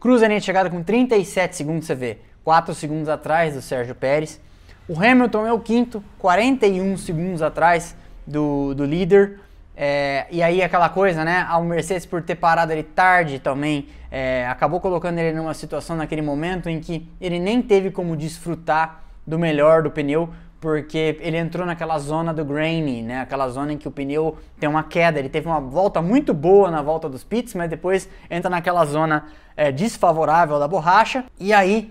Cruza 0.00 0.24
a 0.24 0.28
linha 0.28 0.40
de 0.40 0.46
chegada 0.46 0.70
com 0.70 0.82
37 0.82 1.54
segundos, 1.54 1.86
você 1.86 1.94
vê, 1.94 2.18
4 2.42 2.74
segundos 2.74 3.06
atrás 3.06 3.52
do 3.52 3.60
Sérgio 3.60 3.94
Pérez. 3.94 4.40
O 4.88 4.98
Hamilton 4.98 5.46
é 5.46 5.52
o 5.52 5.60
quinto, 5.60 6.02
41 6.18 6.96
segundos 6.96 7.42
atrás 7.42 7.94
do, 8.26 8.74
do 8.74 8.86
líder. 8.86 9.38
É, 9.76 10.26
e 10.30 10.42
aí 10.42 10.62
aquela 10.62 10.88
coisa, 10.88 11.22
né? 11.22 11.46
A 11.46 11.60
Mercedes 11.60 12.06
por 12.06 12.22
ter 12.22 12.36
parado 12.36 12.72
ele 12.72 12.82
tarde 12.82 13.38
também 13.38 13.88
é, 14.10 14.46
acabou 14.48 14.80
colocando 14.80 15.18
ele 15.18 15.36
numa 15.36 15.52
situação 15.52 15.94
naquele 15.96 16.22
momento 16.22 16.70
em 16.70 16.80
que 16.80 17.06
ele 17.20 17.38
nem 17.38 17.60
teve 17.60 17.90
como 17.90 18.16
desfrutar 18.16 19.04
do 19.26 19.38
melhor 19.38 19.82
do 19.82 19.90
pneu, 19.90 20.30
porque 20.60 21.18
ele 21.20 21.38
entrou 21.38 21.66
naquela 21.66 21.98
zona 21.98 22.34
do 22.34 22.44
grainy, 22.44 23.02
né? 23.02 23.20
Aquela 23.20 23.48
zona 23.48 23.72
em 23.72 23.78
que 23.78 23.88
o 23.88 23.90
pneu 23.90 24.36
tem 24.58 24.68
uma 24.68 24.82
queda. 24.82 25.18
Ele 25.18 25.28
teve 25.28 25.48
uma 25.48 25.60
volta 25.60 26.02
muito 26.02 26.34
boa 26.34 26.70
na 26.70 26.82
volta 26.82 27.08
dos 27.08 27.24
pits, 27.24 27.54
mas 27.54 27.70
depois 27.70 28.08
entra 28.30 28.50
naquela 28.50 28.84
zona 28.84 29.26
é, 29.56 29.72
desfavorável 29.72 30.58
da 30.58 30.68
borracha 30.68 31.24
e 31.38 31.52
aí 31.52 31.90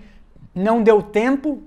não 0.54 0.82
deu 0.82 1.02
tempo 1.02 1.62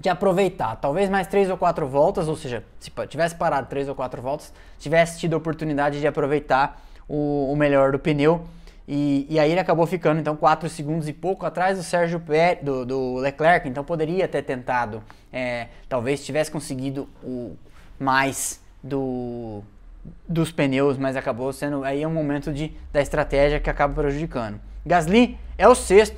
de 0.00 0.08
aproveitar. 0.08 0.76
Talvez 0.76 1.08
mais 1.08 1.26
três 1.26 1.48
ou 1.48 1.56
quatro 1.56 1.86
voltas, 1.86 2.28
ou 2.28 2.36
seja, 2.36 2.62
se 2.78 2.90
tivesse 3.08 3.34
parado 3.34 3.66
três 3.66 3.88
ou 3.88 3.94
quatro 3.94 4.20
voltas, 4.20 4.52
tivesse 4.78 5.18
tido 5.18 5.34
a 5.34 5.38
oportunidade 5.38 5.98
de 5.98 6.06
aproveitar 6.06 6.82
o, 7.08 7.50
o 7.50 7.56
melhor 7.56 7.90
do 7.92 7.98
pneu. 7.98 8.44
E, 8.86 9.26
e, 9.28 9.38
aí 9.38 9.50
ele 9.50 9.60
acabou 9.60 9.86
ficando 9.86 10.18
então 10.18 10.34
4 10.34 10.66
segundos 10.70 11.06
e 11.08 11.12
pouco 11.12 11.44
atrás 11.44 11.76
do 11.76 11.84
Sérgio 11.84 12.18
Pérez, 12.20 12.64
do, 12.64 12.86
do 12.86 13.16
Leclerc, 13.16 13.68
então 13.68 13.84
poderia 13.84 14.26
ter 14.26 14.40
tentado, 14.40 15.02
é, 15.32 15.68
talvez 15.88 16.24
tivesse 16.24 16.50
conseguido 16.50 17.08
o 17.22 17.56
mais 17.98 18.60
do, 18.82 19.62
dos 20.28 20.50
pneus, 20.50 20.96
mas 20.96 21.16
acabou 21.16 21.52
sendo 21.52 21.84
aí 21.84 22.04
um 22.06 22.12
momento 22.12 22.52
de, 22.52 22.72
da 22.92 23.00
estratégia 23.00 23.60
que 23.60 23.68
acaba 23.68 23.94
prejudicando. 23.94 24.60
Gasly 24.84 25.38
é 25.56 25.68
o 25.68 25.74
sexto, 25.74 26.16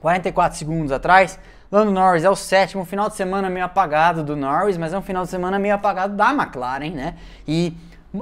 44 0.00 0.58
segundos 0.58 0.92
atrás. 0.92 1.38
Lando 1.70 1.90
Norris 1.90 2.24
é 2.24 2.30
o 2.30 2.36
sétimo, 2.36 2.84
final 2.84 3.08
de 3.08 3.16
semana 3.16 3.50
meio 3.50 3.64
apagado 3.64 4.22
do 4.22 4.36
Norris, 4.36 4.76
mas 4.76 4.92
é 4.92 4.98
um 4.98 5.02
final 5.02 5.24
de 5.24 5.30
semana 5.30 5.58
meio 5.58 5.74
apagado 5.74 6.14
da 6.14 6.30
McLaren, 6.32 6.90
né? 6.90 7.16
E 7.48 7.74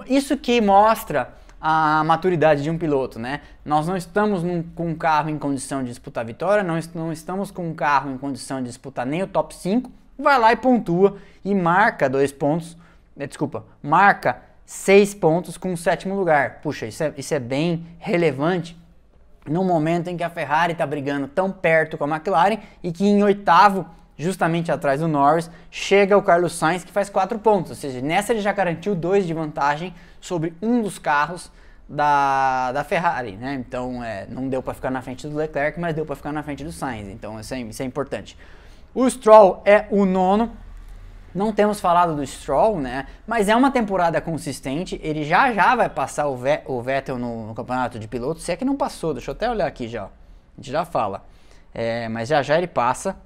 isso 0.06 0.36
que 0.36 0.60
mostra 0.60 1.34
a 1.60 2.02
maturidade 2.04 2.62
de 2.62 2.70
um 2.70 2.78
piloto, 2.78 3.18
né? 3.18 3.40
Nós 3.64 3.86
não 3.86 3.96
estamos 3.96 4.42
num, 4.42 4.62
com 4.62 4.88
um 4.88 4.94
carro 4.94 5.28
em 5.28 5.38
condição 5.38 5.82
de 5.82 5.90
disputar 5.90 6.24
vitória, 6.24 6.64
não, 6.64 6.78
não 6.94 7.12
estamos 7.12 7.50
com 7.50 7.68
um 7.68 7.74
carro 7.74 8.10
em 8.10 8.18
condição 8.18 8.58
de 8.58 8.68
disputar 8.68 9.06
nem 9.06 9.22
o 9.22 9.26
top 9.26 9.54
5, 9.54 9.90
vai 10.22 10.38
lá 10.38 10.52
e 10.52 10.56
pontua 10.56 11.18
e 11.44 11.54
marca 11.54 12.08
dois 12.08 12.32
pontos, 12.32 12.76
né, 13.16 13.26
desculpa, 13.26 13.64
marca 13.82 14.40
seis 14.64 15.12
pontos 15.14 15.56
com 15.58 15.72
o 15.72 15.76
sétimo 15.76 16.14
lugar. 16.14 16.60
Puxa, 16.62 16.86
isso 16.86 17.02
é, 17.02 17.12
isso 17.16 17.34
é 17.34 17.38
bem 17.38 17.86
relevante 17.98 18.78
no 19.46 19.64
momento 19.64 20.08
em 20.08 20.16
que 20.16 20.22
a 20.22 20.30
Ferrari 20.30 20.72
está 20.72 20.86
brigando 20.86 21.26
tão 21.26 21.50
perto 21.50 21.98
com 21.98 22.04
a 22.04 22.08
McLaren 22.08 22.58
e 22.82 22.92
que 22.92 23.04
em 23.04 23.22
oitavo, 23.22 23.84
justamente 24.16 24.70
atrás 24.70 25.00
do 25.00 25.08
Norris, 25.08 25.50
chega 25.70 26.16
o 26.16 26.22
Carlos 26.22 26.52
Sainz 26.52 26.84
que 26.84 26.92
faz 26.92 27.10
quatro 27.10 27.38
pontos, 27.38 27.70
ou 27.70 27.76
seja, 27.76 28.00
nessa 28.00 28.32
ele 28.32 28.40
já 28.40 28.52
garantiu 28.52 28.94
dois 28.94 29.26
de 29.26 29.34
vantagem 29.34 29.92
sobre 30.20 30.54
um 30.62 30.80
dos 30.80 30.98
carros 30.98 31.50
da, 31.88 32.72
da 32.72 32.84
Ferrari, 32.84 33.32
né? 33.32 33.54
Então 33.54 34.02
é, 34.02 34.26
não 34.30 34.48
deu 34.48 34.62
para 34.62 34.72
ficar 34.72 34.90
na 34.90 35.02
frente 35.02 35.26
do 35.26 35.36
Leclerc, 35.36 35.78
mas 35.78 35.94
deu 35.94 36.06
para 36.06 36.16
ficar 36.16 36.32
na 36.32 36.42
frente 36.42 36.64
do 36.64 36.72
Sainz. 36.72 37.08
Então 37.08 37.38
isso 37.38 37.52
é, 37.52 37.60
isso 37.60 37.82
é 37.82 37.84
importante. 37.84 38.38
O 38.94 39.08
Stroll 39.08 39.62
é 39.64 39.86
o 39.90 40.04
nono. 40.04 40.50
Não 41.34 41.52
temos 41.52 41.80
falado 41.80 42.14
do 42.14 42.26
Stroll, 42.26 42.78
né? 42.78 43.06
Mas 43.26 43.48
é 43.48 43.56
uma 43.56 43.70
temporada 43.70 44.20
consistente. 44.20 45.00
Ele 45.02 45.24
já 45.24 45.52
já 45.52 45.74
vai 45.74 45.88
passar 45.88 46.26
o, 46.26 46.36
Ve 46.36 46.60
o 46.66 46.80
Vettel 46.82 47.18
no, 47.18 47.46
no, 47.46 47.54
campeonato 47.54 47.98
de 47.98 48.06
pilotos. 48.06 48.42
Se 48.42 48.52
é 48.52 48.56
que 48.56 48.64
não 48.64 48.76
passou, 48.76 49.14
deixa 49.14 49.30
eu 49.30 49.32
até 49.34 49.50
olhar 49.50 49.66
aqui 49.66 49.88
já. 49.88 50.04
A 50.04 50.08
gente 50.58 50.70
já 50.70 50.84
fala. 50.84 51.24
É, 51.74 52.08
mas 52.08 52.28
já 52.28 52.42
já 52.42 52.58
ele 52.58 52.66
passa 52.66 53.16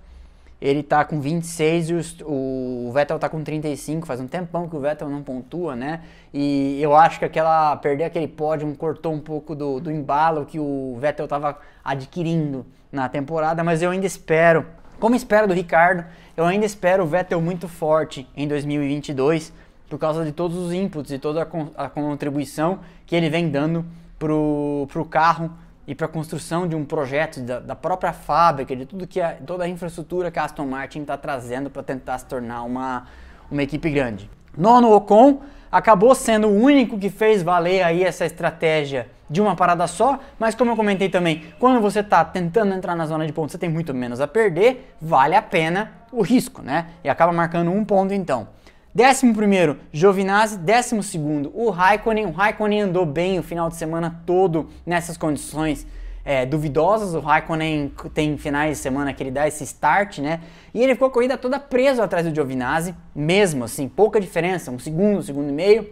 ele 0.61 0.83
tá 0.83 1.05
com 1.05 1.21
26 1.21 1.91
e 1.91 1.95
o, 2.25 2.89
o 2.89 2.93
Vettel 2.93 3.19
tá 3.19 3.29
com 3.29 3.43
35, 3.43 4.07
faz 4.07 4.21
um 4.21 4.27
tempão 4.27 4.69
que 4.69 4.77
o 4.77 4.81
Vettel 4.81 5.09
não 5.09 5.23
pontua, 5.23 5.77
né? 5.77 6.01
E 6.33 6.81
eu 6.81 6.97
acho 6.97 7.19
que 7.19 7.25
aquela 7.25 7.77
perder 7.77 8.05
aquele 8.05 8.29
pódio 8.29 8.73
cortou 8.75 9.13
um 9.13 9.21
pouco 9.21 9.55
do, 9.55 9.81
do 9.81 9.91
embalo 9.91 10.47
que 10.47 10.59
o 10.59 10.97
Vettel 10.99 11.29
tava 11.29 11.59
adquirindo 11.85 12.65
na 12.91 13.09
temporada, 13.09 13.63
mas 13.63 13.83
eu 13.83 13.91
ainda 13.91 14.07
espero, 14.07 14.65
como 14.99 15.15
espero 15.15 15.47
do 15.47 15.55
Ricardo, 15.55 16.05
eu 16.37 16.45
ainda 16.45 16.65
espero 16.67 17.05
o 17.05 17.07
Vettel 17.07 17.41
muito 17.41 17.69
forte 17.69 18.29
em 18.37 18.47
2022 18.49 19.53
por 19.89 19.99
causa 19.99 20.25
de 20.25 20.33
todos 20.33 20.57
os 20.57 20.73
inputs 20.73 21.13
e 21.13 21.19
toda 21.19 21.49
a, 21.77 21.89
contribuição 21.89 22.81
que 23.07 23.15
ele 23.15 23.31
vem 23.31 23.49
dando 23.49 23.85
pro, 24.19 24.87
pro 24.91 25.05
carro 25.05 25.51
e 25.87 25.95
para 25.95 26.07
a 26.07 26.09
construção 26.09 26.67
de 26.67 26.75
um 26.75 26.85
projeto 26.85 27.41
da, 27.41 27.61
da, 27.61 27.77
própria 27.77 28.13
fábrica, 28.13 28.75
de 28.75 28.85
tudo 28.85 29.07
que 29.07 29.21
a, 29.21 29.35
toda 29.35 29.65
a 29.65 29.69
infraestrutura 29.69 30.31
que 30.31 30.39
a 30.39 30.45
Aston 30.45 30.67
Martin 30.67 31.03
está 31.03 31.17
trazendo 31.17 31.71
para 31.71 31.83
tentar 31.83 32.19
se 32.19 32.27
tornar 32.27 32.63
uma, 32.63 33.07
uma 33.51 33.63
equipe 33.63 33.89
grande. 33.91 34.29
Nono 34.57 34.93
Ocon 34.93 35.43
acabou 35.71 36.15
sendo 36.15 36.49
o 36.49 36.55
único 36.55 36.99
que 36.99 37.11
fez 37.11 37.43
valer 37.43 37.83
aí 37.83 38.03
essa 38.03 38.27
estratégia 38.27 39.09
de 39.29 39.41
uma 39.41 39.57
parada 39.57 39.87
só, 39.87 40.19
mas 40.39 40.55
como 40.55 40.71
eu 40.71 40.77
comentei 40.77 41.09
também, 41.09 41.45
quando 41.59 41.81
você 41.81 42.01
está 42.01 42.25
tentando 42.25 42.75
entrar 42.75 42.95
na 42.95 43.07
zona 43.07 43.27
de 43.27 43.33
pontos, 43.33 43.53
você 43.53 43.59
tem 43.59 43.69
muito 43.69 43.93
menos 43.93 44.21
a 44.21 44.27
perder, 44.27 44.95
vale 45.01 45.35
a 45.35 45.43
pena 45.43 45.93
o 46.13 46.23
risco, 46.23 46.63
né? 46.63 46.87
E 47.03 47.09
acaba 47.09 47.33
marcando 47.33 47.71
um 47.71 47.85
ponto 47.85 48.15
então. 48.15 48.49
Décimo 48.97 49.35
primeiro, 49.35 49.79
Giovinazzi. 49.93 50.57
Décimo 50.57 51.03
segundo, 51.03 51.53
o 51.55 51.69
Raikkonen. 51.69 52.25
O 52.25 52.31
Raikkonen 52.31 52.81
andou 52.81 53.05
bem 53.05 53.39
o 53.39 53.43
final 53.43 53.69
de 53.69 53.77
semana 53.77 54.23
todo 54.25 54.71
nessas 54.87 55.19
condições 55.19 55.87
é, 56.25 56.47
duvidosas. 56.47 57.13
O 57.13 57.21
Raikkonen 57.21 57.93
tem 58.15 58.39
finais 58.39 58.79
de 58.79 58.83
semana 58.83 59.13
que 59.13 59.23
ele 59.23 59.31
dá 59.31 59.47
esse 59.47 59.63
start, 59.65 60.21
né? 60.21 60.41
E 60.73 60.83
ele 60.83 60.95
ficou 60.95 61.09
a 61.09 61.11
corrida 61.11 61.37
toda 61.37 61.61
preso 61.61 62.01
atrás 62.01 62.25
do 62.27 62.35
Giovinazzi, 62.35 62.95
mesmo 63.15 63.65
assim, 63.65 63.87
pouca 63.87 64.19
diferença, 64.19 64.71
um 64.71 64.79
segundo, 64.79 65.19
um 65.19 65.23
segundo 65.23 65.51
e 65.51 65.53
meio. 65.53 65.91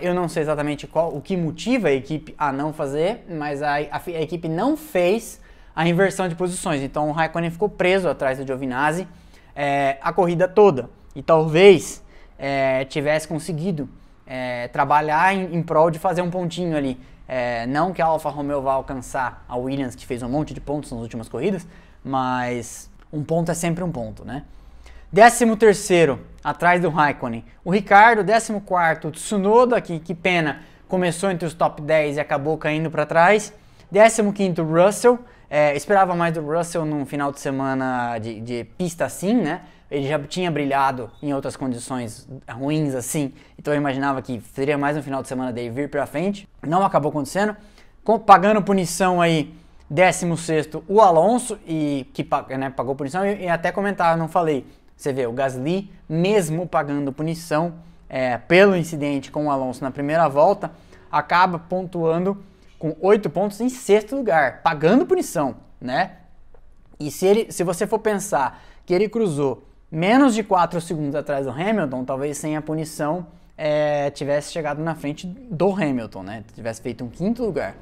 Eu 0.00 0.14
não 0.14 0.28
sei 0.28 0.42
exatamente 0.42 0.86
qual 0.86 1.14
o 1.14 1.20
que 1.20 1.36
motiva 1.36 1.88
a 1.88 1.92
equipe 1.92 2.34
a 2.38 2.52
não 2.52 2.72
fazer, 2.72 3.24
mas 3.28 3.62
a, 3.62 3.74
a, 3.74 4.00
a 4.06 4.22
equipe 4.22 4.48
não 4.48 4.76
fez 4.76 5.40
a 5.74 5.88
inversão 5.88 6.28
de 6.28 6.34
posições. 6.34 6.82
Então 6.82 7.08
o 7.08 7.12
Raikkonen 7.12 7.50
ficou 7.50 7.68
preso 7.68 8.08
atrás 8.08 8.38
do 8.38 8.46
Giovinazzi 8.46 9.06
é, 9.54 9.98
a 10.00 10.12
corrida 10.12 10.48
toda 10.48 10.90
e 11.14 11.22
talvez 11.22 12.02
é, 12.38 12.84
tivesse 12.86 13.26
conseguido 13.26 13.88
é, 14.26 14.68
trabalhar 14.68 15.34
em, 15.34 15.54
em, 15.54 15.62
prol 15.62 15.90
de 15.90 15.98
fazer 15.98 16.22
um 16.22 16.30
pontinho 16.30 16.76
ali. 16.76 16.98
É, 17.26 17.66
não 17.66 17.92
que 17.92 18.02
a 18.02 18.06
Alfa 18.06 18.28
Romeo 18.28 18.62
vá 18.62 18.72
alcançar 18.72 19.44
a 19.48 19.56
Williams, 19.56 19.94
que 19.94 20.06
fez 20.06 20.22
um 20.22 20.28
monte 20.28 20.54
de 20.54 20.60
pontos 20.60 20.90
nas 20.90 21.00
últimas 21.00 21.28
corridas, 21.28 21.66
mas 22.02 22.90
um 23.12 23.22
ponto 23.22 23.50
é 23.50 23.54
sempre 23.54 23.84
um 23.84 23.92
ponto, 23.92 24.24
né? 24.24 24.44
Décimo 25.12 25.56
terceiro, 25.56 26.20
atrás 26.42 26.80
do 26.80 26.88
Raikkonen. 26.88 27.44
O 27.64 27.70
Ricardo, 27.72 28.22
décimo 28.22 28.60
quarto, 28.60 29.10
Tsunoda, 29.10 29.80
que, 29.80 29.98
que 29.98 30.14
pena, 30.14 30.62
começou 30.86 31.30
entre 31.30 31.44
os 31.44 31.52
top 31.52 31.82
10 31.82 32.16
e 32.16 32.20
acabou 32.20 32.56
caindo 32.56 32.88
para 32.92 33.04
trás. 33.04 33.52
Décimo 33.90 34.32
quinto, 34.32 34.62
Russell. 34.62 35.18
É, 35.50 35.74
esperava 35.74 36.14
mais 36.14 36.32
do 36.32 36.40
Russell 36.40 36.84
num 36.84 37.04
final 37.04 37.32
de 37.32 37.40
semana 37.40 38.18
de, 38.18 38.40
de 38.40 38.64
pista 38.78 39.04
assim, 39.04 39.34
né? 39.34 39.62
ele 39.90 40.06
já 40.06 40.16
tinha 40.20 40.48
brilhado 40.48 41.10
em 41.20 41.34
outras 41.34 41.56
condições 41.56 42.28
ruins 42.48 42.94
assim, 42.94 43.32
então 43.58 43.74
eu 43.74 43.78
imaginava 43.78 44.22
que 44.22 44.40
seria 44.54 44.78
mais 44.78 44.96
um 44.96 45.02
final 45.02 45.20
de 45.20 45.26
semana 45.26 45.52
dele 45.52 45.70
vir 45.70 45.90
para 45.90 46.06
frente. 46.06 46.48
Não 46.64 46.84
acabou 46.84 47.10
acontecendo. 47.10 47.56
Pagando 48.24 48.62
punição 48.62 49.20
aí, 49.20 49.52
16 49.90 50.68
o 50.86 51.00
Alonso, 51.00 51.58
e 51.66 52.06
que 52.14 52.24
né, 52.56 52.70
pagou 52.70 52.94
punição, 52.94 53.26
e, 53.26 53.42
e 53.42 53.48
até 53.48 53.72
comentar, 53.72 54.16
não 54.16 54.28
falei. 54.28 54.64
Você 55.00 55.14
vê, 55.14 55.26
o 55.26 55.32
Gasly, 55.32 55.90
mesmo 56.06 56.66
pagando 56.66 57.10
punição 57.10 57.72
é, 58.06 58.36
pelo 58.36 58.76
incidente 58.76 59.30
com 59.30 59.46
o 59.46 59.50
Alonso 59.50 59.82
na 59.82 59.90
primeira 59.90 60.28
volta, 60.28 60.70
acaba 61.10 61.58
pontuando 61.58 62.36
com 62.78 62.94
8 63.00 63.30
pontos 63.30 63.58
em 63.62 63.70
sexto 63.70 64.14
lugar, 64.14 64.60
pagando 64.62 65.06
punição, 65.06 65.56
né? 65.80 66.16
E 66.98 67.10
se, 67.10 67.24
ele, 67.24 67.50
se 67.50 67.64
você 67.64 67.86
for 67.86 67.98
pensar 67.98 68.62
que 68.84 68.92
ele 68.92 69.08
cruzou 69.08 69.64
menos 69.90 70.34
de 70.34 70.42
4 70.42 70.78
segundos 70.82 71.14
atrás 71.14 71.46
do 71.46 71.50
Hamilton, 71.50 72.04
talvez 72.04 72.36
sem 72.36 72.54
a 72.54 72.60
punição 72.60 73.26
é, 73.56 74.10
tivesse 74.10 74.52
chegado 74.52 74.82
na 74.82 74.94
frente 74.94 75.26
do 75.26 75.72
Hamilton, 75.72 76.22
né? 76.22 76.44
Tivesse 76.54 76.82
feito 76.82 77.02
um 77.02 77.08
quinto 77.08 77.42
lugar. 77.42 77.74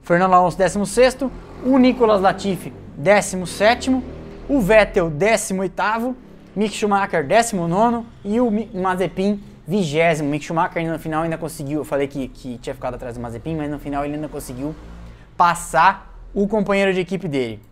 Fernando 0.00 0.32
Alonso, 0.32 0.56
16, 0.56 1.18
o 1.66 1.76
Nicolas 1.76 2.22
Latifi, 2.22 2.72
17, 2.96 4.02
o 4.48 4.58
Vettel, 4.58 5.10
18, 5.10 6.29
Mick 6.54 6.74
Schumacher, 6.74 7.26
19 7.26 8.04
e 8.24 8.40
o 8.40 8.50
Mazepin, 8.74 9.42
20. 9.66 10.22
Mick 10.24 10.44
Schumacher 10.44 10.84
no 10.84 10.98
final 10.98 11.22
ainda 11.22 11.38
conseguiu, 11.38 11.80
eu 11.80 11.84
falei 11.84 12.08
que, 12.08 12.28
que 12.28 12.58
tinha 12.58 12.74
ficado 12.74 12.94
atrás 12.94 13.16
do 13.16 13.20
Mazepin, 13.20 13.56
mas 13.56 13.70
no 13.70 13.78
final 13.78 14.04
ele 14.04 14.14
ainda 14.14 14.28
conseguiu 14.28 14.74
passar 15.36 16.12
o 16.34 16.48
companheiro 16.48 16.92
de 16.92 17.00
equipe 17.00 17.28
dele. 17.28 17.62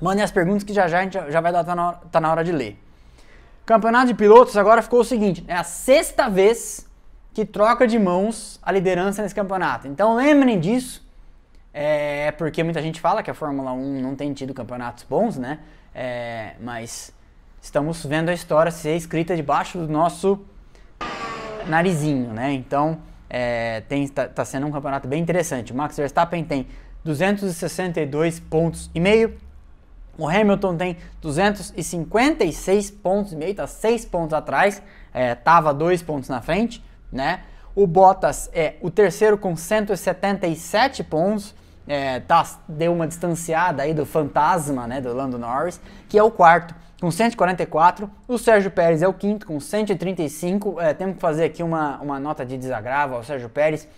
Mandem 0.00 0.22
as 0.22 0.30
perguntas 0.30 0.62
que 0.62 0.72
já 0.72 0.88
já 0.88 0.98
a 0.98 1.02
gente 1.02 1.18
já 1.30 1.40
vai 1.40 1.52
dar, 1.52 1.64
tá 1.64 1.74
na, 1.74 1.88
hora, 1.88 2.00
tá 2.10 2.20
na 2.20 2.30
hora 2.30 2.44
de 2.44 2.52
ler. 2.52 2.78
Campeonato 3.64 4.08
de 4.08 4.14
pilotos 4.14 4.56
agora 4.56 4.82
ficou 4.82 5.00
o 5.00 5.04
seguinte: 5.04 5.44
é 5.46 5.54
a 5.54 5.64
sexta 5.64 6.28
vez 6.28 6.88
que 7.32 7.44
troca 7.44 7.86
de 7.86 7.98
mãos 7.98 8.58
a 8.62 8.70
liderança 8.72 9.22
nesse 9.22 9.34
campeonato. 9.34 9.88
Então 9.88 10.14
lembrem 10.16 10.60
disso, 10.60 11.06
é, 11.72 12.30
porque 12.32 12.62
muita 12.62 12.82
gente 12.82 13.00
fala 13.00 13.22
que 13.22 13.30
a 13.30 13.34
Fórmula 13.34 13.72
1 13.72 14.00
não 14.00 14.14
tem 14.14 14.32
tido 14.34 14.52
campeonatos 14.52 15.04
bons, 15.04 15.38
né? 15.38 15.60
É, 15.94 16.54
mas 16.60 17.12
estamos 17.62 18.04
vendo 18.04 18.28
a 18.28 18.34
história 18.34 18.72
ser 18.72 18.96
escrita 18.96 19.36
debaixo 19.36 19.78
do 19.78 19.88
nosso 19.88 20.44
narizinho, 21.66 22.32
né? 22.32 22.52
Então 22.52 22.98
é, 23.30 23.82
tem, 23.82 24.06
tá, 24.08 24.26
tá 24.28 24.44
sendo 24.44 24.66
um 24.66 24.72
campeonato 24.72 25.06
bem 25.06 25.22
interessante. 25.22 25.72
O 25.72 25.76
Max 25.76 25.96
Verstappen 25.96 26.44
tem 26.44 26.66
262 27.04 28.40
pontos 28.40 28.90
e 28.92 28.98
meio, 28.98 29.38
o 30.18 30.28
Hamilton 30.28 30.76
tem 30.76 30.96
256 31.20 32.90
pontos 32.90 33.32
e 33.32 33.36
meio, 33.36 33.54
tá 33.54 33.66
6 33.66 34.04
pontos 34.06 34.34
atrás, 34.34 34.82
é, 35.14 35.34
tava 35.34 35.72
2 35.72 36.02
pontos 36.02 36.28
na 36.28 36.42
frente, 36.42 36.84
né? 37.10 37.44
O 37.74 37.86
Bottas 37.86 38.50
é 38.52 38.74
o 38.82 38.90
terceiro 38.90 39.38
com 39.38 39.56
177 39.56 41.02
pontos, 41.04 41.54
é, 41.86 42.20
tá, 42.20 42.44
deu 42.68 42.92
uma 42.92 43.08
distanciada 43.08 43.82
aí 43.84 43.94
do 43.94 44.04
fantasma, 44.04 44.86
né, 44.86 45.00
do 45.00 45.12
Lando 45.14 45.38
Norris, 45.38 45.80
que 46.08 46.18
é 46.18 46.22
o 46.22 46.30
quarto 46.30 46.74
com 47.02 47.10
144. 47.10 48.08
O 48.28 48.38
Sérgio 48.38 48.70
Pérez 48.70 49.02
é 49.02 49.08
o 49.08 49.12
quinto 49.12 49.44
com 49.44 49.58
135. 49.58 50.80
É, 50.80 50.94
temos 50.94 51.16
que 51.16 51.20
fazer 51.20 51.46
aqui 51.46 51.60
uma, 51.60 51.98
uma 52.00 52.20
nota 52.20 52.46
de 52.46 52.56
desagravo 52.56 53.16
ao 53.16 53.24
Sérgio 53.24 53.48
Pérez. 53.48 53.88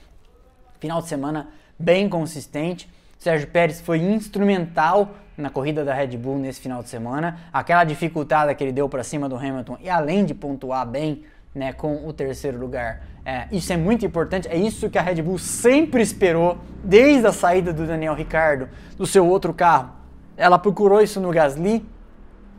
Final 0.80 1.02
de 1.02 1.08
semana 1.08 1.48
bem 1.78 2.08
consistente. 2.08 2.88
Sérgio 3.18 3.46
Pérez 3.48 3.78
foi 3.82 3.98
instrumental 3.98 5.10
na 5.36 5.50
corrida 5.50 5.84
da 5.84 5.92
Red 5.92 6.16
Bull 6.16 6.38
nesse 6.38 6.62
final 6.62 6.82
de 6.82 6.88
semana. 6.88 7.40
Aquela 7.52 7.84
dificuldade 7.84 8.54
que 8.54 8.64
ele 8.64 8.72
deu 8.72 8.88
para 8.88 9.04
cima 9.04 9.28
do 9.28 9.36
Hamilton 9.36 9.76
e 9.82 9.90
além 9.90 10.24
de 10.24 10.32
pontuar 10.32 10.86
bem 10.86 11.24
né, 11.54 11.74
com 11.74 12.08
o 12.08 12.12
terceiro 12.14 12.58
lugar. 12.58 13.02
É, 13.22 13.48
isso 13.52 13.70
é 13.70 13.76
muito 13.76 14.06
importante, 14.06 14.48
é 14.48 14.56
isso 14.56 14.88
que 14.88 14.96
a 14.96 15.02
Red 15.02 15.20
Bull 15.20 15.36
sempre 15.36 16.00
esperou 16.00 16.56
desde 16.82 17.26
a 17.26 17.32
saída 17.34 17.70
do 17.70 17.86
Daniel 17.86 18.14
Ricciardo 18.14 18.66
do 18.96 19.06
seu 19.06 19.28
outro 19.28 19.52
carro. 19.52 19.90
Ela 20.38 20.58
procurou 20.58 21.02
isso 21.02 21.20
no 21.20 21.30
Gasly, 21.30 21.84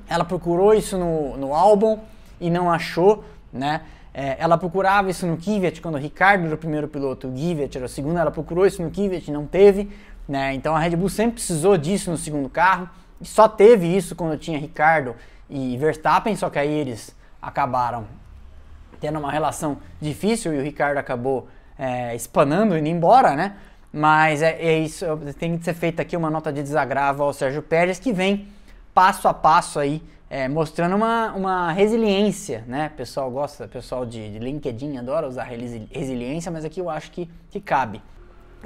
ela 0.07 0.23
procurou 0.23 0.73
isso 0.73 0.97
no, 0.97 1.37
no 1.37 1.53
Albon 1.53 1.99
e 2.39 2.49
não 2.49 2.71
achou, 2.71 3.23
né? 3.51 3.81
É, 4.13 4.37
ela 4.39 4.57
procurava 4.57 5.09
isso 5.09 5.27
no 5.27 5.35
Kvyat 5.35 5.81
quando 5.81 5.95
o 5.95 5.97
Ricardo 5.97 6.45
era 6.45 6.55
o 6.55 6.57
primeiro 6.57 6.87
piloto, 6.87 7.27
o 7.27 7.31
Kvyat 7.31 7.77
era 7.77 7.85
o 7.85 7.89
segundo, 7.89 8.17
ela 8.17 8.31
procurou 8.31 8.65
isso 8.65 8.81
no 8.81 8.89
Kvyat 8.89 9.27
e 9.27 9.31
não 9.31 9.45
teve. 9.45 9.91
Né? 10.27 10.53
Então 10.53 10.73
a 10.75 10.79
Red 10.79 10.95
Bull 10.95 11.09
sempre 11.09 11.33
precisou 11.33 11.77
disso 11.77 12.09
no 12.09 12.17
segundo 12.17 12.47
carro. 12.47 12.89
E 13.19 13.25
só 13.25 13.47
teve 13.47 13.87
isso 13.87 14.15
quando 14.15 14.37
tinha 14.37 14.57
Ricardo 14.57 15.15
e 15.49 15.77
Verstappen, 15.77 16.35
só 16.35 16.49
que 16.49 16.57
aí 16.57 16.71
eles 16.71 17.15
acabaram 17.41 18.05
tendo 18.99 19.19
uma 19.19 19.31
relação 19.31 19.77
difícil 20.01 20.53
e 20.53 20.59
o 20.59 20.63
Ricardo 20.63 20.97
acabou 20.97 21.47
é, 21.77 22.15
espanando, 22.15 22.77
indo 22.77 22.87
embora, 22.87 23.35
né? 23.35 23.55
Mas 23.91 24.41
é, 24.41 24.57
é, 24.59 24.79
isso, 24.79 25.05
tem 25.37 25.57
que 25.57 25.63
ser 25.63 25.73
feita 25.73 26.01
aqui 26.01 26.17
uma 26.17 26.29
nota 26.29 26.51
de 26.51 26.61
desagravo 26.61 27.23
ao 27.23 27.33
Sérgio 27.33 27.61
Pérez, 27.61 27.99
que 27.99 28.11
vem 28.11 28.47
passo 28.95 29.27
a 29.27 29.33
passo 29.33 29.77
aí, 29.77 30.01
é, 30.27 30.47
mostrando 30.47 30.95
uma, 30.95 31.33
uma 31.33 31.71
resiliência, 31.71 32.63
né? 32.67 32.89
Pessoal 32.97 33.29
gosta, 33.29 33.67
pessoal 33.67 34.07
de, 34.07 34.31
de 34.31 34.39
LinkedIn 34.39 34.97
adora 34.97 35.27
usar 35.27 35.43
resiliência, 35.43 36.51
mas 36.51 36.65
aqui 36.65 36.79
eu 36.79 36.89
acho 36.89 37.11
que, 37.11 37.29
que 37.51 37.59
cabe 37.59 38.01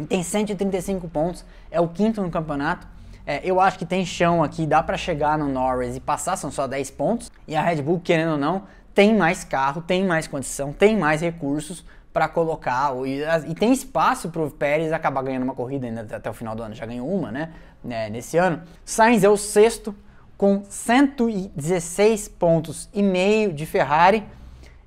tem 0.08 0.24
135 0.24 1.08
pontos, 1.10 1.44
é 1.70 1.80
o 1.80 1.88
quinto 1.88 2.22
no 2.22 2.30
campeonato. 2.30 2.88
É, 3.26 3.42
eu 3.44 3.60
acho 3.60 3.78
que 3.78 3.86
tem 3.86 4.06
chão 4.06 4.44
aqui, 4.44 4.66
dá 4.66 4.82
para 4.82 4.98
chegar 4.98 5.38
no 5.38 5.48
Norris 5.48 5.96
e 5.96 6.00
passar, 6.00 6.36
são 6.36 6.52
só 6.52 6.68
10 6.68 6.92
pontos. 6.92 7.32
E 7.48 7.56
a 7.56 7.62
Red 7.62 7.82
Bull, 7.82 8.00
querendo 8.00 8.34
ou 8.34 8.38
não, 8.38 8.64
tem 8.94 9.16
mais 9.16 9.44
carro, 9.44 9.82
tem 9.82 10.06
mais 10.06 10.28
condição, 10.28 10.74
tem 10.74 10.98
mais 10.98 11.22
recursos 11.22 11.86
para 12.12 12.28
colocar. 12.28 12.92
E, 13.06 13.22
e, 13.52 13.56
tem 13.56 13.72
espaço 13.72 14.30
para 14.30 14.42
o 14.42 14.50
Pérez 14.50 14.92
acabar 14.92 15.22
ganhando 15.22 15.44
uma 15.44 15.54
corrida 15.54 15.86
ainda 15.86 16.16
até 16.16 16.30
o 16.30 16.34
final 16.34 16.56
do 16.56 16.64
ano. 16.64 16.74
Já 16.74 16.86
ganhou 16.86 17.08
uma, 17.08 17.32
né? 17.32 17.52
né? 17.84 18.10
Nesse 18.10 18.38
ano. 18.38 18.64
Sainz 18.84 19.24
é 19.24 19.30
o 19.30 19.38
sexto, 19.38 19.94
com 20.40 20.64
116 20.70 22.30
pontos 22.30 22.88
e 22.94 23.04
meio 23.04 23.52
de 23.52 23.66
Ferrari. 23.66 24.24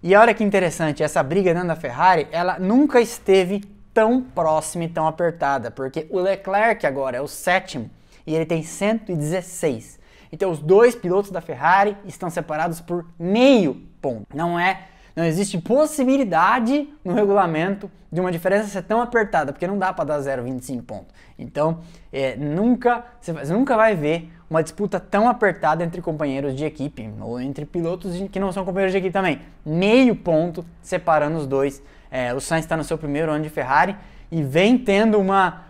E 0.02 0.16
olha 0.16 0.32
que 0.32 0.42
interessante, 0.42 1.02
essa 1.02 1.22
briga 1.22 1.52
dentro 1.52 1.68
da 1.68 1.76
Ferrari, 1.76 2.26
ela 2.32 2.58
nunca 2.58 3.02
esteve 3.02 3.60
tão 3.92 4.22
próxima 4.22 4.84
e 4.84 4.88
tão 4.88 5.06
apertada, 5.06 5.70
porque 5.70 6.06
o 6.08 6.18
Leclerc 6.18 6.86
agora 6.86 7.18
é 7.18 7.20
o 7.20 7.28
sétimo 7.28 7.90
e 8.26 8.34
ele 8.34 8.46
tem 8.46 8.62
116. 8.62 10.00
Então 10.32 10.50
os 10.50 10.58
dois 10.58 10.94
pilotos 10.94 11.30
da 11.30 11.42
Ferrari 11.42 11.98
estão 12.06 12.30
separados 12.30 12.80
por 12.80 13.04
meio 13.18 13.74
ponto. 14.00 14.34
Não 14.34 14.58
é, 14.58 14.88
não 15.14 15.24
existe 15.24 15.58
possibilidade 15.58 16.88
no 17.04 17.14
regulamento 17.14 17.90
de 18.10 18.20
uma 18.20 18.30
diferença 18.30 18.68
ser 18.68 18.82
tão 18.82 19.00
apertada, 19.00 19.52
porque 19.52 19.66
não 19.66 19.78
dá 19.78 19.92
para 19.92 20.04
dar 20.04 20.18
0,25 20.20 20.82
pontos. 20.82 21.14
Então, 21.38 21.80
é, 22.12 22.36
nunca 22.36 23.04
você 23.20 23.32
nunca 23.52 23.76
vai 23.76 23.94
ver 23.94 24.30
uma 24.48 24.62
disputa 24.62 25.00
tão 25.00 25.28
apertada 25.28 25.82
entre 25.82 26.02
companheiros 26.02 26.54
de 26.54 26.64
equipe 26.64 27.10
ou 27.20 27.40
entre 27.40 27.64
pilotos 27.64 28.14
que 28.30 28.38
não 28.38 28.52
são 28.52 28.64
companheiros 28.64 28.92
de 28.92 28.98
equipe 28.98 29.12
também. 29.12 29.40
Meio 29.64 30.14
ponto 30.14 30.64
separando 30.82 31.38
os 31.38 31.46
dois 31.46 31.82
é, 32.12 32.34
o 32.34 32.40
Sainz 32.40 32.66
está 32.66 32.76
no 32.76 32.84
seu 32.84 32.98
primeiro 32.98 33.32
ano 33.32 33.42
de 33.42 33.48
Ferrari 33.48 33.96
e 34.30 34.42
vem 34.42 34.76
tendo 34.76 35.18
uma, 35.18 35.62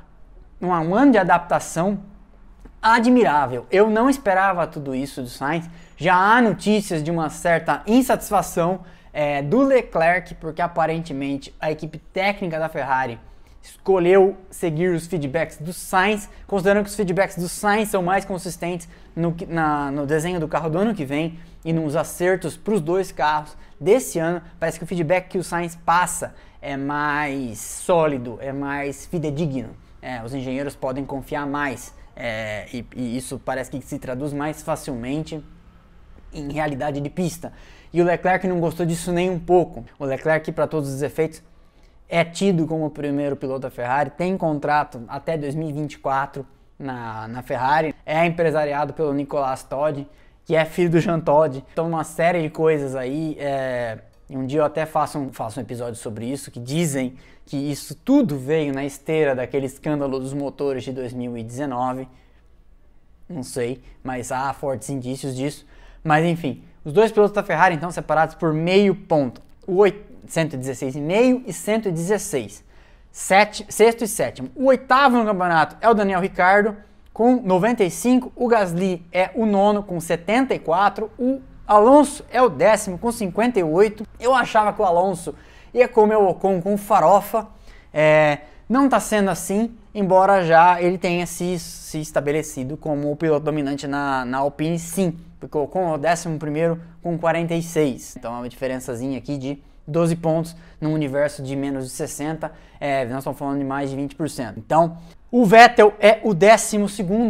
uma 0.60 0.80
um 0.80 0.92
ano 0.92 1.12
de 1.12 1.18
adaptação 1.18 2.00
admirável. 2.82 3.64
Eu 3.70 3.88
não 3.88 4.10
esperava 4.10 4.66
tudo 4.66 4.92
isso 4.92 5.22
do 5.22 5.28
Sainz. 5.28 5.70
Já 5.96 6.16
há 6.16 6.42
notícias 6.42 7.00
de 7.00 7.12
uma 7.12 7.30
certa 7.30 7.82
insatisfação 7.86 8.80
é, 9.12 9.42
do 9.42 9.62
Leclerc, 9.62 10.34
porque 10.36 10.62
aparentemente 10.62 11.54
a 11.60 11.70
equipe 11.70 11.98
técnica 11.98 12.58
da 12.58 12.68
Ferrari 12.68 13.18
escolheu 13.62 14.36
seguir 14.50 14.90
os 14.90 15.06
feedbacks 15.06 15.58
do 15.58 15.72
Sainz, 15.72 16.28
considerando 16.46 16.84
que 16.84 16.90
os 16.90 16.96
feedbacks 16.96 17.36
do 17.36 17.48
Sainz 17.48 17.90
são 17.90 18.02
mais 18.02 18.24
consistentes 18.24 18.88
no, 19.14 19.34
na, 19.48 19.90
no 19.90 20.04
desenho 20.04 20.40
do 20.40 20.48
carro 20.48 20.68
do 20.68 20.78
ano 20.78 20.94
que 20.94 21.04
vem 21.04 21.38
e 21.64 21.72
nos 21.72 21.94
acertos 21.94 22.56
para 22.56 22.74
os 22.74 22.80
dois 22.80 23.12
carros 23.12 23.56
desse 23.80 24.18
ano. 24.18 24.42
Parece 24.58 24.78
que 24.78 24.84
o 24.84 24.86
feedback 24.86 25.28
que 25.28 25.38
o 25.38 25.44
Sainz 25.44 25.76
passa 25.76 26.34
é 26.60 26.76
mais 26.76 27.58
sólido, 27.58 28.38
é 28.40 28.52
mais 28.52 29.06
fidedigno. 29.06 29.70
É, 30.00 30.22
os 30.24 30.34
engenheiros 30.34 30.74
podem 30.74 31.04
confiar 31.04 31.46
mais 31.46 31.94
é, 32.16 32.66
e, 32.72 32.84
e 32.96 33.16
isso 33.16 33.38
parece 33.38 33.70
que 33.70 33.80
se 33.80 33.98
traduz 33.98 34.32
mais 34.32 34.62
facilmente 34.62 35.42
em 36.32 36.50
realidade 36.52 37.00
de 37.00 37.10
pista. 37.10 37.52
E 37.92 38.00
o 38.00 38.04
Leclerc 38.04 38.46
não 38.48 38.58
gostou 38.58 38.86
disso 38.86 39.12
nem 39.12 39.28
um 39.28 39.38
pouco. 39.38 39.84
O 39.98 40.04
Leclerc, 40.04 40.50
para 40.52 40.66
todos 40.66 40.92
os 40.92 41.02
efeitos, 41.02 41.42
é 42.08 42.24
tido 42.24 42.66
como 42.66 42.86
o 42.86 42.90
primeiro 42.90 43.36
piloto 43.36 43.60
da 43.60 43.70
Ferrari, 43.70 44.10
tem 44.10 44.36
contrato 44.36 45.02
até 45.08 45.36
2024 45.36 46.46
na, 46.78 47.28
na 47.28 47.42
Ferrari, 47.42 47.94
é 48.04 48.26
empresariado 48.26 48.92
pelo 48.92 49.14
Nicolas 49.14 49.62
Todd, 49.62 50.06
que 50.44 50.54
é 50.54 50.64
filho 50.64 50.90
do 50.90 51.00
Jean 51.00 51.20
Todd. 51.20 51.64
Então, 51.72 51.86
uma 51.88 52.04
série 52.04 52.42
de 52.42 52.50
coisas 52.50 52.94
aí. 52.94 53.36
É, 53.38 53.98
um 54.30 54.46
dia 54.46 54.60
eu 54.60 54.64
até 54.64 54.86
faço 54.86 55.18
um, 55.18 55.32
faço 55.32 55.60
um 55.60 55.62
episódio 55.62 55.96
sobre 55.96 56.26
isso, 56.26 56.50
que 56.50 56.58
dizem 56.58 57.16
que 57.44 57.56
isso 57.56 57.94
tudo 57.94 58.38
veio 58.38 58.72
na 58.72 58.84
esteira 58.84 59.34
daquele 59.34 59.66
escândalo 59.66 60.18
dos 60.18 60.32
motores 60.32 60.84
de 60.84 60.92
2019. 60.92 62.08
Não 63.28 63.42
sei, 63.42 63.82
mas 64.02 64.32
há 64.32 64.52
fortes 64.52 64.88
indícios 64.90 65.34
disso. 65.36 65.66
Mas 66.02 66.24
enfim, 66.24 66.62
os 66.84 66.92
dois 66.92 67.12
pilotos 67.12 67.34
da 67.34 67.42
Ferrari 67.42 67.74
então 67.74 67.90
separados 67.90 68.34
por 68.34 68.52
meio 68.52 68.94
ponto. 68.94 69.40
O 69.66 69.84
116,5 70.26 71.42
e 71.46 71.52
116. 71.52 72.64
Sete, 73.10 73.66
sexto 73.68 74.04
e 74.04 74.08
sétimo. 74.08 74.50
O 74.54 74.66
oitavo 74.66 75.18
no 75.18 75.24
campeonato 75.24 75.76
é 75.80 75.88
o 75.88 75.94
Daniel 75.94 76.20
Ricardo 76.20 76.76
com 77.12 77.36
95. 77.36 78.32
O 78.34 78.48
Gasly 78.48 79.04
é 79.12 79.30
o 79.34 79.44
nono 79.44 79.82
com 79.82 80.00
74. 80.00 81.10
O 81.18 81.40
Alonso 81.66 82.24
é 82.30 82.40
o 82.40 82.48
décimo 82.48 82.98
com 82.98 83.12
58. 83.12 84.06
Eu 84.18 84.34
achava 84.34 84.72
que 84.72 84.80
o 84.80 84.84
Alonso 84.84 85.34
ia 85.74 85.86
comer 85.86 86.16
o 86.16 86.28
Ocon 86.28 86.60
com 86.60 86.76
farofa. 86.76 87.46
É, 87.92 88.38
não 88.68 88.86
está 88.86 88.98
sendo 88.98 89.30
assim, 89.30 89.76
embora 89.94 90.44
já 90.44 90.80
ele 90.80 90.96
tenha 90.96 91.26
se, 91.26 91.58
se 91.58 92.00
estabelecido 92.00 92.76
como 92.76 93.12
o 93.12 93.16
piloto 93.16 93.44
dominante 93.44 93.86
na, 93.86 94.24
na 94.24 94.38
Alpine, 94.38 94.78
sim. 94.78 95.18
Ocon 95.46 95.92
é 95.92 95.94
o 95.94 95.98
décimo 95.98 96.38
primeiro 96.38 96.80
com 97.02 97.18
46. 97.18 98.16
Então 98.16 98.34
é 98.34 98.38
uma 98.38 98.48
diferençazinha 98.48 99.18
aqui 99.18 99.36
de 99.36 99.62
12 99.86 100.16
pontos 100.16 100.56
num 100.80 100.92
universo 100.92 101.42
de 101.42 101.54
menos 101.56 101.84
de 101.84 101.90
60, 101.90 102.52
é, 102.80 103.04
nós 103.06 103.18
estamos 103.18 103.38
falando 103.38 103.58
de 103.58 103.64
mais 103.64 103.90
de 103.90 103.96
20%. 103.96 104.54
Então, 104.56 104.96
o 105.30 105.44
Vettel 105.44 105.94
é 105.98 106.20
o 106.22 106.34
12 106.34 106.78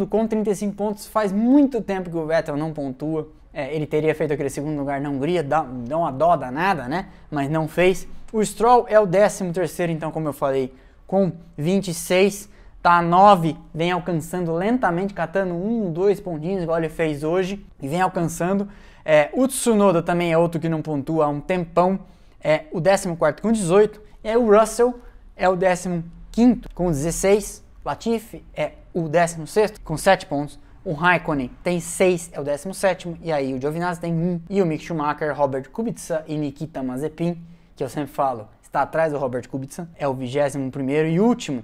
com 0.08 0.26
35 0.26 0.74
pontos. 0.74 1.06
Faz 1.06 1.32
muito 1.32 1.80
tempo 1.80 2.10
que 2.10 2.16
o 2.16 2.26
Vettel 2.26 2.56
não 2.56 2.72
pontua. 2.72 3.28
É, 3.54 3.74
ele 3.74 3.86
teria 3.86 4.14
feito 4.14 4.32
aquele 4.32 4.48
segundo 4.48 4.78
lugar 4.78 5.00
na 5.00 5.10
Hungria, 5.10 5.42
dá, 5.42 5.62
dá 5.62 5.98
uma 5.98 6.10
dó 6.10 6.34
danada, 6.36 6.88
né? 6.88 7.06
Mas 7.30 7.50
não 7.50 7.68
fez. 7.68 8.08
O 8.32 8.42
Stroll 8.42 8.86
é 8.88 8.98
o 8.98 9.06
13 9.06 9.44
então, 9.90 10.10
como 10.10 10.26
eu 10.26 10.32
falei, 10.32 10.72
com 11.06 11.30
26. 11.58 12.48
Tá 12.82 12.98
a 12.98 13.02
9, 13.02 13.56
vem 13.72 13.92
alcançando 13.92 14.52
lentamente, 14.52 15.14
catando 15.14 15.54
um, 15.54 15.92
dois 15.92 16.20
pontinhos, 16.20 16.64
igual 16.64 16.78
ele 16.78 16.88
fez 16.88 17.22
hoje, 17.22 17.64
e 17.80 17.86
vem 17.86 18.00
alcançando. 18.00 18.68
É, 19.04 19.30
o 19.32 19.46
Tsunoda 19.46 20.02
também 20.02 20.32
é 20.32 20.38
outro 20.38 20.60
que 20.60 20.68
não 20.68 20.82
pontua 20.82 21.26
há 21.26 21.28
um 21.28 21.40
tempão 21.40 22.00
é 22.42 22.64
o 22.72 22.80
14 22.82 23.40
com 23.40 23.52
18, 23.52 24.00
e 24.24 24.28
aí 24.28 24.36
o 24.36 24.58
Russell 24.58 24.98
é 25.36 25.48
o 25.48 25.56
15 25.56 26.62
com 26.74 26.90
16, 26.90 27.64
Latifi 27.84 28.44
é 28.54 28.72
o 28.92 29.08
16 29.08 29.74
com 29.84 29.96
7 29.96 30.26
pontos, 30.26 30.58
o 30.84 30.92
Raikkonen 30.92 31.50
tem 31.62 31.78
6, 31.78 32.30
é 32.32 32.40
o 32.40 32.44
17, 32.44 33.16
e 33.22 33.32
aí 33.32 33.54
o 33.54 33.60
Giovinazzi 33.60 34.00
tem 34.00 34.12
1, 34.12 34.40
e 34.50 34.60
o 34.60 34.66
Mick 34.66 34.84
Schumacher, 34.84 35.36
Robert 35.36 35.70
Kubica 35.70 36.24
e 36.26 36.36
Nikita 36.36 36.82
Mazepin, 36.82 37.38
que 37.76 37.84
eu 37.84 37.88
sempre 37.88 38.12
falo, 38.12 38.48
está 38.60 38.82
atrás 38.82 39.12
do 39.12 39.18
Robert 39.18 39.48
Kubica, 39.48 39.88
é 39.96 40.08
o 40.08 40.14
21 40.14 40.70
e 41.08 41.20
último. 41.20 41.62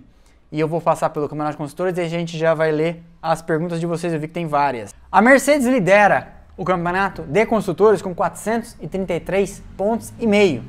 E 0.51 0.59
eu 0.59 0.67
vou 0.67 0.81
passar 0.81 1.11
pelo 1.11 1.29
Campeonato 1.29 1.53
de 1.53 1.59
Construtores 1.59 1.99
e 1.99 2.01
a 2.01 2.09
gente 2.09 2.39
já 2.39 2.55
vai 2.55 2.73
ler 2.73 3.03
as 3.23 3.43
perguntas 3.43 3.79
de 3.79 3.87
vocês, 3.87 4.13
eu 4.13 4.19
vi 4.19 4.29
que 4.29 4.35
tem 4.35 4.47
várias. 4.47 4.95
A 5.13 5.21
Mercedes 5.21 5.67
lidera 5.67 6.39
o 6.57 6.65
campeonato 6.65 7.23
de 7.23 7.47
construtores 7.47 8.01
com 8.01 8.15
433 8.15 9.63
pontos 9.77 10.13
e 10.19 10.27
meio. 10.27 10.65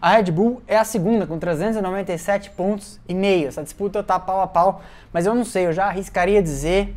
A 0.00 0.12
Red 0.16 0.30
Bull 0.30 0.62
é 0.66 0.76
a 0.76 0.84
segunda 0.84 1.26
com 1.26 1.38
397 1.38 2.50
pontos 2.50 3.00
e 3.08 3.14
meio. 3.14 3.48
Essa 3.48 3.62
disputa 3.62 4.02
tá 4.02 4.18
pau 4.18 4.40
a 4.40 4.46
pau, 4.46 4.82
mas 5.12 5.26
eu 5.26 5.34
não 5.34 5.44
sei, 5.44 5.66
eu 5.66 5.72
já 5.72 5.86
arriscaria 5.86 6.42
dizer 6.42 6.96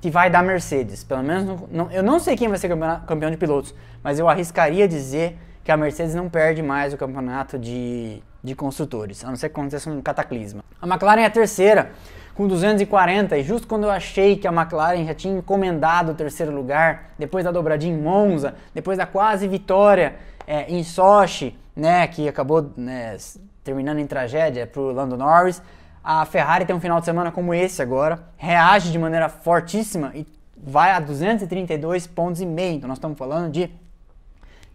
que 0.00 0.10
vai 0.10 0.28
dar 0.28 0.42
Mercedes. 0.42 1.04
Pelo 1.04 1.22
menos 1.22 1.44
não, 1.44 1.68
não, 1.70 1.90
eu 1.92 2.02
não 2.02 2.18
sei 2.18 2.36
quem 2.36 2.48
vai 2.48 2.58
ser 2.58 2.68
campeão 3.06 3.30
de 3.30 3.36
pilotos, 3.36 3.74
mas 4.02 4.18
eu 4.18 4.28
arriscaria 4.28 4.88
dizer 4.88 5.38
que 5.64 5.70
a 5.70 5.76
Mercedes 5.76 6.14
não 6.14 6.28
perde 6.28 6.62
mais 6.62 6.92
o 6.92 6.96
campeonato 6.96 7.58
de, 7.58 8.22
de 8.42 8.54
construtores, 8.54 9.24
a 9.24 9.28
não 9.28 9.36
ser 9.36 9.48
que 9.48 9.58
aconteça 9.58 9.90
um 9.90 10.00
cataclisma. 10.00 10.64
A 10.80 10.86
McLaren 10.86 11.22
é 11.22 11.26
a 11.26 11.30
terceira 11.30 11.92
com 12.34 12.48
240 12.48 13.36
e 13.36 13.42
justo 13.42 13.66
quando 13.66 13.84
eu 13.84 13.90
achei 13.90 14.36
que 14.36 14.48
a 14.48 14.52
McLaren 14.52 15.04
já 15.04 15.14
tinha 15.14 15.36
encomendado 15.36 16.12
o 16.12 16.14
terceiro 16.14 16.52
lugar, 16.52 17.10
depois 17.18 17.44
da 17.44 17.50
dobradinha 17.50 17.94
em 17.94 18.00
Monza, 18.00 18.54
depois 18.74 18.98
da 18.98 19.06
quase 19.06 19.46
vitória 19.46 20.16
é, 20.46 20.70
em 20.72 20.82
Sochi, 20.82 21.56
né, 21.76 22.06
que 22.06 22.28
acabou 22.28 22.72
né, 22.76 23.16
terminando 23.62 23.98
em 23.98 24.06
tragédia 24.06 24.66
para 24.66 24.80
o 24.80 24.92
Lando 24.92 25.16
Norris, 25.16 25.62
a 26.02 26.24
Ferrari 26.24 26.64
tem 26.64 26.74
um 26.74 26.80
final 26.80 26.98
de 26.98 27.04
semana 27.04 27.30
como 27.30 27.54
esse 27.54 27.80
agora, 27.80 28.18
reage 28.36 28.90
de 28.90 28.98
maneira 28.98 29.28
fortíssima 29.28 30.10
e 30.14 30.26
vai 30.56 30.90
a 30.90 30.98
232 30.98 32.06
pontos 32.08 32.40
e 32.40 32.46
meio. 32.46 32.76
Então 32.76 32.88
nós 32.88 32.98
estamos 32.98 33.16
falando 33.16 33.52
de 33.52 33.70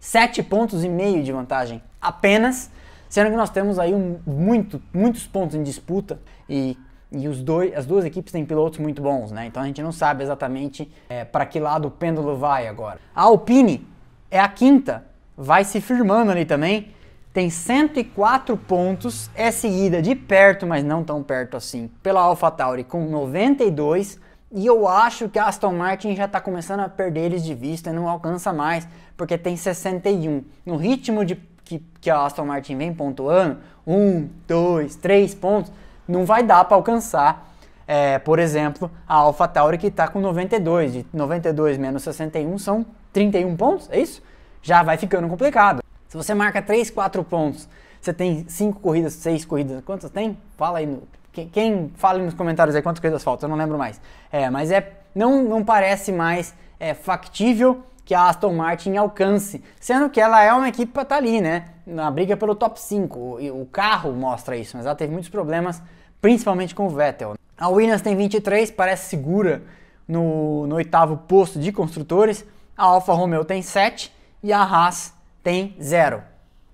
7 0.00 0.42
pontos 0.42 0.84
e 0.84 0.88
meio 0.88 1.22
de 1.22 1.32
vantagem 1.32 1.82
apenas, 2.00 2.70
sendo 3.08 3.30
que 3.30 3.36
nós 3.36 3.50
temos 3.50 3.78
aí 3.78 3.94
um, 3.94 4.18
muito, 4.26 4.80
muitos 4.92 5.26
pontos 5.26 5.54
em 5.54 5.62
disputa 5.62 6.20
e 6.48 6.76
e 7.10 7.26
os 7.26 7.42
dois, 7.42 7.74
as 7.74 7.86
duas 7.86 8.04
equipes 8.04 8.32
têm 8.32 8.44
pilotos 8.44 8.78
muito 8.78 9.00
bons, 9.00 9.32
né? 9.32 9.46
Então 9.46 9.62
a 9.62 9.66
gente 9.66 9.82
não 9.82 9.92
sabe 9.92 10.22
exatamente 10.22 10.90
é, 11.08 11.24
para 11.24 11.46
que 11.46 11.58
lado 11.58 11.88
o 11.88 11.90
pêndulo 11.90 12.36
vai 12.36 12.68
agora. 12.68 13.00
A 13.14 13.22
Alpine 13.22 13.86
é 14.30 14.38
a 14.38 14.48
quinta, 14.48 15.04
vai 15.36 15.64
se 15.64 15.80
firmando 15.80 16.30
ali 16.30 16.44
também. 16.44 16.88
Tem 17.32 17.50
104 17.50 18.56
pontos, 18.56 19.30
é 19.34 19.50
seguida 19.50 20.02
de 20.02 20.14
perto, 20.14 20.66
mas 20.66 20.84
não 20.84 21.04
tão 21.04 21.22
perto 21.22 21.56
assim, 21.56 21.90
pela 22.02 22.20
AlphaTauri 22.20 22.84
com 22.84 23.08
92. 23.08 24.20
E 24.50 24.64
eu 24.64 24.88
acho 24.88 25.28
que 25.28 25.38
a 25.38 25.46
Aston 25.46 25.72
Martin 25.72 26.16
já 26.16 26.24
está 26.24 26.40
começando 26.40 26.80
a 26.80 26.88
perder 26.88 27.26
eles 27.26 27.44
de 27.44 27.54
vista 27.54 27.90
e 27.90 27.92
não 27.92 28.08
alcança 28.08 28.50
mais, 28.50 28.88
porque 29.16 29.36
tem 29.36 29.56
61. 29.56 30.42
No 30.64 30.76
ritmo 30.76 31.22
de 31.22 31.36
que, 31.62 31.80
que 32.00 32.08
a 32.08 32.24
Aston 32.24 32.46
Martin 32.46 32.78
vem 32.78 32.94
pontuando, 32.94 33.58
1, 33.86 34.28
2, 34.46 34.96
3 34.96 35.34
pontos, 35.34 35.70
não 36.06 36.24
vai 36.24 36.42
dar 36.42 36.64
para 36.64 36.76
alcançar, 36.78 37.52
é, 37.86 38.18
por 38.18 38.38
exemplo, 38.38 38.90
a 39.06 39.16
AlphaTauri 39.16 39.76
que 39.76 39.88
está 39.88 40.08
com 40.08 40.18
92. 40.18 40.94
De 40.94 41.06
92 41.12 41.76
menos 41.76 42.02
61 42.02 42.56
são 42.56 42.86
31 43.12 43.54
pontos, 43.54 43.90
é 43.90 44.00
isso? 44.00 44.22
Já 44.62 44.82
vai 44.82 44.96
ficando 44.96 45.28
complicado. 45.28 45.82
Se 46.08 46.16
você 46.16 46.32
marca 46.32 46.62
3, 46.62 46.88
4 46.90 47.22
pontos, 47.22 47.68
você 48.00 48.14
tem 48.14 48.48
5 48.48 48.80
corridas, 48.80 49.12
6 49.12 49.44
corridas, 49.44 49.82
quantas 49.84 50.10
tem? 50.10 50.38
Fala 50.56 50.78
aí, 50.78 50.86
no, 50.86 51.02
quem 51.46 51.90
fala 51.96 52.18
nos 52.18 52.34
comentários 52.34 52.74
aí 52.74 52.82
quantas 52.82 53.00
corridas 53.00 53.22
faltam, 53.22 53.48
eu 53.48 53.50
não 53.50 53.56
lembro 53.56 53.78
mais. 53.78 54.00
É, 54.30 54.50
mas 54.50 54.70
é, 54.70 54.92
não, 55.14 55.42
não 55.42 55.64
parece 55.64 56.12
mais 56.12 56.54
é, 56.78 56.94
factível 56.94 57.82
que 58.04 58.14
a 58.14 58.28
Aston 58.28 58.54
Martin 58.54 58.96
alcance, 58.96 59.62
sendo 59.78 60.08
que 60.08 60.20
ela 60.20 60.42
é 60.42 60.52
uma 60.52 60.68
equipe 60.68 60.92
para 60.92 61.02
estar 61.02 61.16
tá 61.16 61.20
ali, 61.20 61.40
né? 61.40 61.66
Na 61.86 62.10
briga 62.10 62.36
pelo 62.36 62.54
top 62.54 62.80
5. 62.80 63.18
O, 63.18 63.62
o 63.62 63.66
carro 63.66 64.12
mostra 64.12 64.56
isso, 64.56 64.76
mas 64.76 64.86
ela 64.86 64.94
teve 64.94 65.12
muitos 65.12 65.28
problemas 65.28 65.82
principalmente 66.20 66.74
com 66.74 66.86
o 66.86 66.90
Vettel. 66.90 67.34
A 67.56 67.68
Williams 67.68 68.02
tem 68.02 68.16
23, 68.16 68.70
parece 68.70 69.08
segura 69.08 69.62
no, 70.06 70.66
no 70.66 70.76
oitavo 70.76 71.16
posto 71.16 71.58
de 71.58 71.72
construtores. 71.72 72.44
A 72.76 72.84
Alfa 72.84 73.12
Romeo 73.12 73.44
tem 73.44 73.62
7 73.62 74.12
e 74.42 74.52
a 74.52 74.62
Haas 74.62 75.12
tem 75.42 75.76
0. 75.80 76.22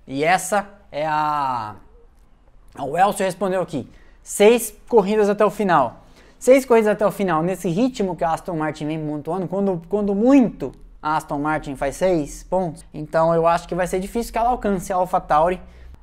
E 0.07 0.23
essa 0.23 0.69
é 0.93 1.07
a. 1.07 1.77
O 2.79 2.99
Elcio 2.99 3.25
respondeu 3.25 3.63
aqui: 3.63 3.89
seis 4.25 4.75
corridas 4.89 5.29
até 5.29 5.45
o 5.45 5.51
final. 5.51 6.01
Seis 6.39 6.65
corridas 6.65 6.91
até 6.91 7.07
o 7.07 7.13
final, 7.13 7.43
nesse 7.43 7.69
ritmo 7.69 8.17
que 8.17 8.25
a 8.25 8.33
Aston 8.33 8.57
Martin 8.57 8.87
vem 8.87 9.07
pontuando, 9.07 9.47
quando, 9.47 9.83
quando 9.89 10.15
muito 10.15 10.73
a 11.01 11.17
Aston 11.17 11.39
Martin 11.39 11.77
faz 11.77 11.97
seis 11.97 12.43
pontos, 12.43 12.85
então 12.93 13.35
eu 13.35 13.47
acho 13.47 13.69
que 13.69 13.75
vai 13.75 13.87
ser 13.87 14.01
difícil 14.01 14.33
que 14.33 14.39
ela 14.39 14.49
alcance 14.49 14.93
a 14.93 14.97
AlphaTauri 14.97 15.61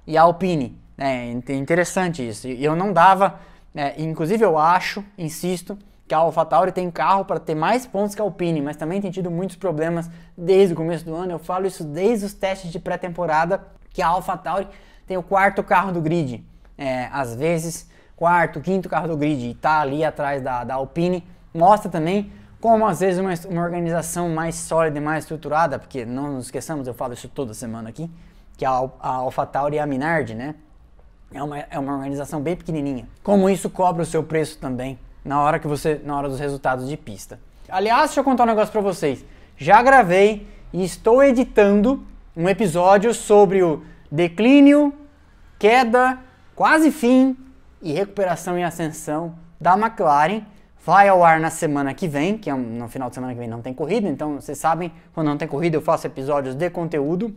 e 0.07 0.17
a 0.17 0.22
Alpine. 0.22 0.80
É 0.97 1.32
interessante 1.53 2.28
isso. 2.28 2.47
E 2.47 2.63
eu 2.63 2.76
não 2.76 2.93
dava, 2.93 3.39
é, 3.76 3.99
inclusive 4.01 4.45
eu 4.45 4.57
acho, 4.57 5.03
insisto, 5.17 5.78
que 6.07 6.13
a 6.13 6.17
AlphaTauri 6.17 6.72
tem 6.72 6.91
carro 6.91 7.26
para 7.26 7.39
ter 7.39 7.55
mais 7.55 7.86
pontos 7.86 8.13
que 8.13 8.22
a 8.22 8.24
Alpine, 8.26 8.61
mas 8.61 8.76
também 8.76 9.01
tem 9.01 9.09
tido 9.09 9.32
muitos 9.32 9.55
problemas 9.55 10.09
desde 10.38 10.74
o 10.74 10.78
começo 10.78 11.05
do 11.05 11.15
ano. 11.15 11.32
Eu 11.32 11.39
falo 11.39 11.65
isso 11.65 11.84
desde 11.84 12.26
os 12.26 12.34
testes 12.34 12.72
de 12.72 12.80
pré-temporada, 12.80 13.65
que 13.91 14.01
a 14.01 14.07
AlphaTauri 14.07 14.67
tem 15.07 15.17
o 15.17 15.24
quarto 15.24 15.63
carro 15.63 15.91
do 15.91 16.01
grid. 16.01 16.45
É, 16.78 17.09
às 17.11 17.36
vezes, 17.36 17.89
quarto, 18.22 18.61
quinto 18.61 18.88
carro 18.88 19.07
do 19.07 19.17
grid 19.17 19.47
e 19.47 19.49
está 19.49 19.80
ali 19.80 20.05
atrás 20.05 20.43
da, 20.43 20.63
da 20.63 20.76
Alpine. 20.76 21.24
Mostra 21.51 21.89
também 21.89 22.32
como 22.59 22.86
às 22.86 22.99
vezes 22.99 23.19
uma, 23.19 23.34
uma 23.49 23.63
organização 23.63 24.30
mais 24.30 24.53
sólida 24.53 24.99
e 24.99 25.01
mais 25.01 25.24
estruturada, 25.24 25.80
porque 25.80 26.05
não 26.05 26.34
nos 26.34 26.45
esqueçamos, 26.45 26.88
eu 26.88 26.93
falo 26.93 27.13
isso 27.13 27.28
toda 27.28 27.51
semana 27.55 27.89
aqui, 27.89 28.07
que 28.55 28.63
a, 28.63 28.69
a 28.99 29.09
AlphaTauri 29.09 29.78
e 29.78 29.80
a 29.80 29.88
Minardi, 29.88 30.36
né? 30.36 30.53
É 31.34 31.41
uma, 31.41 31.57
é 31.57 31.80
uma 31.80 31.95
organização 31.95 32.39
bem 32.39 32.55
pequenininha. 32.55 33.07
Como 33.24 33.49
isso 33.49 33.72
cobra 33.72 34.03
o 34.03 34.05
seu 34.05 34.22
preço 34.22 34.59
também 34.59 34.99
na 35.26 35.41
hora 35.41 35.57
que 35.57 35.67
você, 35.67 35.99
na 36.05 36.15
hora 36.15 36.30
dos 36.30 36.39
resultados 36.39 36.88
de 36.88 36.95
pista. 36.95 37.39
Aliás, 37.67 38.11
deixa 38.11 38.19
eu 38.19 38.24
contar 38.24 38.43
um 38.43 38.47
negócio 38.47 38.72
para 38.72 38.82
vocês. 38.82 39.26
Já 39.57 39.82
gravei 39.82 40.47
e 40.72 40.84
estou 40.84 41.24
editando 41.24 42.03
um 42.38 42.47
episódio 42.47 43.15
sobre 43.15 43.63
o 43.63 43.82
declínio, 44.11 44.93
queda, 45.57 46.19
quase 46.55 46.91
fim 46.91 47.36
e 47.82 47.91
recuperação 47.91 48.57
e 48.57 48.63
ascensão 48.63 49.36
da 49.59 49.77
McLaren. 49.77 50.41
Vai 50.84 51.07
ao 51.07 51.23
ar 51.23 51.39
na 51.39 51.51
semana 51.51 51.93
que 51.93 52.07
vem, 52.07 52.38
que 52.38 52.49
é 52.49 52.53
no 52.53 52.88
final 52.88 53.09
de 53.09 53.15
semana 53.15 53.34
que 53.34 53.39
vem 53.39 53.47
não 53.47 53.61
tem 53.61 53.73
corrida, 53.73 54.07
então 54.07 54.41
vocês 54.41 54.57
sabem, 54.57 54.91
quando 55.13 55.27
não 55.27 55.38
tem 55.38 55.47
corrida 55.47 55.77
eu 55.77 55.82
faço 55.82 56.07
episódios 56.07 56.55
de 56.55 56.69
conteúdo. 56.71 57.36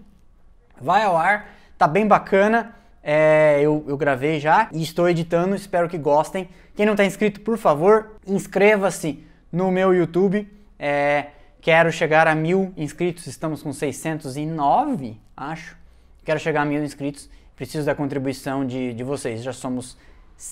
Vai 0.80 1.02
ao 1.02 1.16
ar, 1.16 1.48
tá 1.76 1.86
bem 1.86 2.06
bacana. 2.06 2.74
É, 3.06 3.60
eu, 3.60 3.84
eu, 3.86 3.98
gravei 3.98 4.40
já 4.40 4.70
e 4.72 4.82
estou 4.82 5.06
editando, 5.06 5.54
espero 5.54 5.90
que 5.90 5.98
gostem. 5.98 6.48
Quem 6.74 6.86
não 6.86 6.94
está 6.94 7.04
inscrito, 7.04 7.42
por 7.42 7.58
favor, 7.58 8.12
inscreva-se 8.26 9.22
no 9.52 9.70
meu 9.70 9.92
YouTube. 9.92 10.50
É, 10.78 11.26
quero 11.60 11.92
chegar 11.92 12.26
a 12.26 12.34
mil 12.34 12.72
inscritos, 12.78 13.26
estamos 13.26 13.62
com 13.62 13.74
609, 13.74 15.20
acho. 15.36 15.76
Quero 16.24 16.40
chegar 16.40 16.62
a 16.62 16.64
mil 16.64 16.82
inscritos, 16.82 17.28
preciso 17.54 17.84
da 17.84 17.94
contribuição 17.94 18.66
de, 18.66 18.94
de 18.94 19.04
vocês. 19.04 19.42
Já 19.42 19.52
somos 19.52 19.98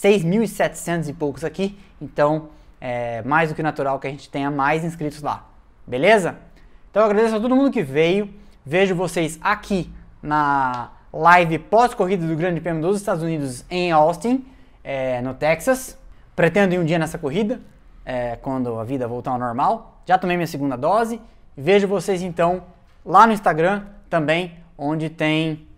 6.700 0.01 1.09
e 1.09 1.13
poucos 1.13 1.45
aqui, 1.45 1.79
então 2.01 2.49
é 2.81 3.23
mais 3.23 3.51
do 3.51 3.55
que 3.55 3.63
natural 3.63 3.99
que 4.01 4.07
a 4.07 4.11
gente 4.11 4.31
tenha 4.31 4.51
mais 4.51 4.83
inscritos 4.83 5.21
lá, 5.21 5.47
beleza? 5.87 6.37
Então 6.91 7.03
eu 7.03 7.11
agradeço 7.11 7.37
a 7.37 7.41
todo 7.41 7.55
mundo 7.55 7.71
que 7.71 7.83
veio, 7.83 8.33
vejo 8.65 8.95
vocês 8.95 9.39
aqui 9.43 9.93
na 10.23 10.91
live 11.13 11.59
pós-corrida 11.59 12.27
do 12.27 12.35
Grande 12.35 12.61
Prêmio 12.61 12.81
dos 12.81 12.97
Estados 12.97 13.23
Unidos 13.23 13.65
em 13.71 13.93
Austin, 13.93 14.45
é, 14.83 15.21
no 15.21 15.35
Texas. 15.35 15.99
Pretendo 16.35 16.75
ir 16.75 16.79
um 16.79 16.85
dia 16.85 16.99
nessa 16.99 17.19
corrida, 17.19 17.61
é, 18.05 18.37
quando 18.37 18.79
a 18.79 18.85
vida 18.85 19.07
voltar 19.07 19.33
ao 19.33 19.39
normal. 19.39 20.01
Já 20.07 20.17
tomei 20.17 20.37
minha 20.37 20.47
segunda 20.47 20.77
dose. 20.77 21.21
Vejo 21.57 21.87
vocês 21.87 22.23
então 22.23 22.63
lá 23.05 23.27
no 23.27 23.33
Instagram 23.35 23.85
também, 24.09 24.59
onde 24.77 25.11
tem 25.11 25.69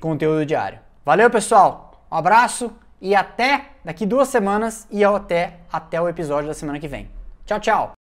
conteúdo 0.00 0.44
diário. 0.44 0.80
Valeu, 1.04 1.30
pessoal. 1.30 2.04
Um 2.10 2.16
abraço 2.16 2.72
e 3.06 3.14
até 3.14 3.66
daqui 3.84 4.04
duas 4.04 4.26
semanas 4.28 4.84
e 4.90 5.04
até, 5.04 5.60
até 5.72 6.00
o 6.00 6.08
episódio 6.08 6.48
da 6.48 6.54
semana 6.54 6.80
que 6.80 6.88
vem. 6.88 7.08
Tchau, 7.46 7.60
tchau. 7.60 7.95